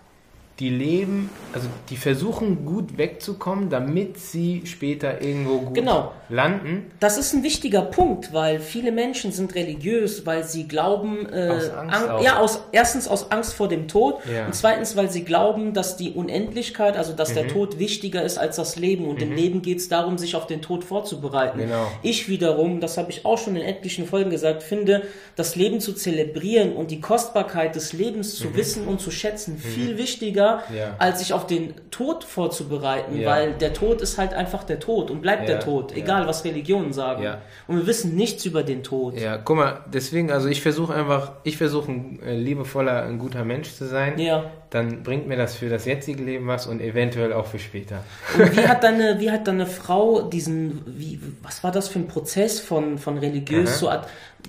[0.61, 6.13] die leben, also die versuchen gut wegzukommen, damit sie später irgendwo gut genau.
[6.29, 6.91] landen.
[7.01, 11.71] Das ist ein wichtiger Punkt, weil viele Menschen sind religiös, weil sie glauben, äh, aus
[11.71, 14.47] Angst an, ja, aus, erstens aus Angst vor dem Tod ja.
[14.47, 17.35] und zweitens, weil sie glauben, dass die Unendlichkeit, also dass mhm.
[17.35, 19.23] der Tod wichtiger ist als das Leben und mhm.
[19.23, 21.59] im Leben geht es darum, sich auf den Tod vorzubereiten.
[21.59, 21.91] Genau.
[22.03, 25.05] Ich wiederum, das habe ich auch schon in etlichen Folgen gesagt, finde,
[25.37, 28.57] das Leben zu zelebrieren und die Kostbarkeit des Lebens zu mhm.
[28.57, 29.59] wissen und zu schätzen mhm.
[29.59, 30.95] viel wichtiger ja.
[30.99, 33.31] als sich auf den Tod vorzubereiten, ja.
[33.31, 36.93] weil der Tod ist halt einfach der Tod und bleibt der Tod, egal was Religionen
[36.93, 37.25] sagen.
[37.67, 39.19] Und wir wissen nichts über den Tod.
[39.19, 43.45] Ja, guck mal, deswegen, also ich versuche einfach, ich versuche ein äh, liebevoller, ein guter
[43.45, 44.19] Mensch zu sein.
[44.19, 44.45] Ja.
[44.71, 48.05] Dann bringt mir das für das jetzige Leben was und eventuell auch für später.
[48.39, 52.07] Und wie hat deine, wie hat deine Frau diesen, wie, was war das für ein
[52.07, 53.91] Prozess von, von religiös so,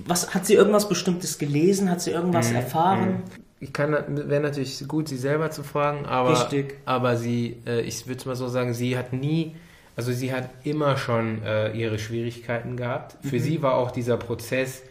[0.05, 1.89] was, hat sie irgendwas Bestimmtes gelesen?
[1.89, 2.55] Hat sie irgendwas mhm.
[2.57, 3.23] erfahren?
[3.61, 6.75] Ich kann, wäre natürlich gut, sie selber zu fragen, aber, Richtig.
[6.85, 9.55] aber sie, äh, ich würde es mal so sagen, sie hat nie,
[9.95, 13.17] also sie hat immer schon äh, ihre Schwierigkeiten gehabt.
[13.21, 13.39] Für mhm.
[13.39, 14.83] sie war auch dieser Prozess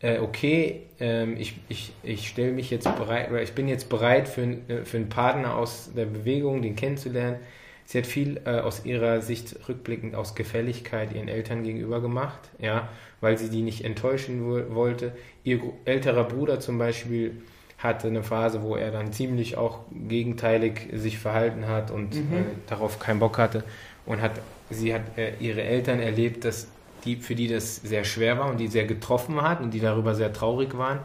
[0.00, 4.28] äh, okay, ähm, ich, ich, ich stelle mich jetzt bereit, oder ich bin jetzt bereit
[4.28, 7.38] für, äh, für einen Partner aus der Bewegung, den kennenzulernen.
[7.86, 12.88] Sie hat viel äh, aus ihrer Sicht rückblickend aus Gefälligkeit ihren Eltern gegenüber gemacht, ja,
[13.20, 15.16] weil sie die nicht enttäuschen wollte.
[15.44, 17.42] Ihr älterer Bruder zum Beispiel
[17.78, 22.36] hatte eine Phase, wo er dann ziemlich auch gegenteilig sich verhalten hat und mhm.
[22.36, 23.64] äh, darauf keinen Bock hatte
[24.06, 24.32] und hat
[24.70, 26.68] sie hat äh, ihre Eltern erlebt, dass
[27.04, 30.14] die für die das sehr schwer war und die sehr getroffen hat und die darüber
[30.14, 31.00] sehr traurig waren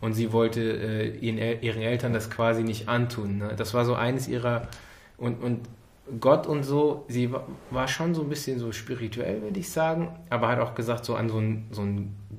[0.00, 3.38] und sie wollte äh, ihren, ihren Eltern das quasi nicht antun.
[3.38, 3.54] Ne?
[3.56, 4.68] Das war so eines ihrer
[5.16, 5.68] und und
[6.18, 7.30] Gott und so, sie
[7.70, 11.14] war schon so ein bisschen so spirituell, würde ich sagen, aber hat auch gesagt, so
[11.14, 11.82] an so einen so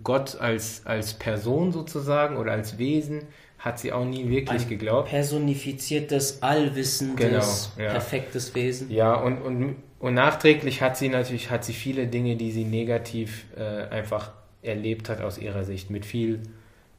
[0.03, 3.21] Gott als, als Person sozusagen oder als Wesen
[3.62, 5.09] hat sie auch nie wirklich ein geglaubt.
[5.09, 7.91] Personifiziertes, allwissendes, genau, ja.
[7.91, 8.89] perfektes Wesen.
[8.91, 13.45] Ja, und, und, und nachträglich hat sie natürlich hat sie viele Dinge, die sie negativ
[13.55, 14.32] äh, einfach
[14.64, 16.41] erlebt hat aus ihrer Sicht, mit viel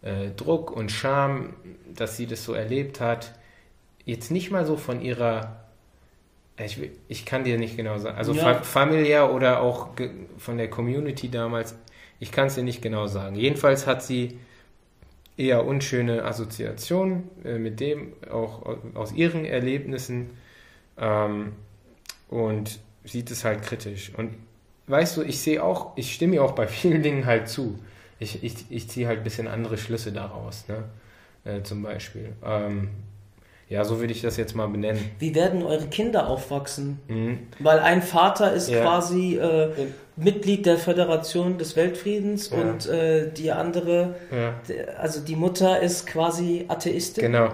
[0.03, 1.55] äh, Druck und Scham,
[1.93, 3.35] dass sie das so erlebt hat.
[4.05, 5.57] Jetzt nicht mal so von ihrer
[6.65, 8.17] ich, ich kann dir nicht genau sagen.
[8.17, 8.55] Also ja.
[8.63, 9.89] familiär oder auch
[10.39, 11.75] von der Community damals,
[12.21, 13.35] ich kann es dir nicht genau sagen.
[13.35, 14.39] Jedenfalls hat sie
[15.37, 20.31] eher unschöne Assoziationen äh, mit dem, auch aus ihren Erlebnissen
[20.99, 21.53] ähm,
[22.29, 24.13] und sieht es halt kritisch.
[24.17, 24.35] Und
[24.87, 27.79] weißt du, ich sehe auch, ich stimme ihr auch bei vielen Dingen halt zu.
[28.19, 30.85] Ich, ich, ich ziehe halt ein bisschen andere Schlüsse daraus, ne?
[31.45, 32.33] Äh, zum Beispiel.
[32.45, 32.91] Ähm,
[33.73, 35.01] ja, so würde ich das jetzt mal benennen.
[35.19, 37.01] Wie werden eure Kinder aufwachsen?
[37.09, 37.39] Mhm.
[37.59, 38.83] Weil ein Vater ist ja.
[38.83, 39.71] quasi äh,
[40.17, 42.59] Mitglied der Föderation des Weltfriedens ja.
[42.59, 44.61] und äh, die andere, ja.
[44.99, 47.25] also die Mutter ist quasi Atheistin.
[47.25, 47.49] Genau.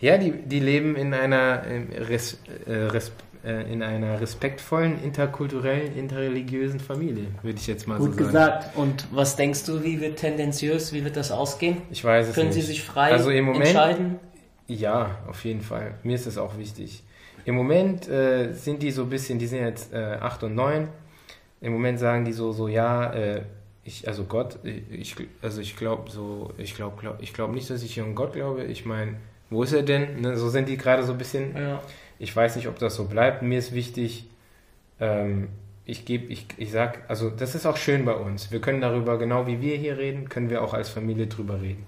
[0.00, 1.62] Ja, die, die leben in einer,
[2.08, 3.10] res, äh, res,
[3.44, 8.24] äh, in einer respektvollen, interkulturellen, interreligiösen Familie, würde ich jetzt mal Gut so sagen.
[8.24, 8.76] Gut gesagt.
[8.76, 11.78] Und was denkst du, wie wird tendenziös, wie wird das ausgehen?
[11.90, 12.60] Ich weiß es Können nicht.
[12.60, 14.20] Sie sich frei also im Moment, entscheiden?
[14.66, 15.94] Ja, auf jeden Fall.
[16.02, 17.02] Mir ist das auch wichtig.
[17.44, 20.88] Im Moment äh, sind die so ein bisschen, die sind jetzt äh, 8 und 9.
[21.60, 23.42] Im Moment sagen die so, so ja, äh,
[23.84, 27.82] ich, also Gott, ich, also ich glaube so, ich glaube glaub, ich glaub nicht, dass
[27.82, 28.64] ich an Gott glaube.
[28.64, 29.16] Ich meine,
[29.50, 30.22] wo ist er denn?
[30.22, 31.54] Ne, so sind die gerade so ein bisschen.
[31.54, 31.82] Ja.
[32.18, 33.42] Ich weiß nicht, ob das so bleibt.
[33.42, 34.26] Mir ist wichtig,
[35.00, 35.48] ähm,
[35.84, 38.50] ich gebe, ich, ich sag, also das ist auch schön bei uns.
[38.50, 41.86] Wir können darüber, genau wie wir hier reden, können wir auch als Familie drüber reden.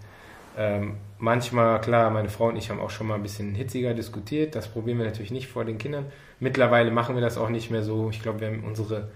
[0.57, 4.55] Ähm, manchmal, klar, meine Frau und ich haben auch schon mal ein bisschen hitziger diskutiert.
[4.55, 6.07] Das probieren wir natürlich nicht vor den Kindern.
[6.41, 8.11] Mittlerweile machen wir das auch nicht mehr so.
[8.11, 9.09] Ich glaube, wir haben unsere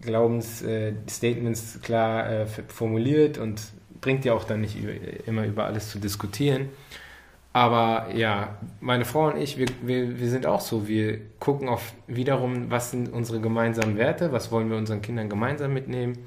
[0.00, 3.60] Glaubensstatements äh, klar äh, formuliert und
[4.00, 4.92] bringt ja auch dann nicht über,
[5.26, 6.70] immer über alles zu diskutieren.
[7.52, 10.88] Aber ja, meine Frau und ich, wir, wir, wir sind auch so.
[10.88, 15.72] Wir gucken auf wiederum, was sind unsere gemeinsamen Werte, was wollen wir unseren Kindern gemeinsam
[15.72, 16.18] mitnehmen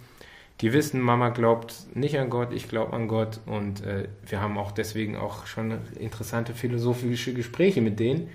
[0.61, 4.57] die wissen, Mama glaubt nicht an Gott, ich glaube an Gott und äh, wir haben
[4.57, 8.29] auch deswegen auch schon interessante philosophische Gespräche mit denen.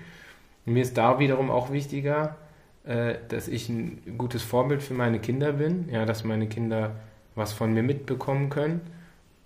[0.65, 2.37] Und mir ist da wiederum auch wichtiger,
[2.85, 6.95] äh, dass ich ein gutes Vorbild für meine Kinder bin, ja, dass meine Kinder
[7.35, 8.81] was von mir mitbekommen können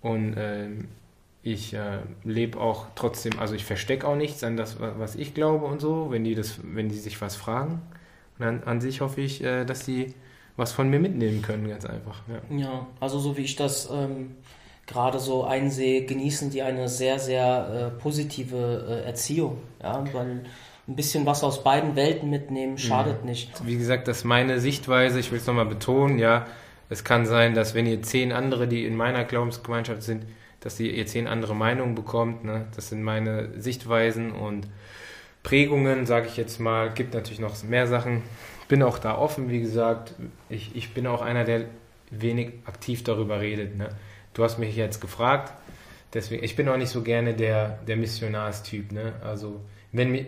[0.00, 0.68] und äh,
[1.42, 1.74] ich
[2.24, 6.10] lebe auch trotzdem, also ich verstecke auch nichts an das, was ich glaube und so,
[6.10, 7.80] wenn die das, wenn die sich was fragen.
[8.38, 10.14] Und an, an sich hoffe ich, äh, dass sie
[10.58, 12.20] was von mir mitnehmen können, ganz einfach.
[12.28, 14.36] Ja, ja also so wie ich das ähm,
[14.86, 19.58] gerade so einsehe, genießen die eine sehr, sehr äh, positive äh, Erziehung.
[19.82, 20.44] Ja, weil
[20.88, 23.30] ein bisschen was aus beiden Welten mitnehmen schadet mhm.
[23.30, 23.66] nicht.
[23.66, 26.46] Wie gesagt, das ist meine Sichtweise, ich will es nochmal betonen, ja.
[26.90, 30.24] Es kann sein, dass wenn ihr zehn andere, die in meiner Glaubensgemeinschaft sind,
[30.60, 32.44] dass ihr, ihr zehn andere Meinungen bekommt.
[32.44, 32.66] Ne?
[32.74, 34.66] Das sind meine Sichtweisen und
[35.42, 36.90] Prägungen, sage ich jetzt mal.
[36.90, 38.22] Gibt natürlich noch mehr Sachen,
[38.68, 40.14] bin auch da offen, wie gesagt.
[40.48, 41.64] Ich, ich bin auch einer, der
[42.10, 43.76] wenig aktiv darüber redet.
[43.76, 43.88] Ne?
[44.34, 45.52] Du hast mich jetzt gefragt,
[46.14, 48.92] deswegen, ich bin auch nicht so gerne der, der Missionarstyp.
[48.92, 49.14] Ne?
[49.24, 49.60] Also,
[49.92, 50.26] wenn,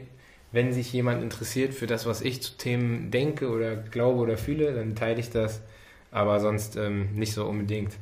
[0.52, 4.72] wenn sich jemand interessiert für das, was ich zu Themen denke oder glaube oder fühle,
[4.72, 5.60] dann teile ich das,
[6.10, 7.92] aber sonst ähm, nicht so unbedingt.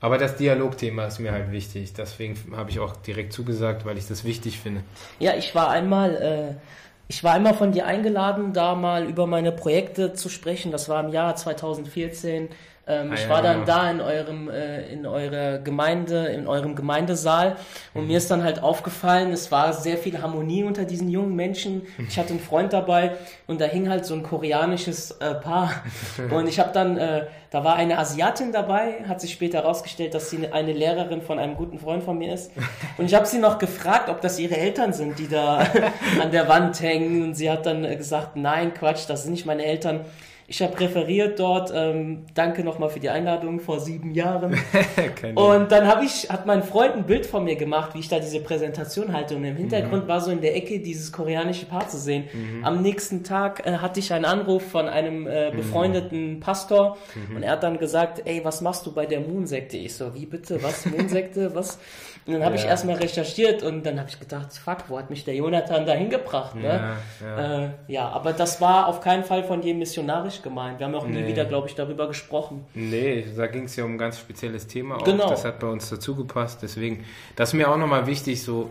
[0.00, 4.06] Aber das Dialogthema ist mir halt wichtig, deswegen habe ich auch direkt zugesagt, weil ich
[4.06, 4.82] das wichtig finde.
[5.18, 6.56] Ja, ich war einmal.
[6.56, 10.70] Äh ich war einmal von dir eingeladen, da mal über meine Projekte zu sprechen.
[10.70, 12.50] Das war im Jahr 2014
[12.88, 13.66] ähm, ah, ich war dann genau.
[13.66, 17.56] da in eurem, äh, in eurer Gemeinde, in eurem Gemeindesaal
[17.92, 18.06] und mhm.
[18.08, 21.82] mir ist dann halt aufgefallen, es war sehr viel Harmonie unter diesen jungen Menschen.
[22.08, 23.12] Ich hatte einen Freund dabei
[23.46, 25.82] und da hing halt so ein koreanisches äh, Paar
[26.30, 30.30] und ich habe dann, äh, da war eine Asiatin dabei, hat sich später herausgestellt, dass
[30.30, 32.52] sie eine Lehrerin von einem guten Freund von mir ist
[32.96, 35.58] und ich habe sie noch gefragt, ob das ihre Eltern sind, die da
[36.22, 39.64] an der Wand hängen und sie hat dann gesagt, nein, Quatsch, das sind nicht meine
[39.64, 40.06] Eltern
[40.50, 41.70] Ich habe referiert dort.
[41.74, 44.58] Ähm, danke nochmal für die Einladung vor sieben Jahren.
[45.34, 48.18] und dann habe ich, hat mein Freund ein Bild von mir gemacht, wie ich da
[48.18, 49.36] diese Präsentation halte.
[49.36, 50.08] Und im Hintergrund mhm.
[50.08, 52.24] war so in der Ecke dieses koreanische Paar zu sehen.
[52.32, 52.64] Mhm.
[52.64, 55.56] Am nächsten Tag äh, hatte ich einen Anruf von einem äh, mhm.
[55.56, 56.40] befreundeten mhm.
[56.40, 56.96] Pastor
[57.34, 59.76] und er hat dann gesagt, ey, was machst du bei der Moon-Sekte?
[59.76, 60.62] Ich so, wie bitte?
[60.62, 60.86] Was?
[60.86, 61.54] Moon-Sekte?
[61.54, 61.78] was?
[62.28, 62.60] Und dann habe ja.
[62.60, 65.94] ich erstmal recherchiert und dann habe ich gedacht, fuck, wo hat mich der Jonathan da
[65.94, 66.56] hingebracht?
[66.56, 66.96] Ne?
[67.22, 67.64] Ja, ja.
[67.64, 70.78] Äh, ja, aber das war auf keinen Fall von jedem missionarisch gemeint.
[70.78, 71.26] Wir haben auch nie nee.
[71.26, 72.66] wieder, glaube ich, darüber gesprochen.
[72.74, 75.04] Nee, da ging es ja um ein ganz spezielles Thema auch.
[75.04, 75.30] Genau.
[75.30, 76.58] Das hat bei uns dazu gepasst.
[76.60, 78.68] Deswegen, das ist mir auch nochmal wichtig, so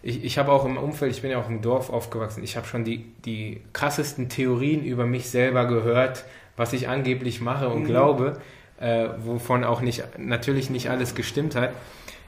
[0.00, 2.66] ich, ich habe auch im Umfeld, ich bin ja auch im Dorf aufgewachsen, ich habe
[2.66, 6.24] schon die, die krassesten Theorien über mich selber gehört,
[6.56, 7.86] was ich angeblich mache und mhm.
[7.86, 8.38] glaube,
[8.80, 11.70] äh, wovon auch nicht, natürlich nicht alles gestimmt hat.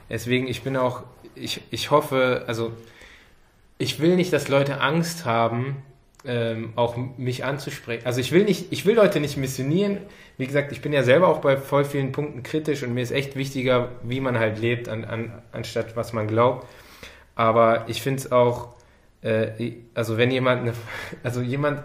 [0.09, 1.03] Deswegen, ich bin auch,
[1.35, 2.71] ich, ich hoffe, also
[3.77, 5.83] ich will nicht, dass Leute Angst haben,
[6.25, 8.05] ähm, auch mich anzusprechen.
[8.05, 9.99] Also ich will nicht, ich will Leute nicht missionieren.
[10.37, 13.11] Wie gesagt, ich bin ja selber auch bei voll vielen Punkten kritisch und mir ist
[13.11, 16.67] echt wichtiger, wie man halt lebt, an, an, anstatt was man glaubt.
[17.35, 18.69] Aber ich finde es auch,
[19.21, 20.73] äh, also wenn jemand, eine,
[21.23, 21.83] also jemand,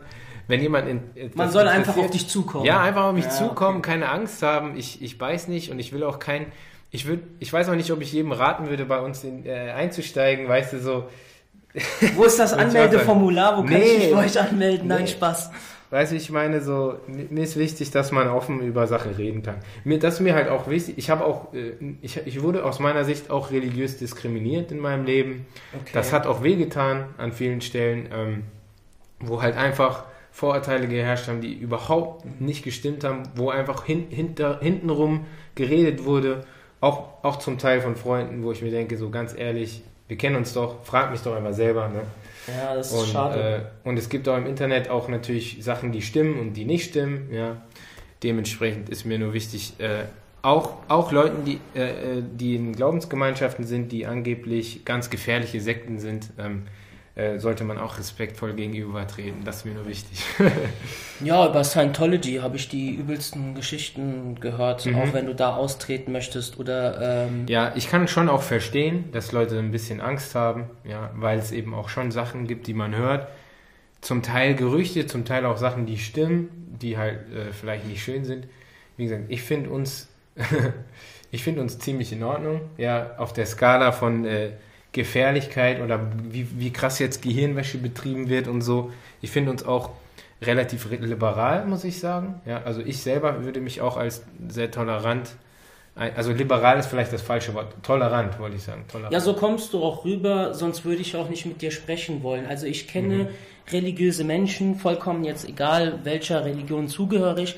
[0.48, 1.02] wenn jemand in,
[1.34, 2.64] man soll einfach auf dich zukommen.
[2.64, 3.90] Ja, einfach auf mich ja, zukommen, okay.
[3.92, 4.76] keine Angst haben.
[4.76, 6.46] Ich, ich weiß nicht und ich will auch kein
[6.94, 9.72] ich würde, ich weiß auch nicht, ob ich jedem raten würde, bei uns in, äh,
[9.74, 11.08] einzusteigen, weißt du, so.
[12.16, 13.56] Wo ist das Anmeldeformular?
[13.56, 14.88] Wo kann nee, ich mich bei euch anmelden?
[14.88, 15.08] Nein, nee.
[15.08, 15.50] Spaß.
[15.88, 19.56] Weißt du, ich meine so, mir ist wichtig, dass man offen über Sachen reden kann.
[19.84, 20.98] Mir, das ist mir halt auch wichtig.
[20.98, 25.06] Ich habe auch, äh, ich, ich wurde aus meiner Sicht auch religiös diskriminiert in meinem
[25.06, 25.46] Leben.
[25.72, 25.92] Okay.
[25.94, 28.42] Das hat auch wehgetan an vielen Stellen, ähm,
[29.18, 34.60] wo halt einfach Vorurteile geherrscht haben, die überhaupt nicht gestimmt haben, wo einfach hin, hinter,
[34.60, 35.24] hintenrum
[35.54, 36.44] geredet wurde
[36.82, 40.36] auch, auch zum Teil von Freunden, wo ich mir denke, so ganz ehrlich, wir kennen
[40.36, 41.88] uns doch, frag mich doch einmal selber.
[41.88, 42.02] Ne?
[42.48, 43.70] Ja, das ist und, schade.
[43.84, 46.90] Äh, und es gibt auch im Internet auch natürlich Sachen, die stimmen und die nicht
[46.90, 47.28] stimmen.
[47.32, 47.62] Ja?
[48.24, 50.04] Dementsprechend ist mir nur wichtig, äh,
[50.42, 56.00] auch, auch Leuten, die, äh, äh die in Glaubensgemeinschaften sind, die angeblich ganz gefährliche Sekten
[56.00, 56.64] sind, ähm,
[57.14, 59.44] äh, sollte man auch respektvoll gegenüber treten.
[59.44, 60.24] Das ist mir nur wichtig.
[61.20, 64.96] ja, über Scientology habe ich die übelsten Geschichten gehört, mhm.
[64.96, 67.26] auch wenn du da austreten möchtest oder.
[67.26, 71.38] Ähm ja, ich kann schon auch verstehen, dass Leute ein bisschen Angst haben, ja, weil
[71.38, 73.28] es eben auch schon Sachen gibt, die man hört.
[74.00, 78.24] Zum Teil Gerüchte, zum Teil auch Sachen, die stimmen, die halt äh, vielleicht nicht schön
[78.24, 78.48] sind.
[78.96, 80.08] Wie gesagt, ich finde uns,
[81.30, 82.62] ich finde uns ziemlich in Ordnung.
[82.78, 84.52] Ja, auf der Skala von äh,
[84.92, 86.00] Gefährlichkeit oder
[86.30, 88.92] wie, wie krass jetzt Gehirnwäsche betrieben wird und so.
[89.22, 89.90] Ich finde uns auch
[90.42, 92.40] relativ liberal, muss ich sagen.
[92.46, 95.30] Ja, also ich selber würde mich auch als sehr tolerant,
[95.94, 98.84] also liberal ist vielleicht das falsche Wort, tolerant wollte ich sagen.
[98.90, 99.12] Tolerant.
[99.12, 102.46] Ja, so kommst du auch rüber, sonst würde ich auch nicht mit dir sprechen wollen.
[102.46, 103.28] Also ich kenne mhm.
[103.70, 107.56] religiöse Menschen, vollkommen jetzt egal welcher Religion zugehörig,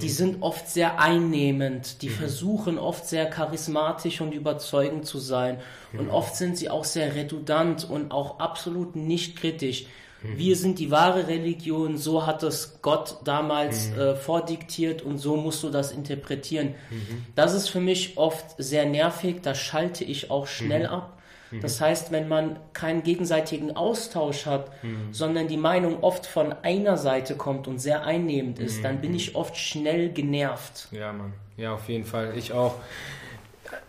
[0.00, 2.14] die sind oft sehr einnehmend, die mhm.
[2.14, 5.58] versuchen oft sehr charismatisch und überzeugend zu sein.
[5.92, 5.98] Mhm.
[5.98, 9.86] Und oft sind sie auch sehr redundant und auch absolut nicht kritisch.
[10.22, 10.38] Mhm.
[10.38, 13.98] Wir sind die wahre Religion, so hat es Gott damals mhm.
[13.98, 16.74] äh, vordiktiert und so musst du das interpretieren.
[16.90, 17.26] Mhm.
[17.34, 20.94] Das ist für mich oft sehr nervig, da schalte ich auch schnell mhm.
[20.94, 21.21] ab
[21.52, 21.60] Mhm.
[21.60, 25.12] Das heißt, wenn man keinen gegenseitigen Austausch hat, mhm.
[25.12, 28.82] sondern die Meinung oft von einer Seite kommt und sehr einnehmend ist, mhm.
[28.82, 30.88] dann bin ich oft schnell genervt.
[30.90, 31.32] Ja, Mann.
[31.56, 32.32] Ja, auf jeden Fall.
[32.36, 32.74] Ich auch.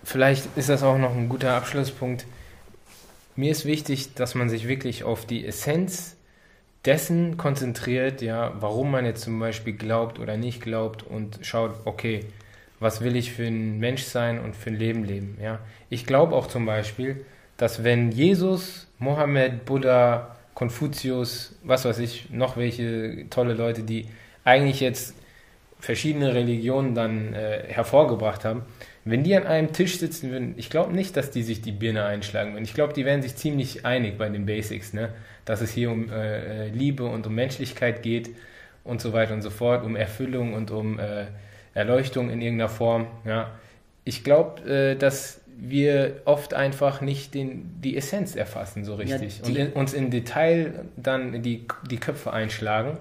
[0.03, 2.25] Vielleicht ist das auch noch ein guter Abschlusspunkt.
[3.35, 6.15] Mir ist wichtig, dass man sich wirklich auf die Essenz
[6.85, 12.25] dessen konzentriert, ja, warum man jetzt zum Beispiel glaubt oder nicht glaubt und schaut, okay,
[12.79, 15.59] was will ich für ein Mensch sein und für ein Leben leben, ja.
[15.89, 17.25] Ich glaube auch zum Beispiel,
[17.57, 24.07] dass wenn Jesus, Mohammed, Buddha, Konfuzius, was weiß ich, noch welche tolle Leute, die
[24.43, 25.15] eigentlich jetzt
[25.79, 28.63] verschiedene Religionen dann äh, hervorgebracht haben,
[29.05, 32.05] wenn die an einem Tisch sitzen würden, ich glaube nicht, dass die sich die Birne
[32.05, 32.63] einschlagen würden.
[32.63, 35.09] Ich glaube, die wären sich ziemlich einig bei den Basics, ne?
[35.43, 38.29] dass es hier um äh, Liebe und um Menschlichkeit geht
[38.85, 41.25] und so weiter und so fort, um Erfüllung und um äh,
[41.73, 43.07] Erleuchtung in irgendeiner Form.
[43.25, 43.51] Ja?
[44.05, 49.45] Ich glaube, äh, dass wir oft einfach nicht den, die Essenz erfassen so richtig ja,
[49.45, 52.97] und in, uns im Detail dann die, die Köpfe einschlagen,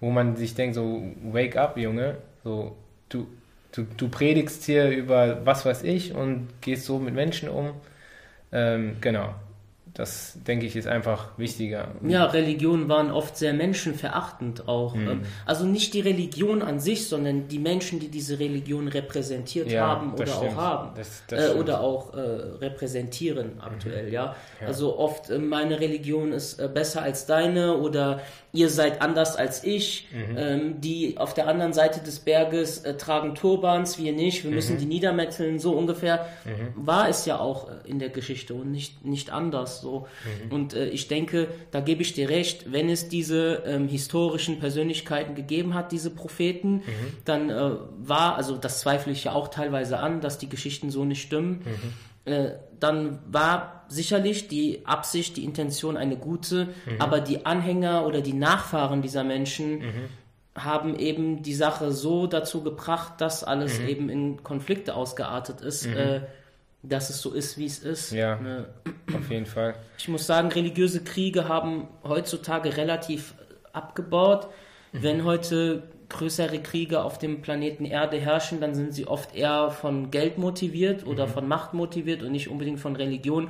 [0.00, 2.76] wo man sich denkt, so, wake up, Junge, so,
[3.08, 3.26] du,
[3.72, 7.70] du, du predigst hier über was weiß ich und gehst so mit Menschen um.
[8.52, 9.34] Ähm, genau.
[9.94, 11.88] Das denke ich ist einfach wichtiger.
[12.06, 14.94] Ja, Religionen waren oft sehr menschenverachtend auch.
[14.94, 15.08] Mhm.
[15.08, 19.86] Ähm, Also nicht die Religion an sich, sondern die Menschen, die diese Religion repräsentiert Ja,
[19.86, 20.52] haben oder stimmt.
[20.52, 20.90] auch haben.
[20.96, 24.34] Das- das äh, oder auch äh, repräsentieren aktuell, ja.
[24.60, 24.66] Ja.
[24.66, 28.20] Also oft, äh, meine Religion ist äh, besser als deine oder
[28.52, 30.08] ihr seid anders als ich.
[30.12, 30.36] Mhm.
[30.36, 34.44] Ähm, die auf der anderen Seite des Berges äh, tragen Turbans, wir nicht.
[34.44, 34.56] Wir Mhm.
[34.56, 36.26] müssen die niedermetzeln, so ungefähr.
[36.74, 40.06] War es ja auch äh, in der Geschichte und nicht, nicht anders so.
[40.48, 40.52] Mhm.
[40.52, 45.34] Und äh, ich denke, da gebe ich dir recht, wenn es diese ähm, historischen Persönlichkeiten
[45.34, 46.82] gegeben hat, diese Propheten, Mhm.
[47.24, 51.04] dann äh, war, also das zweifle ich ja auch teilweise an, dass die Geschichten so
[51.04, 51.62] nicht stimmen.
[52.26, 52.32] Mhm.
[52.32, 57.00] Äh, dann war sicherlich die Absicht, die Intention eine gute, Mhm.
[57.00, 60.08] aber die Anhänger oder die Nachfahren dieser Menschen Mhm.
[60.56, 63.88] haben eben die Sache so dazu gebracht, dass alles Mhm.
[63.88, 66.22] eben in Konflikte ausgeartet ist, äh,
[66.82, 68.12] dass es so ist, wie es ist.
[68.12, 68.36] Ja.
[68.36, 68.66] Ne?
[69.16, 69.74] Auf jeden Fall.
[69.98, 73.34] Ich muss sagen, religiöse Kriege haben heutzutage relativ
[73.72, 74.48] abgebaut.
[74.92, 80.10] Wenn heute größere Kriege auf dem Planeten Erde herrschen, dann sind sie oft eher von
[80.10, 83.48] Geld motiviert oder von Macht motiviert und nicht unbedingt von Religion.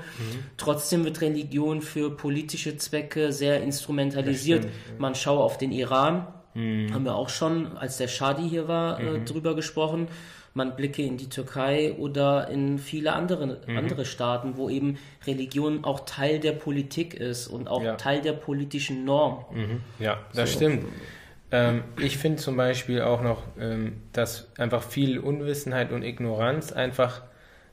[0.56, 4.66] Trotzdem wird Religion für politische Zwecke sehr instrumentalisiert.
[4.98, 9.20] Man schaue auf den Iran, haben wir auch schon, als der Shadi hier war, äh,
[9.24, 10.08] drüber gesprochen.
[10.54, 16.00] Man blicke in die Türkei oder in viele andere, andere Staaten, wo eben Religion auch
[16.00, 17.94] Teil der Politik ist und auch Ja.
[17.96, 19.46] Teil der politischen Norm.
[19.98, 20.84] Ja, das stimmt.
[21.52, 27.22] Ähm, ich finde zum Beispiel auch noch, ähm, dass einfach viel Unwissenheit und Ignoranz einfach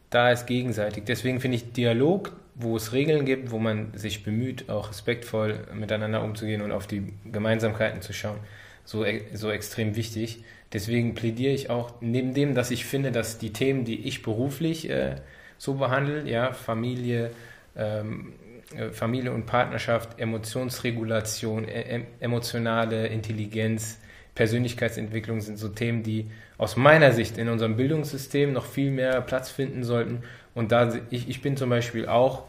[0.09, 1.05] da ist gegenseitig.
[1.05, 6.23] Deswegen finde ich Dialog, wo es Regeln gibt, wo man sich bemüht, auch respektvoll miteinander
[6.23, 8.39] umzugehen und auf die Gemeinsamkeiten zu schauen,
[8.85, 10.43] so, e- so extrem wichtig.
[10.73, 14.89] Deswegen plädiere ich auch, neben dem, dass ich finde, dass die Themen, die ich beruflich
[14.89, 15.15] äh,
[15.57, 17.31] so behandle, ja, Familie,
[17.75, 18.48] ähm, äh,
[18.91, 23.99] Familie und Partnerschaft, Emotionsregulation, e em- emotionale Intelligenz,
[24.35, 29.49] Persönlichkeitsentwicklung sind so Themen, die aus meiner Sicht in unserem Bildungssystem noch viel mehr Platz
[29.49, 30.21] finden sollten.
[30.53, 32.43] Und da ich, ich bin zum Beispiel auch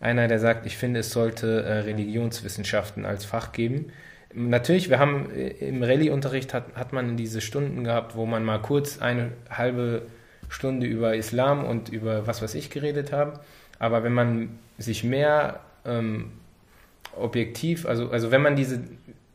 [0.00, 3.86] einer, der sagt, ich finde, es sollte äh, Religionswissenschaften als Fach geben.
[4.34, 8.58] Natürlich, wir haben äh, im Rallye-Unterricht hat, hat man diese Stunden gehabt, wo man mal
[8.58, 10.02] kurz eine halbe
[10.48, 13.32] Stunde über Islam und über was weiß ich geredet haben.
[13.78, 16.32] Aber wenn man sich mehr ähm,
[17.16, 18.80] objektiv, also, also wenn man diese,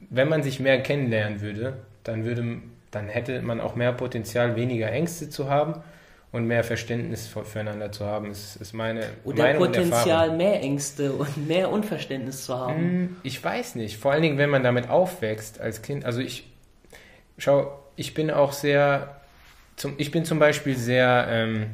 [0.10, 2.57] wenn man sich mehr kennenlernen würde, dann würde,
[2.91, 5.76] dann hätte man auch mehr Potenzial, weniger Ängste zu haben
[6.32, 8.30] und mehr Verständnis für- füreinander zu haben.
[8.30, 9.68] Das ist meine Oder und Erfahrung.
[9.74, 12.76] Potenzial, mehr Ängste und mehr Unverständnis zu haben.
[12.76, 13.98] Hm, Ich weiß nicht.
[13.98, 16.06] Vor allen Dingen, wenn man damit aufwächst als Kind.
[16.06, 16.49] Also ich,
[17.38, 19.22] schau, ich bin auch sehr,
[19.76, 21.68] zum, ich bin zum Beispiel sehr ähm,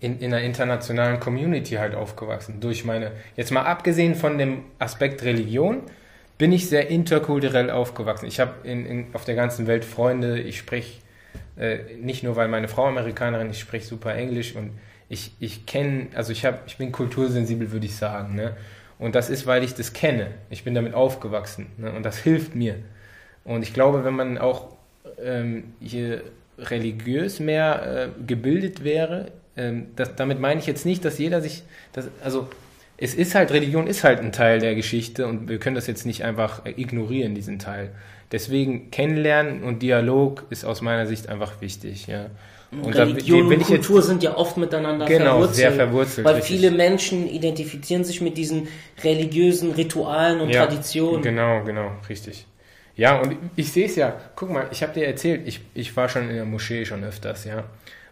[0.00, 2.60] in, in einer internationalen Community halt aufgewachsen.
[2.60, 5.82] Durch meine, jetzt mal abgesehen von dem Aspekt Religion,
[6.38, 8.26] bin ich sehr interkulturell aufgewachsen.
[8.26, 11.00] Ich habe in, in, auf der ganzen Welt Freunde, ich spreche
[11.58, 14.70] äh, nicht nur, weil meine Frau Amerikanerin, ich spreche super Englisch und
[15.08, 18.36] ich, ich kenne, also ich, hab, ich bin kultursensibel, würde ich sagen.
[18.36, 18.56] Ne?
[18.98, 20.28] Und das ist, weil ich das kenne.
[20.50, 21.92] Ich bin damit aufgewachsen ne?
[21.92, 22.76] und das hilft mir.
[23.44, 24.76] Und ich glaube, wenn man auch
[25.20, 26.22] ähm, hier
[26.58, 31.62] religiös mehr äh, gebildet wäre, ähm, das, damit meine ich jetzt nicht, dass jeder sich,
[31.92, 32.48] das, also
[32.96, 36.06] es ist halt, Religion ist halt ein Teil der Geschichte und wir können das jetzt
[36.06, 37.90] nicht einfach äh, ignorieren, diesen Teil.
[38.32, 42.26] Deswegen kennenlernen und Dialog ist aus meiner Sicht einfach wichtig, ja.
[42.82, 45.56] Und da Religion will und ich jetzt- Kultur sind ja oft miteinander Genau, verwurzelt.
[45.56, 46.56] sehr verwurzelt, Weil richtig.
[46.56, 48.68] viele Menschen identifizieren sich mit diesen
[49.02, 51.22] religiösen Ritualen und Ja, Traditionen.
[51.22, 52.46] Genau, genau, richtig.
[52.94, 56.08] Ja, und ich sehe es ja, guck mal, ich habe dir erzählt, ich, ich war
[56.10, 57.64] schon in der Moschee schon öfters, ja.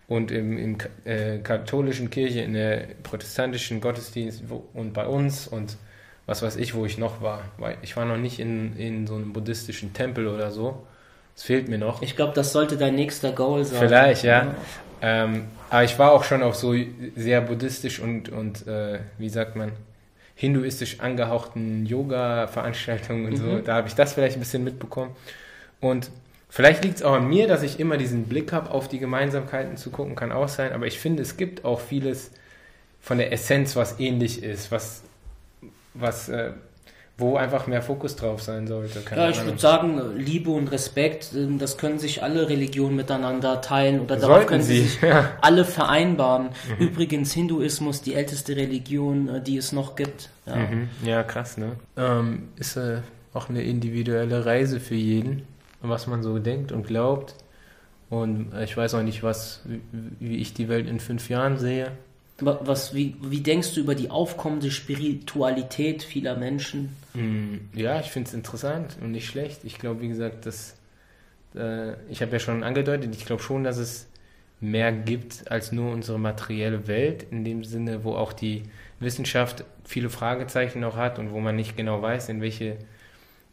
[0.09, 5.77] Und im, im äh, katholischen Kirche, in der protestantischen Gottesdienst wo, und bei uns und
[6.27, 7.43] was weiß ich, wo ich noch war.
[7.59, 10.87] Weil ich war noch nicht in, in so einem buddhistischen Tempel oder so.
[11.35, 12.03] Es fehlt mir noch.
[12.03, 13.81] Ich glaube, das sollte dein nächster Goal sein.
[13.81, 14.55] Vielleicht, ja.
[15.03, 16.75] Ähm, aber ich war auch schon auf so
[17.17, 19.73] sehr buddhistisch und, und äh, wie sagt man,
[20.35, 23.59] hinduistisch angehauchten Yoga-Veranstaltungen und so.
[23.59, 25.11] Da habe ich das vielleicht ein bisschen mitbekommen.
[25.81, 26.11] Und
[26.57, 29.77] vielleicht liegt es auch an mir, dass ich immer diesen Blick habe, auf die Gemeinsamkeiten
[29.77, 30.73] zu gucken, kann auch sein.
[30.73, 32.31] Aber ich finde, es gibt auch vieles
[33.03, 35.03] von der Essenz, was ähnlich ist, was,
[35.93, 36.53] was äh,
[37.19, 39.01] wo einfach mehr Fokus drauf sein sollte.
[39.01, 39.53] Keine Ja, ich Ahnung.
[39.53, 44.37] würde sagen, Liebe und Respekt, ähm, das können sich alle Religionen miteinander teilen oder darauf
[44.37, 45.23] Sollten können sie sich ja.
[45.23, 45.27] Mhm.
[45.41, 46.49] alle vereinbaren.
[46.79, 50.29] Übrigens, Hinduismus, die älteste Religion, äh, die es noch gibt.
[50.47, 50.57] Ja.
[50.57, 50.89] Mhm.
[51.05, 51.73] Ja, krass, ne?
[51.97, 52.99] Ähm, ist äh,
[53.33, 55.45] auch eine individuelle Reise für jeden,
[55.81, 57.35] was man so denkt und glaubt.
[58.09, 59.63] Und äh, ich weiß auch nicht, was,
[60.21, 61.93] wie, ich die Welt in fünf Jahren sehe.
[62.39, 66.95] Was, wie, wie denkst du über die aufkommende Spiritualität vieler Menschen?
[67.15, 69.65] Hm, ja, ich finde es interessant und nicht schlecht.
[69.65, 70.77] Ich glaube, wie gesagt, dass
[71.55, 74.07] äh, ich habe ja schon angedeutet, ich glaube schon, dass es
[74.61, 78.65] mehr gibt als nur unsere materielle Welt, in dem Sinne, wo auch die
[79.01, 82.77] Wissenschaft viele Fragezeichen noch hat und wo man nicht genau weiß, in welche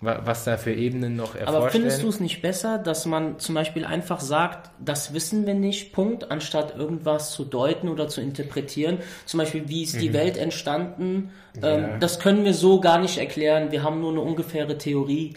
[0.04, 3.56] was da für Ebenen noch erforscht Aber findest du es nicht besser, dass man zum
[3.56, 9.00] Beispiel einfach sagt, das wissen wir nicht, Punkt, anstatt irgendwas zu deuten oder zu interpretieren?
[9.26, 10.14] Zum Beispiel, wie ist die mhm.
[10.14, 11.32] Welt entstanden?
[11.62, 11.78] Ja.
[11.78, 13.72] Ähm, das können wir so gar nicht erklären.
[13.72, 15.34] Wir haben nur eine ungefähre Theorie.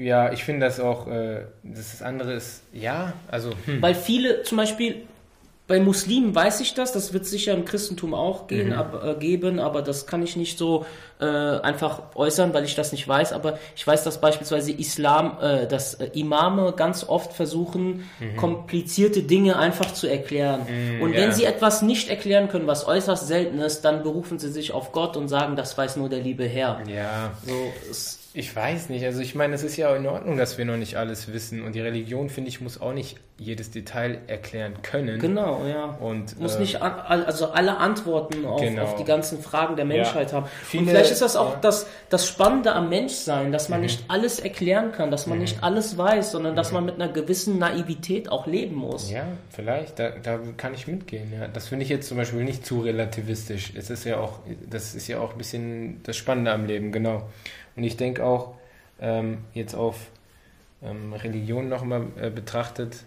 [0.00, 3.50] Ja, ich finde das auch, äh, das andere ist, ja, also.
[3.66, 3.82] Hm.
[3.82, 5.02] Weil viele, zum Beispiel,
[5.70, 8.72] bei Muslimen weiß ich das, das wird sicher im Christentum auch gehen, mhm.
[8.72, 10.84] ab, äh, geben, aber das kann ich nicht so
[11.20, 13.32] äh, einfach äußern, weil ich das nicht weiß.
[13.32, 18.36] Aber ich weiß, dass beispielsweise Islam, äh, dass äh, Imame ganz oft versuchen, mhm.
[18.36, 20.62] komplizierte Dinge einfach zu erklären.
[20.68, 21.32] Mhm, und wenn ja.
[21.32, 25.16] sie etwas nicht erklären können, was äußerst selten ist, dann berufen sie sich auf Gott
[25.16, 26.82] und sagen, das weiß nur der liebe Herr.
[26.88, 27.30] Ja.
[27.46, 29.04] So, es, ich weiß nicht.
[29.04, 31.62] Also ich meine, es ist ja in Ordnung, dass wir noch nicht alles wissen.
[31.62, 35.18] Und die Religion, finde ich, muss auch nicht jedes Detail erklären können.
[35.18, 35.96] Genau, ja.
[35.98, 38.82] Und, muss äh, nicht an, also alle Antworten auf, genau.
[38.82, 40.36] auf, die ganzen Fragen der Menschheit ja.
[40.36, 40.46] haben.
[40.62, 41.58] Viele, und vielleicht ist das auch ja.
[41.60, 43.86] das, das Spannende am Menschsein, dass man mhm.
[43.86, 45.44] nicht alles erklären kann, dass man mhm.
[45.44, 46.74] nicht alles weiß, sondern dass mhm.
[46.74, 49.10] man mit einer gewissen Naivität auch leben muss.
[49.10, 49.98] Ja, vielleicht.
[49.98, 51.32] Da, da kann ich mitgehen.
[51.32, 51.48] Ja.
[51.48, 53.72] Das finde ich jetzt zum Beispiel nicht zu relativistisch.
[53.74, 57.24] Es ist ja auch, das ist ja auch ein bisschen das Spannende am Leben, genau.
[57.80, 58.56] Und ich denke auch,
[59.00, 60.10] ähm, jetzt auf
[60.82, 63.04] ähm, Religion nochmal äh, betrachtet,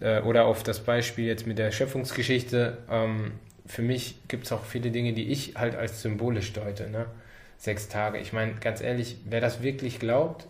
[0.00, 3.32] äh, oder auf das Beispiel jetzt mit der Schöpfungsgeschichte, ähm,
[3.66, 6.88] für mich gibt es auch viele Dinge, die ich halt als symbolisch deute.
[6.88, 7.04] Ne?
[7.58, 8.16] Sechs Tage.
[8.16, 10.46] Ich meine, ganz ehrlich, wer das wirklich glaubt,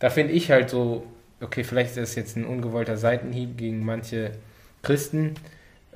[0.00, 1.06] da finde ich halt so,
[1.40, 4.32] okay, vielleicht ist das jetzt ein ungewollter Seitenhieb gegen manche
[4.82, 5.34] Christen.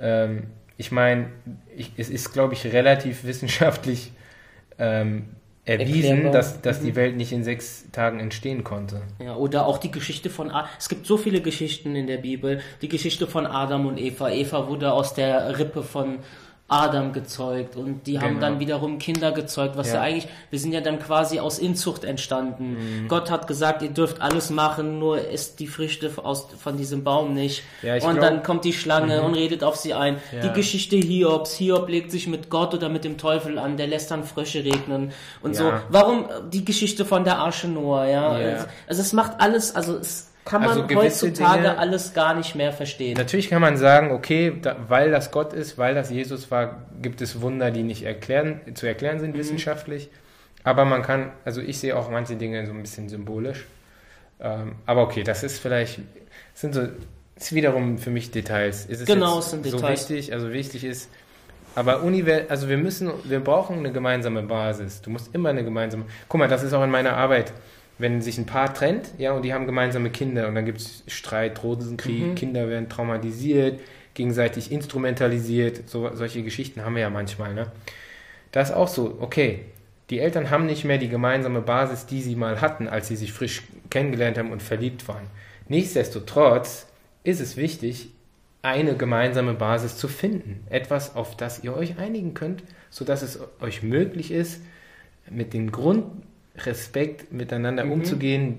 [0.00, 0.44] Ähm,
[0.76, 1.26] ich meine,
[1.96, 4.12] es ist, glaube ich, relativ wissenschaftlich
[4.78, 5.24] ähm,
[5.66, 6.96] erwiesen, dass, dass die mhm.
[6.96, 9.02] Welt nicht in sechs Tagen entstehen konnte.
[9.22, 12.60] Ja, oder auch die Geschichte von, A es gibt so viele Geschichten in der Bibel,
[12.82, 14.30] die Geschichte von Adam und Eva.
[14.30, 16.20] Eva wurde aus der Rippe von
[16.68, 18.40] Adam gezeugt und die haben genau.
[18.40, 19.94] dann wiederum Kinder gezeugt, was ja.
[19.94, 20.00] ja.
[20.00, 23.02] eigentlich, wir sind ja dann quasi aus Inzucht entstanden.
[23.04, 23.08] Mhm.
[23.08, 27.34] Gott hat gesagt, ihr dürft alles machen, nur isst die Früchte aus, von diesem Baum
[27.34, 27.62] nicht.
[27.82, 29.26] Ja, und glaub, dann kommt die Schlange mhm.
[29.26, 30.16] und redet auf sie ein.
[30.32, 30.40] Ja.
[30.40, 34.10] Die Geschichte Hiobs, Hiob legt sich mit Gott oder mit dem Teufel an, der lässt
[34.10, 35.12] dann Frösche regnen
[35.42, 35.72] und so.
[35.88, 38.66] Warum die Geschichte von der Arche Noah, ja?
[38.88, 42.72] Also es macht alles, also es kann man also heutzutage Dinge, alles gar nicht mehr
[42.72, 43.16] verstehen.
[43.16, 47.20] Natürlich kann man sagen, okay, da, weil das Gott ist, weil das Jesus war, gibt
[47.20, 49.40] es Wunder, die nicht erklären, zu erklären sind mhm.
[49.40, 50.08] wissenschaftlich.
[50.62, 53.66] Aber man kann, also ich sehe auch manche Dinge so ein bisschen symbolisch.
[54.40, 56.00] Ähm, aber okay, das ist vielleicht,
[56.54, 56.88] sind so,
[57.34, 58.86] ist wiederum für mich Details.
[58.86, 60.08] Ist es genau, es sind so Details.
[60.08, 60.32] wichtig?
[60.32, 61.10] Also wichtig ist,
[61.74, 65.02] aber Univers also wir müssen, wir brauchen eine gemeinsame Basis.
[65.02, 66.04] Du musst immer eine gemeinsame.
[66.28, 67.52] Guck mal, das ist auch in meiner Arbeit
[67.98, 71.02] wenn sich ein Paar trennt, ja, und die haben gemeinsame Kinder und dann gibt es
[71.06, 72.34] Streit, Rosenkrieg, mhm.
[72.34, 73.80] Kinder werden traumatisiert,
[74.14, 77.72] gegenseitig instrumentalisiert, so, solche Geschichten haben wir ja manchmal, ne?
[78.52, 79.66] Das ist auch so, okay,
[80.10, 83.32] die Eltern haben nicht mehr die gemeinsame Basis, die sie mal hatten, als sie sich
[83.32, 85.26] frisch kennengelernt haben und verliebt waren.
[85.68, 86.86] Nichtsdestotrotz
[87.24, 88.10] ist es wichtig,
[88.62, 90.64] eine gemeinsame Basis zu finden.
[90.70, 94.62] Etwas, auf das ihr euch einigen könnt, sodass es euch möglich ist,
[95.28, 96.04] mit den Grund
[96.64, 97.92] Respekt miteinander mhm.
[97.92, 98.58] umzugehen,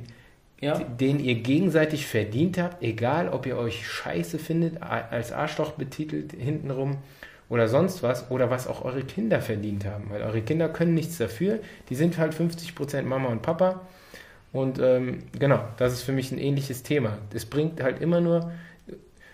[0.59, 0.77] ja.
[0.79, 6.97] den ihr gegenseitig verdient habt, egal ob ihr euch scheiße findet, als Arschloch betitelt hintenrum
[7.49, 10.09] oder sonst was, oder was auch eure Kinder verdient haben.
[10.09, 11.59] Weil eure Kinder können nichts dafür,
[11.89, 13.81] die sind halt 50% Mama und Papa.
[14.51, 17.17] Und ähm, genau, das ist für mich ein ähnliches Thema.
[17.33, 18.51] Es bringt halt immer nur,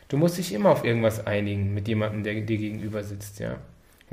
[0.10, 3.58] du musst dich immer auf irgendwas einigen mit jemandem, der dir gegenüber sitzt, ja.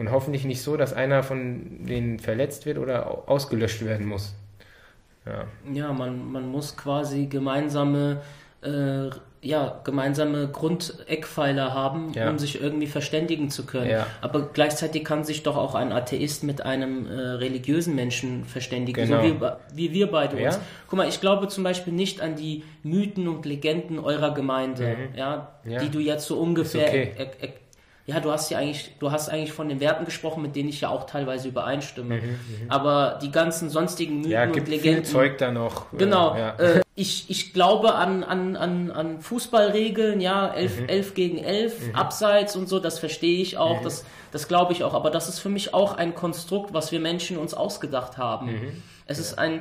[0.01, 4.35] Und hoffentlich nicht so, dass einer von denen verletzt wird oder ausgelöscht werden muss.
[5.27, 8.23] Ja, ja man, man muss quasi gemeinsame,
[8.63, 9.11] äh,
[9.43, 12.31] ja, gemeinsame Grundeckpfeiler haben, ja.
[12.31, 13.91] um sich irgendwie verständigen zu können.
[13.91, 14.07] Ja.
[14.23, 19.23] Aber gleichzeitig kann sich doch auch ein Atheist mit einem äh, religiösen Menschen verständigen, genau.
[19.23, 20.59] so wie, wie wir beide uns.
[20.89, 25.19] Guck mal, ich glaube zum Beispiel nicht an die Mythen und Legenden eurer Gemeinde, mhm.
[25.19, 26.91] ja, die du jetzt so ungefähr
[28.11, 30.81] ja, du hast ja eigentlich, du hast eigentlich von den Werten gesprochen, mit denen ich
[30.81, 32.17] ja auch teilweise übereinstimme.
[32.17, 32.39] Mhm, mhm.
[32.69, 35.05] Aber die ganzen sonstigen Mythen ja, gibt und Legenden.
[35.05, 35.87] Viel Zeug da noch.
[35.93, 36.37] Genau.
[36.37, 36.57] Ja.
[36.57, 40.89] Äh, ich, ich glaube an, an, an, an Fußballregeln, ja, 11, mhm.
[40.89, 41.95] 11 gegen 11, mhm.
[41.95, 43.85] Abseits und so, das verstehe ich auch, mhm.
[43.85, 44.95] das, das glaube ich auch.
[44.95, 48.47] Aber das ist für mich auch ein Konstrukt, was wir Menschen uns ausgedacht haben.
[48.47, 48.83] Mhm.
[49.07, 49.61] Es ist ein,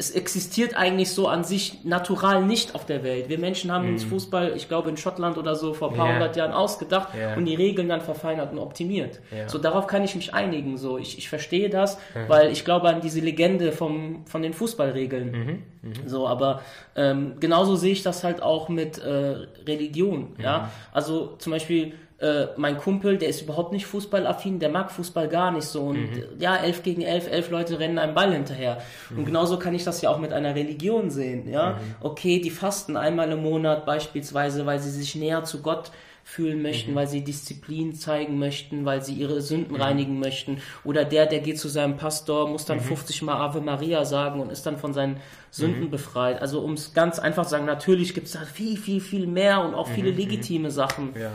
[0.00, 3.28] es existiert eigentlich so an sich natural nicht auf der Welt.
[3.28, 6.36] Wir Menschen haben uns Fußball, ich glaube in Schottland oder so vor ein paar hundert
[6.36, 7.34] Jahren ausgedacht Ja.
[7.36, 9.20] und die Regeln dann verfeinert und optimiert.
[9.30, 9.46] Ja.
[9.46, 10.78] So darauf kann ich mich einigen.
[10.78, 11.98] So ich, ich verstehe das,
[12.28, 15.62] weil ich glaube an diese Legende vom von den Fußballregeln.
[16.06, 16.62] So, aber
[16.96, 19.36] ähm, genauso sehe ich das halt auch mit äh,
[19.66, 20.34] Religion.
[20.38, 25.28] Ja, also zum Beispiel äh, mein Kumpel, der ist überhaupt nicht fußballaffin, der mag Fußball
[25.28, 25.84] gar nicht so.
[25.84, 28.82] Und äh, ja, elf gegen elf, elf Leute rennen einem Ball hinterher.
[29.16, 31.48] Und genauso kann ich das ja auch mit einer Religion sehen.
[31.48, 35.90] Ja, okay, die fasten einmal im Monat beispielsweise, weil sie sich näher zu Gott
[36.22, 40.58] fühlen möchten, weil sie Disziplin zeigen möchten, weil sie ihre Sünden reinigen möchten.
[40.84, 44.52] Oder der, der geht zu seinem Pastor, muss dann 50 Mal Ave Maria sagen und
[44.52, 45.16] ist dann von seinen
[45.50, 46.40] Sünden befreit.
[46.40, 49.62] Also um es ganz einfach zu sagen, natürlich gibt es da viel, viel, viel mehr
[49.62, 51.14] und auch viele legitime Sachen.
[51.18, 51.30] Ja.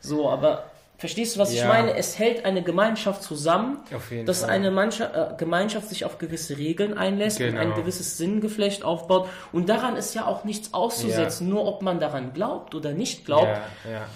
[0.00, 0.64] So, aber
[0.98, 1.68] verstehst du, was ich Ja.
[1.68, 1.96] meine?
[1.96, 3.78] Es hält eine Gemeinschaft zusammen,
[4.26, 4.50] dass Fall.
[4.50, 7.60] eine Mannschaft, äh, Gemeinschaft sich auf gewisse Regeln einlässt und Genau.
[7.60, 9.28] ein gewisses Sinngeflecht aufbaut.
[9.52, 13.46] Und daran ist ja auch nichts auszusetzen, nur ob man daran glaubt oder nicht glaubt.
[13.84, 14.06] Ja, ja.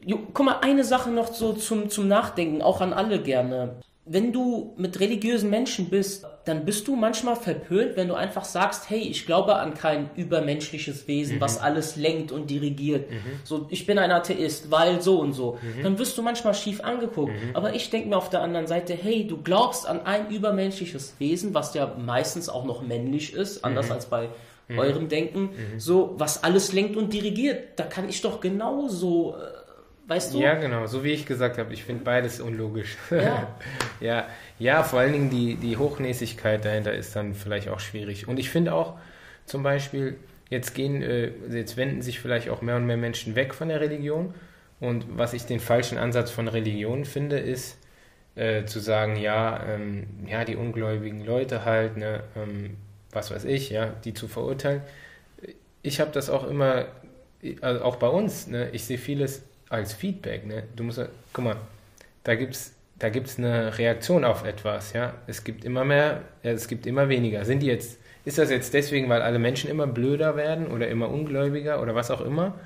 [0.00, 3.76] Jo, guck mal, eine Sache noch so zum, zum Nachdenken, auch an alle gerne.
[4.08, 8.88] Wenn du mit religiösen Menschen bist, dann bist du manchmal verpönt, wenn du einfach sagst,
[8.88, 13.10] hey, ich glaube an kein übermenschliches Wesen, was alles lenkt und dirigiert.
[13.42, 15.58] So, ich bin ein Atheist, weil so und so.
[15.82, 17.32] Dann wirst du manchmal schief angeguckt.
[17.52, 21.52] Aber ich denke mir auf der anderen Seite, hey, du glaubst an ein übermenschliches Wesen,
[21.52, 24.28] was ja meistens auch noch männlich ist, anders als bei
[24.78, 27.78] eurem Denken, so, was alles lenkt und dirigiert.
[27.78, 29.65] Da kann ich doch genauso, äh,
[30.06, 30.40] weißt du?
[30.40, 32.96] Ja, genau, so wie ich gesagt habe, ich finde beides unlogisch.
[33.10, 33.56] Ja.
[34.00, 34.26] ja,
[34.58, 38.28] ja, vor allen Dingen die, die Hochnäsigkeit dahinter ist dann vielleicht auch schwierig.
[38.28, 38.94] Und ich finde auch
[39.44, 40.16] zum Beispiel,
[40.50, 43.80] jetzt gehen, äh, jetzt wenden sich vielleicht auch mehr und mehr Menschen weg von der
[43.80, 44.34] Religion.
[44.80, 47.78] Und was ich den falschen Ansatz von Religion finde, ist
[48.34, 52.76] äh, zu sagen, ja, ähm, ja, die ungläubigen Leute halt, ne, ähm,
[53.10, 54.82] was weiß ich, ja, die zu verurteilen.
[55.82, 56.86] Ich habe das auch immer,
[57.62, 60.64] also auch bei uns, ne, ich sehe vieles als Feedback, ne?
[60.74, 61.00] Du musst,
[61.32, 61.56] guck mal,
[62.24, 65.14] da gibt's da gibt's eine Reaktion auf etwas, ja?
[65.26, 67.44] Es gibt immer mehr, es gibt immer weniger.
[67.44, 71.08] Sind die jetzt ist das jetzt deswegen, weil alle Menschen immer blöder werden oder immer
[71.08, 72.58] ungläubiger oder was auch immer?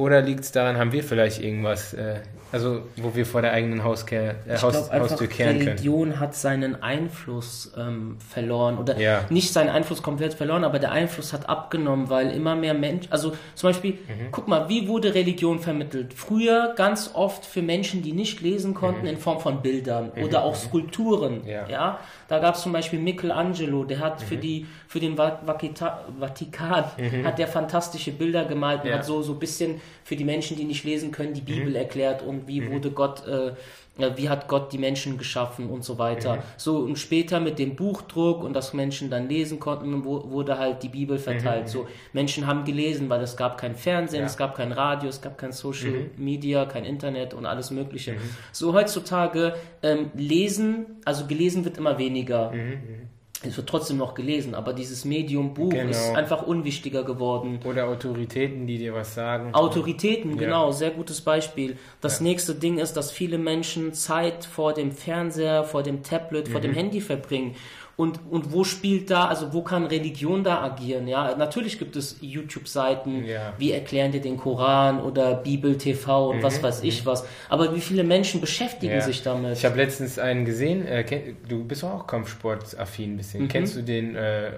[0.00, 2.20] Oder liegt es daran, haben wir vielleicht irgendwas, äh,
[2.52, 5.68] also wo wir vor der eigenen Hauskehr, äh, Ich Haus, einfach, Haustür kehren können?
[5.68, 9.26] Religion hat seinen Einfluss ähm, verloren oder Ja.
[9.28, 13.32] nicht seinen Einfluss komplett verloren, aber der Einfluss hat abgenommen, weil immer mehr Menschen, also
[13.54, 14.28] zum Beispiel, Mhm.
[14.32, 16.14] guck mal, wie wurde Religion vermittelt?
[16.14, 20.54] Früher ganz oft für Menschen, die nicht lesen konnten, in Form von Bildern oder auch
[20.56, 21.42] Skulpturen.
[21.42, 21.46] Mhm.
[21.48, 21.68] Ja.
[21.68, 21.98] Ja,
[22.28, 24.24] da gab es zum Beispiel Michelangelo, der hat Mhm.
[24.24, 26.84] für die für den Vatikan
[27.24, 28.96] hat der fantastische Bilder gemalt und Ja.
[28.96, 31.46] hat so so ein bisschen für die Menschen, die nicht lesen können, die Mhm.
[31.46, 33.48] Bibel erklärt und wie wurde Gott, äh,
[34.02, 36.36] äh, wie hat Gott die Menschen geschaffen und so weiter.
[36.36, 36.40] Mhm.
[36.56, 40.82] So und später mit dem Buchdruck und dass Menschen dann lesen konnten, wo, wurde halt
[40.82, 41.68] die Bibel verteilt.
[41.68, 44.24] So Menschen haben gelesen, weil es gab kein Fernsehen, Mhm.
[44.24, 44.26] Ja.
[44.30, 46.10] es gab kein Radio, es gab kein Social Mhm.
[46.24, 48.14] Media, kein Internet und alles Mögliche.
[48.52, 52.52] So heutzutage ähm, lesen, also gelesen wird immer weniger.
[53.42, 55.88] Es wird trotzdem noch gelesen, aber dieses Medium Buch Genau.
[55.90, 57.58] ist einfach unwichtiger geworden.
[57.64, 59.54] Oder Autoritäten, die dir was sagen.
[59.54, 60.36] Autoritäten, Ja.
[60.36, 61.78] genau, sehr gutes Beispiel.
[62.02, 66.58] Das nächste Ding ist, dass viele Menschen Zeit vor dem Fernseher, vor dem Tablet, vor
[66.60, 66.64] Mhm.
[66.64, 67.54] dem Handy verbringen.
[68.00, 71.06] Und, und wo spielt da, also wo kann Religion da agieren?
[71.06, 73.52] Ja, natürlich gibt es YouTube-Seiten, Ja.
[73.58, 77.26] wie erklären dir den Koran oder Bibel TV und was weiß ich was.
[77.50, 78.98] Aber wie viele Menschen beschäftigen Mhm.
[79.00, 79.04] Ja.
[79.04, 79.52] sich damit?
[79.58, 81.04] Ich habe letztens einen gesehen, äh,
[81.46, 83.42] du bist auch Kampfsportaffin ein bisschen.
[83.42, 83.48] Mhm.
[83.48, 84.52] Kennst du den äh, äh,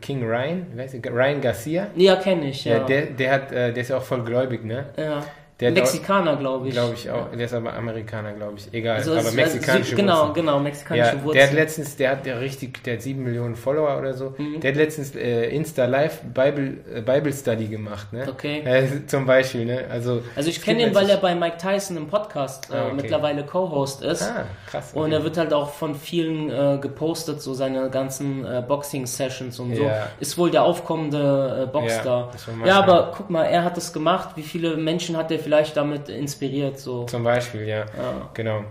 [0.00, 0.66] King Ryan?
[1.12, 1.88] Ryan Garcia?
[1.94, 2.78] ja, kenne ich, ja.
[2.78, 4.86] Ja, der, der, hat, äh, der ist ja auch voll gläubig, ne?
[4.96, 5.22] ja.
[5.60, 6.74] Der Mexikaner, glaube ich.
[6.74, 7.30] Glaube ich auch.
[7.30, 8.72] Der ist aber Amerikaner, glaube ich.
[8.72, 10.34] Egal, Also, aber es- mexikanische Genau, Wurzeln.
[10.34, 11.44] genau, mexikanische Ja, der Wurzeln.
[11.46, 14.34] hat letztens, der hat ja richtig, der hat sieben Millionen Follower oder so.
[14.38, 14.60] Mhm.
[14.60, 18.26] Der hat letztens äh, Insta Live Bible, äh, Bible Study gemacht, ne?
[18.28, 18.60] Okay.
[18.64, 19.84] Äh, zum Beispiel, ne?
[19.90, 22.94] Also, Also ich kenne ihn, weil er bei Mike Tyson im Podcast äh, Ah, okay.
[22.96, 24.22] mittlerweile Co-Host ist.
[24.22, 24.92] Ah, krass.
[24.94, 25.12] Und okay.
[25.14, 29.82] er wird halt auch von vielen äh, gepostet, so seine ganzen äh, Boxing-Sessions und so.
[29.82, 30.08] Ja.
[30.20, 32.30] Ist wohl der aufkommende äh, Boxstar.
[32.62, 34.30] Ja, Ja, aber guck mal, er hat es gemacht.
[34.36, 36.78] Wie viele Menschen hat er vielleicht damit inspiriert?
[36.78, 37.04] So.
[37.04, 37.86] Zum Beispiel, ja.
[37.96, 38.30] Ja.
[38.34, 38.64] Genau.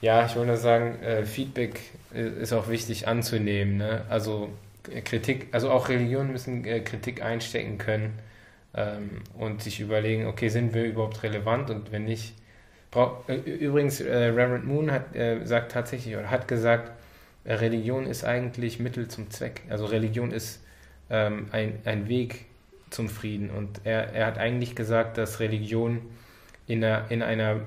[0.00, 1.80] Ja, ich wollte nur sagen, äh, Feedback
[2.12, 3.76] äh, ist auch wichtig anzunehmen.
[3.76, 4.02] Ne?
[4.08, 4.48] Also
[4.90, 8.18] äh, Kritik, also auch Religionen müssen Kritik einstecken können
[8.74, 12.34] ähm, und sich überlegen, okay, sind wir überhaupt relevant und wenn nicht.
[13.46, 16.92] Übrigens, äh, Reverend Moon hat äh, sagt tatsächlich oder hat gesagt,
[17.44, 19.62] äh, Religion ist eigentlich Mittel zum Zweck.
[19.70, 20.62] Also Religion ist
[21.08, 22.46] ähm, ein, ein Weg
[22.90, 26.02] zum Frieden und er, er hat eigentlich gesagt, dass Religion
[26.66, 27.60] in einer, in einer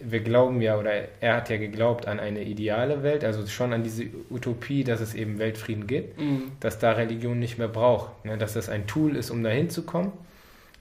[0.00, 3.82] wir glauben ja, oder er hat ja geglaubt an eine ideale Welt, also schon an
[3.82, 6.52] diese Utopie, dass es eben Weltfrieden gibt, mhm.
[6.60, 8.38] dass da Religion nicht mehr braucht, ne?
[8.38, 10.12] dass das ein Tool ist, um dahin zu kommen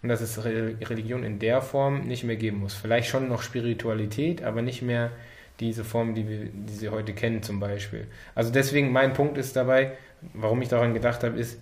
[0.03, 2.75] und dass es Religion in der Form nicht mehr geben muss.
[2.75, 5.11] Vielleicht schon noch Spiritualität, aber nicht mehr
[5.59, 8.07] diese Form, die wir, die sie heute kennen zum Beispiel.
[8.35, 9.93] Also deswegen mein Punkt ist dabei,
[10.33, 11.59] warum ich daran gedacht habe, ist,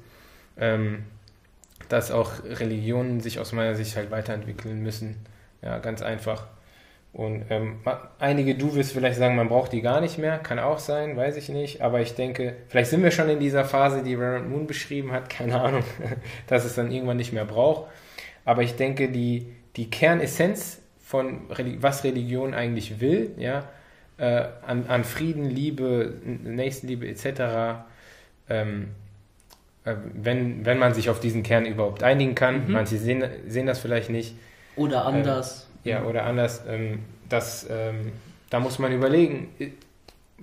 [0.57, 1.03] ähm,
[1.87, 5.15] dass auch Religionen sich aus meiner Sicht halt weiterentwickeln müssen.
[5.61, 6.47] Ja, ganz einfach.
[7.11, 7.79] Und ähm,
[8.19, 11.37] einige, du wirst vielleicht sagen, man braucht die gar nicht mehr, kann auch sein, weiß
[11.37, 11.81] ich nicht.
[11.81, 15.29] Aber ich denke, vielleicht sind wir schon in dieser Phase, die Reverend Moon beschrieben hat,
[15.29, 15.83] keine Ahnung,
[16.47, 17.89] dass es dann irgendwann nicht mehr braucht.
[18.45, 21.41] Aber ich denke, die, die Kernessenz von
[21.79, 23.67] was Religion eigentlich will, ja,
[24.17, 27.83] äh, an, an Frieden, Liebe, Nächstenliebe etc.,
[28.49, 28.89] ähm,
[29.85, 32.67] äh, wenn, wenn man sich auf diesen Kern überhaupt einigen kann.
[32.67, 32.73] Mhm.
[32.73, 34.35] Manche sehen, sehen das vielleicht nicht.
[34.79, 35.67] Oder anders.
[35.83, 36.63] Äh, ja, oder anders.
[36.67, 38.11] Ähm, das, ähm,
[38.49, 39.49] da muss man überlegen,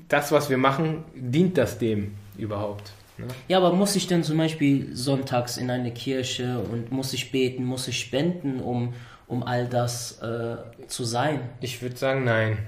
[0.08, 2.92] das, was wir machen, dient das dem überhaupt?
[3.18, 3.26] Ne?
[3.48, 7.64] Ja, aber muss ich denn zum Beispiel sonntags in eine Kirche und muss ich beten,
[7.64, 8.94] muss ich spenden, um,
[9.26, 10.56] um all das äh,
[10.86, 11.40] zu sein?
[11.60, 12.58] Ich würde sagen, nein.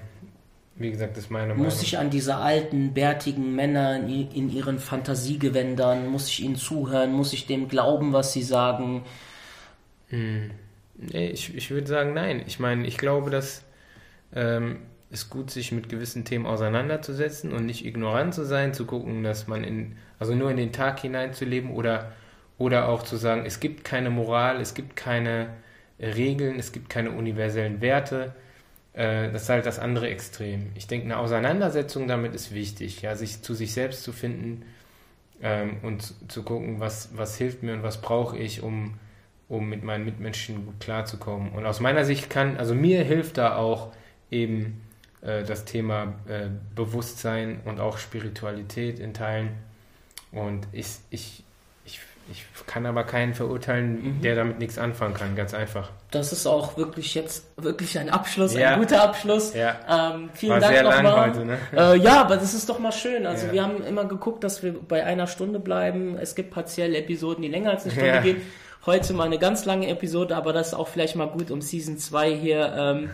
[0.77, 1.65] Wie gesagt, das ist meine Meinung.
[1.65, 7.12] Muss ich an diese alten, bärtigen Männer in, in ihren Fantasiegewändern, muss ich ihnen zuhören,
[7.12, 9.03] muss ich dem glauben, was sie sagen?
[10.09, 10.53] Hm.
[11.10, 12.42] Ich, ich würde sagen, nein.
[12.46, 13.64] Ich meine, ich glaube, dass
[14.34, 14.78] ähm,
[15.10, 19.46] es gut sich mit gewissen Themen auseinanderzusetzen und nicht ignorant zu sein, zu gucken, dass
[19.46, 22.12] man in, also nur in den Tag hineinzuleben oder,
[22.58, 25.50] oder auch zu sagen, es gibt keine Moral, es gibt keine
[26.00, 28.34] Regeln, es gibt keine universellen Werte
[28.98, 30.72] äh, das ist halt das andere Extrem.
[30.74, 34.64] Ich denke, eine Auseinandersetzung damit ist wichtig, ja, sich zu sich selbst zu finden
[35.40, 38.94] ähm, und zu gucken, was, was hilft mir und was brauche ich, um,
[39.48, 41.52] um mit meinen Mitmenschen gut klarzukommen.
[41.52, 43.92] Und aus meiner Sicht kann, also mir hilft da auch
[44.30, 44.82] eben
[45.22, 49.50] äh, das Thema äh, Bewusstsein und auch Spiritualität in Teilen.
[50.32, 51.44] Und ich, ich
[52.30, 54.20] ich kann aber keinen verurteilen, mhm.
[54.20, 55.90] der damit nichts anfangen kann, ganz einfach.
[56.10, 58.74] Das ist auch wirklich jetzt wirklich ein Abschluss, ja.
[58.74, 59.54] ein guter Abschluss.
[59.54, 60.12] Ja.
[60.14, 61.28] Ähm, vielen War Dank sehr lang mal.
[61.28, 61.58] heute, ne?
[61.74, 63.26] Äh, ja, aber das ist doch mal schön.
[63.26, 63.52] Also ja.
[63.52, 66.18] wir haben immer geguckt, dass wir bei einer Stunde bleiben.
[66.20, 68.20] Es gibt partiell Episoden, die länger als eine Stunde ja.
[68.20, 68.42] gehen.
[68.89, 71.98] Heute mal eine ganz lange Episode, aber das ist auch vielleicht mal gut, um Season
[71.98, 73.10] 2 hier ähm,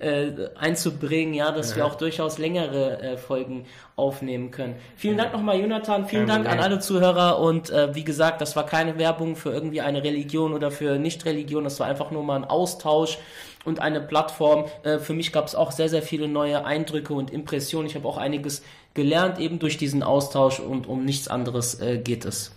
[0.00, 1.76] äh, einzubringen, ja, dass ja.
[1.76, 4.76] wir auch durchaus längere äh, Folgen aufnehmen können.
[4.96, 6.06] Vielen Dank nochmal, Jonathan.
[6.06, 9.82] Vielen Dank an alle Zuhörer und äh, wie gesagt, das war keine Werbung für irgendwie
[9.82, 13.18] eine Religion oder für Nicht-Religion, das war einfach nur mal ein Austausch
[13.66, 14.64] und eine Plattform.
[14.82, 17.86] Äh, für mich gab es auch sehr, sehr viele neue Eindrücke und Impressionen.
[17.86, 18.62] Ich habe auch einiges
[18.94, 22.56] gelernt eben durch diesen Austausch und um nichts anderes äh, geht es.